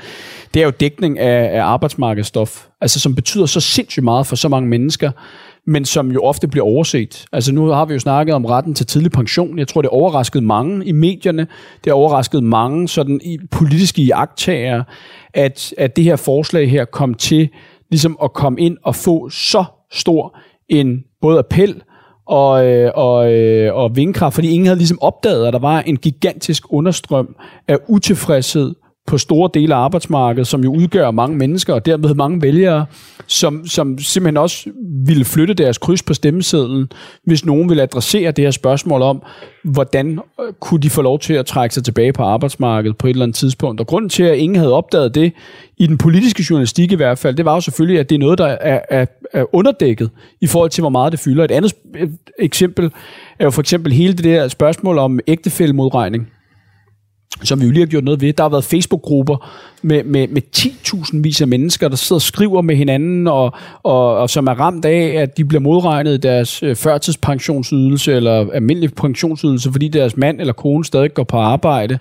det 0.54 0.62
er 0.62 0.66
jo 0.66 0.72
dækning 0.80 1.20
af, 1.20 1.60
af 1.60 1.64
arbejdsmarkedsstof, 1.64 2.66
altså 2.82 3.00
som 3.00 3.16
betyder 3.16 3.46
så 3.46 3.60
sindssygt 3.60 4.04
meget 4.04 4.28
for 4.28 4.36
så 4.36 4.50
mange 4.50 4.70
mennesker, 4.70 5.12
men 5.68 5.86
som 5.86 6.12
jo 6.12 6.22
ofte 6.22 6.48
bliver 6.48 6.66
overset. 6.66 7.26
Altså 7.32 7.54
nu 7.54 7.66
har 7.66 7.86
vi 7.86 7.94
jo 7.94 8.00
snakket 8.00 8.36
om 8.36 8.46
retten 8.46 8.74
til 8.74 8.86
tidlig 8.86 9.12
pension. 9.12 9.60
Jeg 9.60 9.68
tror, 9.68 9.82
det 9.82 9.90
overraskede 9.90 10.44
mange 10.44 10.86
i 10.86 10.92
medierne. 10.92 11.48
Det 11.84 11.94
overraskede 11.94 12.42
mange 12.42 12.88
sådan 12.88 13.20
i 13.24 13.40
politiske 13.52 14.02
iagtagere, 14.02 14.84
at, 15.38 15.74
at 15.78 15.96
det 15.96 16.04
her 16.04 16.16
forslag 16.16 16.70
her 16.70 16.86
kom 16.86 17.14
til 17.14 17.50
ligesom 17.90 18.18
at 18.24 18.34
komme 18.34 18.60
ind 18.62 18.78
og 18.84 18.96
få 18.96 19.30
så 19.30 19.66
stor 19.92 20.38
en 20.70 21.04
både 21.22 21.40
appel 21.40 21.82
og, 22.26 22.66
øh, 22.66 22.92
og, 22.96 23.34
øh, 23.34 23.76
og 23.76 23.96
vindkraft, 23.96 24.36
fordi 24.36 24.50
ingen 24.50 24.66
havde 24.66 24.78
ligesom 24.78 25.02
opdaget, 25.02 25.48
at 25.48 25.54
der 25.54 25.60
var 25.60 25.82
en 25.82 25.98
gigantisk 25.98 26.64
understrøm 26.70 27.36
af 27.68 27.78
utilfredshed 27.88 28.76
på 29.08 29.18
store 29.18 29.50
dele 29.54 29.76
af 29.76 29.80
arbejdsmarkedet, 29.80 30.48
som 30.48 30.64
jo 30.64 30.76
udgør 30.76 31.12
mange 31.12 31.38
mennesker, 31.38 31.74
og 31.74 31.86
dermed 31.86 32.14
mange 32.14 32.42
vælgere, 32.42 32.86
som, 33.28 33.68
som 33.68 33.98
simpelthen 33.98 34.38
også 34.38 34.70
ville 35.06 35.26
flytte 35.26 35.54
deres 35.54 35.78
kryds 35.78 36.04
på 36.04 36.14
stemmesedlen, 36.14 36.92
hvis 37.24 37.46
nogen 37.46 37.70
ville 37.70 37.84
adressere 37.84 38.32
det 38.32 38.44
her 38.44 38.52
spørgsmål 38.52 39.02
om, 39.02 39.22
hvordan 39.64 40.20
øh, 40.42 40.54
kunne 40.60 40.80
de 40.80 40.90
få 40.90 41.02
lov 41.02 41.20
til 41.20 41.34
at 41.34 41.46
trække 41.46 41.76
sig 41.76 41.84
tilbage 41.84 42.14
på 42.14 42.24
arbejdsmarkedet 42.24 42.98
på 42.98 43.08
et 43.08 43.12
eller 43.12 43.24
andet 43.26 43.36
tidspunkt. 43.36 43.82
Og 43.82 43.88
grunden 43.88 44.10
til, 44.10 44.24
at 44.24 44.38
ingen 44.38 44.56
havde 44.56 44.74
opdaget 44.74 45.16
det, 45.16 45.34
i 45.78 45.88
den 45.88 45.98
politiske 45.98 46.46
journalistik 46.50 46.92
i 46.92 46.96
hvert 46.96 47.18
fald, 47.18 47.36
det 47.36 47.46
var 47.46 47.54
jo 47.54 47.62
selvfølgelig, 47.62 48.00
at 48.00 48.10
det 48.10 48.16
er 48.16 48.20
noget, 48.20 48.38
der 48.38 48.46
er, 48.46 48.80
er, 48.90 49.06
er 49.34 49.56
underdækket 49.56 50.10
i 50.42 50.48
forhold 50.48 50.70
til, 50.70 50.82
hvor 50.82 50.90
meget 50.90 51.12
det 51.12 51.20
fylder. 51.20 51.44
Et 51.44 51.52
andet 51.52 51.74
øh, 51.96 52.10
eksempel 52.40 52.92
er 53.40 53.44
jo 53.44 53.52
for 53.52 53.62
eksempel 53.62 53.92
hele 53.92 54.14
det 54.14 54.24
der 54.24 54.48
spørgsmål 54.48 54.98
om 54.98 55.20
ægtefællemodregning 55.28 56.28
som 57.44 57.62
vi 57.62 57.66
jo 57.66 57.72
lige 57.72 57.82
har 57.82 57.88
gjort 57.88 58.04
noget 58.04 58.22
ved. 58.22 58.34
Der 58.34 58.44
har 58.44 58.50
været 58.50 58.64
Facebook-grupper 58.64 59.50
med, 59.82 60.04
med, 60.04 60.28
med 60.28 60.42
10.000 60.58 61.22
vis 61.22 61.42
af 61.42 61.48
mennesker, 61.48 61.88
der 61.88 61.96
sidder 61.96 62.18
og 62.18 62.22
skriver 62.22 62.62
med 62.62 62.76
hinanden, 62.76 63.28
og, 63.28 63.54
og, 63.84 64.18
og 64.18 64.30
som 64.30 64.48
er 64.48 64.54
ramt 64.54 64.86
af, 64.86 65.22
at 65.22 65.38
de 65.38 65.46
bliver 65.46 65.62
modregnet 65.62 66.14
i 66.14 66.18
deres 66.18 66.64
øh, 66.64 66.76
førtidspensionsydelse 66.76 68.14
eller 68.14 68.52
almindelig 68.54 68.94
pensionsydelse, 68.94 69.72
fordi 69.72 69.88
deres 69.88 70.18
mand 70.18 70.40
eller 70.40 70.54
kone 70.54 70.86
stadig 70.86 71.14
går 71.14 71.24
på 71.24 71.38
arbejde. 71.38 72.00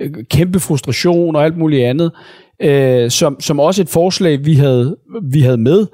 Øh, 0.00 0.10
kæmpe 0.30 0.60
frustration 0.60 1.36
og 1.36 1.44
alt 1.44 1.56
muligt 1.56 1.84
andet. 1.84 2.10
Øh, 2.62 3.10
som, 3.10 3.40
som 3.40 3.60
også 3.60 3.82
et 3.82 3.88
forslag, 3.88 4.44
vi 4.44 4.54
havde, 4.54 4.96
vi 5.22 5.40
havde 5.40 5.58
med, 5.58 5.86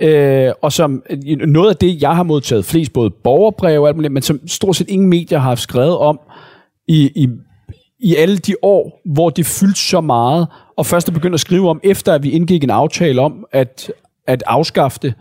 Øh, 0.00 0.52
og 0.62 0.72
som 0.72 1.02
øh, 1.10 1.36
noget 1.38 1.70
af 1.70 1.76
det, 1.76 2.02
jeg 2.02 2.16
har 2.16 2.22
modtaget 2.22 2.64
flest 2.64 2.92
både 2.92 3.10
borgerbrev 3.10 3.82
og 3.82 3.88
alt 3.88 3.96
muligt, 3.96 4.12
men 4.12 4.22
som 4.22 4.48
stort 4.48 4.76
set 4.76 4.88
ingen 4.88 5.08
medier 5.08 5.38
har 5.38 5.54
skrevet 5.54 5.98
om 5.98 6.20
i, 6.88 7.10
i 7.14 7.28
i 8.02 8.16
alle 8.16 8.36
de 8.36 8.54
år, 8.62 9.00
hvor 9.04 9.30
det 9.30 9.46
fyldte 9.46 9.80
så 9.80 10.00
meget, 10.00 10.46
og 10.76 10.86
først 10.86 11.08
er 11.08 11.12
begyndt 11.12 11.34
at 11.34 11.40
skrive 11.40 11.70
om, 11.70 11.80
efter 11.84 12.12
at 12.12 12.22
vi 12.22 12.30
indgik 12.30 12.64
en 12.64 12.70
aftale 12.70 13.20
om 13.20 13.46
at, 13.52 13.92
at 14.26 14.42
afskaffe 14.46 14.98
det. 15.02 15.14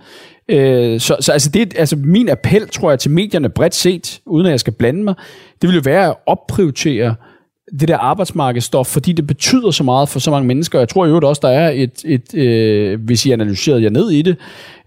Øh, 0.50 1.00
så, 1.00 1.18
så 1.20 1.32
altså, 1.32 1.50
det, 1.50 1.74
altså 1.78 1.96
min 1.96 2.30
appel, 2.30 2.68
tror 2.68 2.90
jeg, 2.90 3.00
til 3.00 3.12
medierne 3.12 3.50
bredt 3.50 3.76
set, 3.76 4.22
uden 4.26 4.46
at 4.46 4.52
jeg 4.52 4.60
skal 4.60 4.74
blande 4.74 5.04
mig, 5.04 5.16
det 5.62 5.70
vil 5.70 5.76
jo 5.76 5.82
være 5.86 6.08
at 6.08 6.16
opprioritere 6.26 7.16
det 7.80 7.88
der 7.88 7.98
arbejdsmarkedsstof, 7.98 8.88
fordi 8.88 9.12
det 9.14 9.28
betyder 9.28 9.72
så 9.72 9.84
meget 9.84 10.10
for 10.10 10.20
så 10.20 10.32
mange 10.32 10.48
mennesker. 10.48 10.80
Jeg 10.80 10.90
tror 10.90 11.06
jo 11.06 11.20
også, 11.24 11.40
der 11.44 11.50
er 11.50 11.70
et, 11.70 12.06
et 12.06 12.34
øh, 12.34 13.02
hvis 13.02 13.26
I 13.26 13.32
analyserede 13.32 13.84
jer 13.84 13.90
ned 13.90 14.12
i 14.12 14.22
det, 14.22 14.38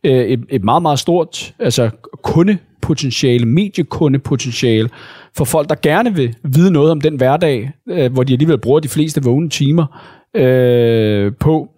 øh, 0.04 0.24
et, 0.24 0.40
et 0.48 0.64
meget, 0.64 0.82
meget 0.82 0.98
stort 0.98 1.54
altså 1.58 1.90
kundepotentiale, 2.22 3.46
mediekundepotentiale, 3.46 4.88
for 5.36 5.44
folk, 5.44 5.68
der 5.68 5.74
gerne 5.82 6.14
vil 6.14 6.36
vide 6.44 6.70
noget 6.70 6.90
om 6.90 7.00
den 7.00 7.16
hverdag, 7.16 7.72
øh, 7.88 8.12
hvor 8.12 8.22
de 8.22 8.32
alligevel 8.32 8.58
bruger 8.58 8.80
de 8.80 8.88
fleste 8.88 9.22
vågne 9.22 9.48
timer 9.48 9.86
øh, 10.36 11.32
på. 11.40 11.68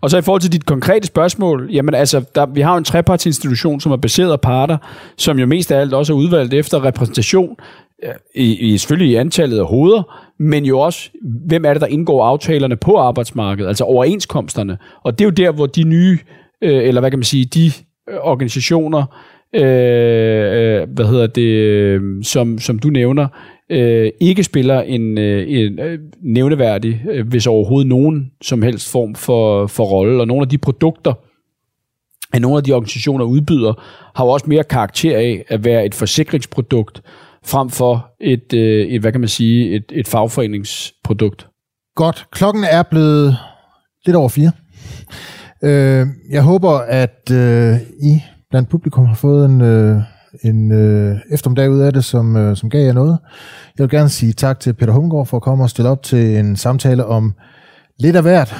Og 0.00 0.10
så 0.10 0.18
i 0.18 0.22
forhold 0.22 0.40
til 0.40 0.52
dit 0.52 0.66
konkrete 0.66 1.06
spørgsmål, 1.06 1.68
jamen 1.72 1.94
altså, 1.94 2.24
der, 2.34 2.46
vi 2.46 2.60
har 2.60 2.72
jo 2.72 2.78
en 2.78 2.84
trepartsinstitution, 2.84 3.80
som 3.80 3.92
er 3.92 3.96
baseret 3.96 4.32
af 4.32 4.40
parter, 4.40 4.76
som 5.16 5.38
jo 5.38 5.46
mest 5.46 5.72
af 5.72 5.80
alt 5.80 5.94
også 5.94 6.12
er 6.12 6.16
udvalgt 6.16 6.54
efter 6.54 6.84
repræsentation, 6.84 7.56
øh, 8.04 8.10
i, 8.34 8.74
i 8.74 8.78
selvfølgelig 8.78 9.12
i 9.12 9.14
antallet 9.14 9.58
af 9.58 9.66
hoveder, 9.66 10.02
men 10.38 10.64
jo 10.64 10.78
også, 10.78 11.10
hvem 11.46 11.64
er 11.64 11.72
det, 11.72 11.80
der 11.80 11.86
indgår 11.86 12.24
aftalerne 12.24 12.76
på 12.76 12.96
arbejdsmarkedet, 12.96 13.68
altså 13.68 13.84
overenskomsterne. 13.84 14.78
Og 15.04 15.18
det 15.18 15.24
er 15.24 15.26
jo 15.26 15.30
der, 15.30 15.52
hvor 15.52 15.66
de 15.66 15.84
nye, 15.84 16.18
øh, 16.62 16.84
eller 16.84 17.00
hvad 17.00 17.10
kan 17.10 17.18
man 17.18 17.24
sige, 17.24 17.44
de 17.44 17.66
øh, 18.10 18.16
organisationer, 18.20 19.04
Øh, 19.54 19.62
øh, 19.62 20.88
hvad 20.88 21.06
hedder 21.06 21.26
det, 21.26 21.42
øh, 21.42 22.24
som, 22.24 22.58
som 22.58 22.78
du 22.78 22.88
nævner, 22.88 23.28
øh, 23.70 24.10
ikke 24.20 24.44
spiller 24.44 24.80
en, 24.80 25.18
øh, 25.18 25.44
en 25.48 25.78
nævneværdig, 26.22 27.02
hvis 27.24 27.46
overhovedet 27.46 27.88
nogen 27.88 28.30
som 28.42 28.62
helst 28.62 28.92
form 28.92 29.14
for, 29.14 29.66
for 29.66 29.84
rolle. 29.84 30.20
Og 30.20 30.26
nogle 30.26 30.42
af 30.42 30.48
de 30.48 30.58
produkter, 30.58 31.12
at 32.32 32.42
nogle 32.42 32.56
af 32.56 32.64
de 32.64 32.72
organisationer 32.72 33.24
udbyder, 33.24 33.82
har 34.16 34.24
jo 34.24 34.30
også 34.30 34.46
mere 34.48 34.64
karakter 34.64 35.16
af 35.16 35.44
at 35.48 35.64
være 35.64 35.86
et 35.86 35.94
forsikringsprodukt, 35.94 37.02
frem 37.44 37.70
for 37.70 38.06
et, 38.20 38.52
et 38.52 39.00
hvad 39.00 39.12
kan 39.12 39.20
man 39.20 39.28
sige, 39.28 39.76
et, 39.76 39.84
et 39.92 40.08
fagforeningsprodukt. 40.08 41.46
Godt. 41.94 42.26
Klokken 42.32 42.64
er 42.64 42.82
blevet 42.82 43.36
lidt 44.06 44.16
over 44.16 44.28
fire. 44.28 44.52
Øh, 45.64 46.06
jeg 46.30 46.42
håber, 46.42 46.70
at 46.78 47.30
øh, 47.32 47.74
I 48.02 48.22
blandt 48.56 48.70
publikum 48.70 49.06
har 49.06 49.14
fået 49.14 49.44
en, 49.44 49.60
øh, 49.60 50.00
en 50.42 50.72
øh, 50.72 51.16
eftermiddag 51.30 51.70
ud 51.70 51.80
af 51.80 51.92
det, 51.92 52.04
som, 52.04 52.36
øh, 52.36 52.56
som 52.56 52.70
gav 52.70 52.86
jer 52.86 52.92
noget. 52.92 53.18
Jeg 53.78 53.82
vil 53.82 53.90
gerne 53.90 54.08
sige 54.08 54.32
tak 54.32 54.60
til 54.60 54.72
Peter 54.72 54.92
Humgaard 54.92 55.26
for 55.26 55.36
at 55.36 55.42
komme 55.42 55.64
og 55.64 55.70
stille 55.70 55.90
op 55.90 56.02
til 56.02 56.38
en 56.38 56.56
samtale 56.56 57.06
om 57.06 57.34
lidt 57.98 58.16
af 58.16 58.22
hvert. 58.22 58.54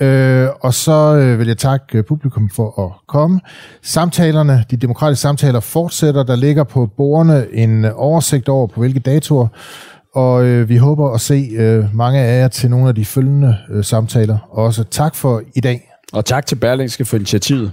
Øh, 0.00 0.48
og 0.60 0.74
så 0.74 1.16
øh, 1.16 1.38
vil 1.38 1.46
jeg 1.46 1.58
takke 1.58 1.98
øh, 1.98 2.04
publikum 2.04 2.50
for 2.56 2.84
at 2.84 3.06
komme. 3.08 3.40
Samtalerne, 3.82 4.64
de 4.70 4.76
demokratiske 4.76 5.22
samtaler 5.22 5.60
fortsætter. 5.60 6.22
Der 6.22 6.36
ligger 6.36 6.64
på 6.64 6.86
bordene 6.96 7.46
en 7.52 7.84
øh, 7.84 7.90
oversigt 7.94 8.48
over, 8.48 8.66
på 8.66 8.80
hvilke 8.80 9.00
datoer 9.00 9.48
og 10.14 10.44
øh, 10.44 10.68
vi 10.68 10.76
håber 10.76 11.10
at 11.10 11.20
se 11.20 11.48
øh, 11.56 11.94
mange 11.94 12.20
af 12.20 12.40
jer 12.40 12.48
til 12.48 12.70
nogle 12.70 12.88
af 12.88 12.94
de 12.94 13.04
følgende 13.04 13.56
øh, 13.70 13.84
samtaler. 13.84 14.38
Også 14.50 14.84
tak 14.84 15.14
for 15.14 15.42
i 15.54 15.60
dag. 15.60 15.90
Og 16.12 16.24
tak 16.24 16.46
til 16.46 16.56
Berlingske 16.56 17.04
for 17.04 17.16
initiativet. 17.16 17.72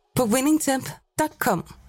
på 0.17 0.25
winningtemp.com. 0.25 1.80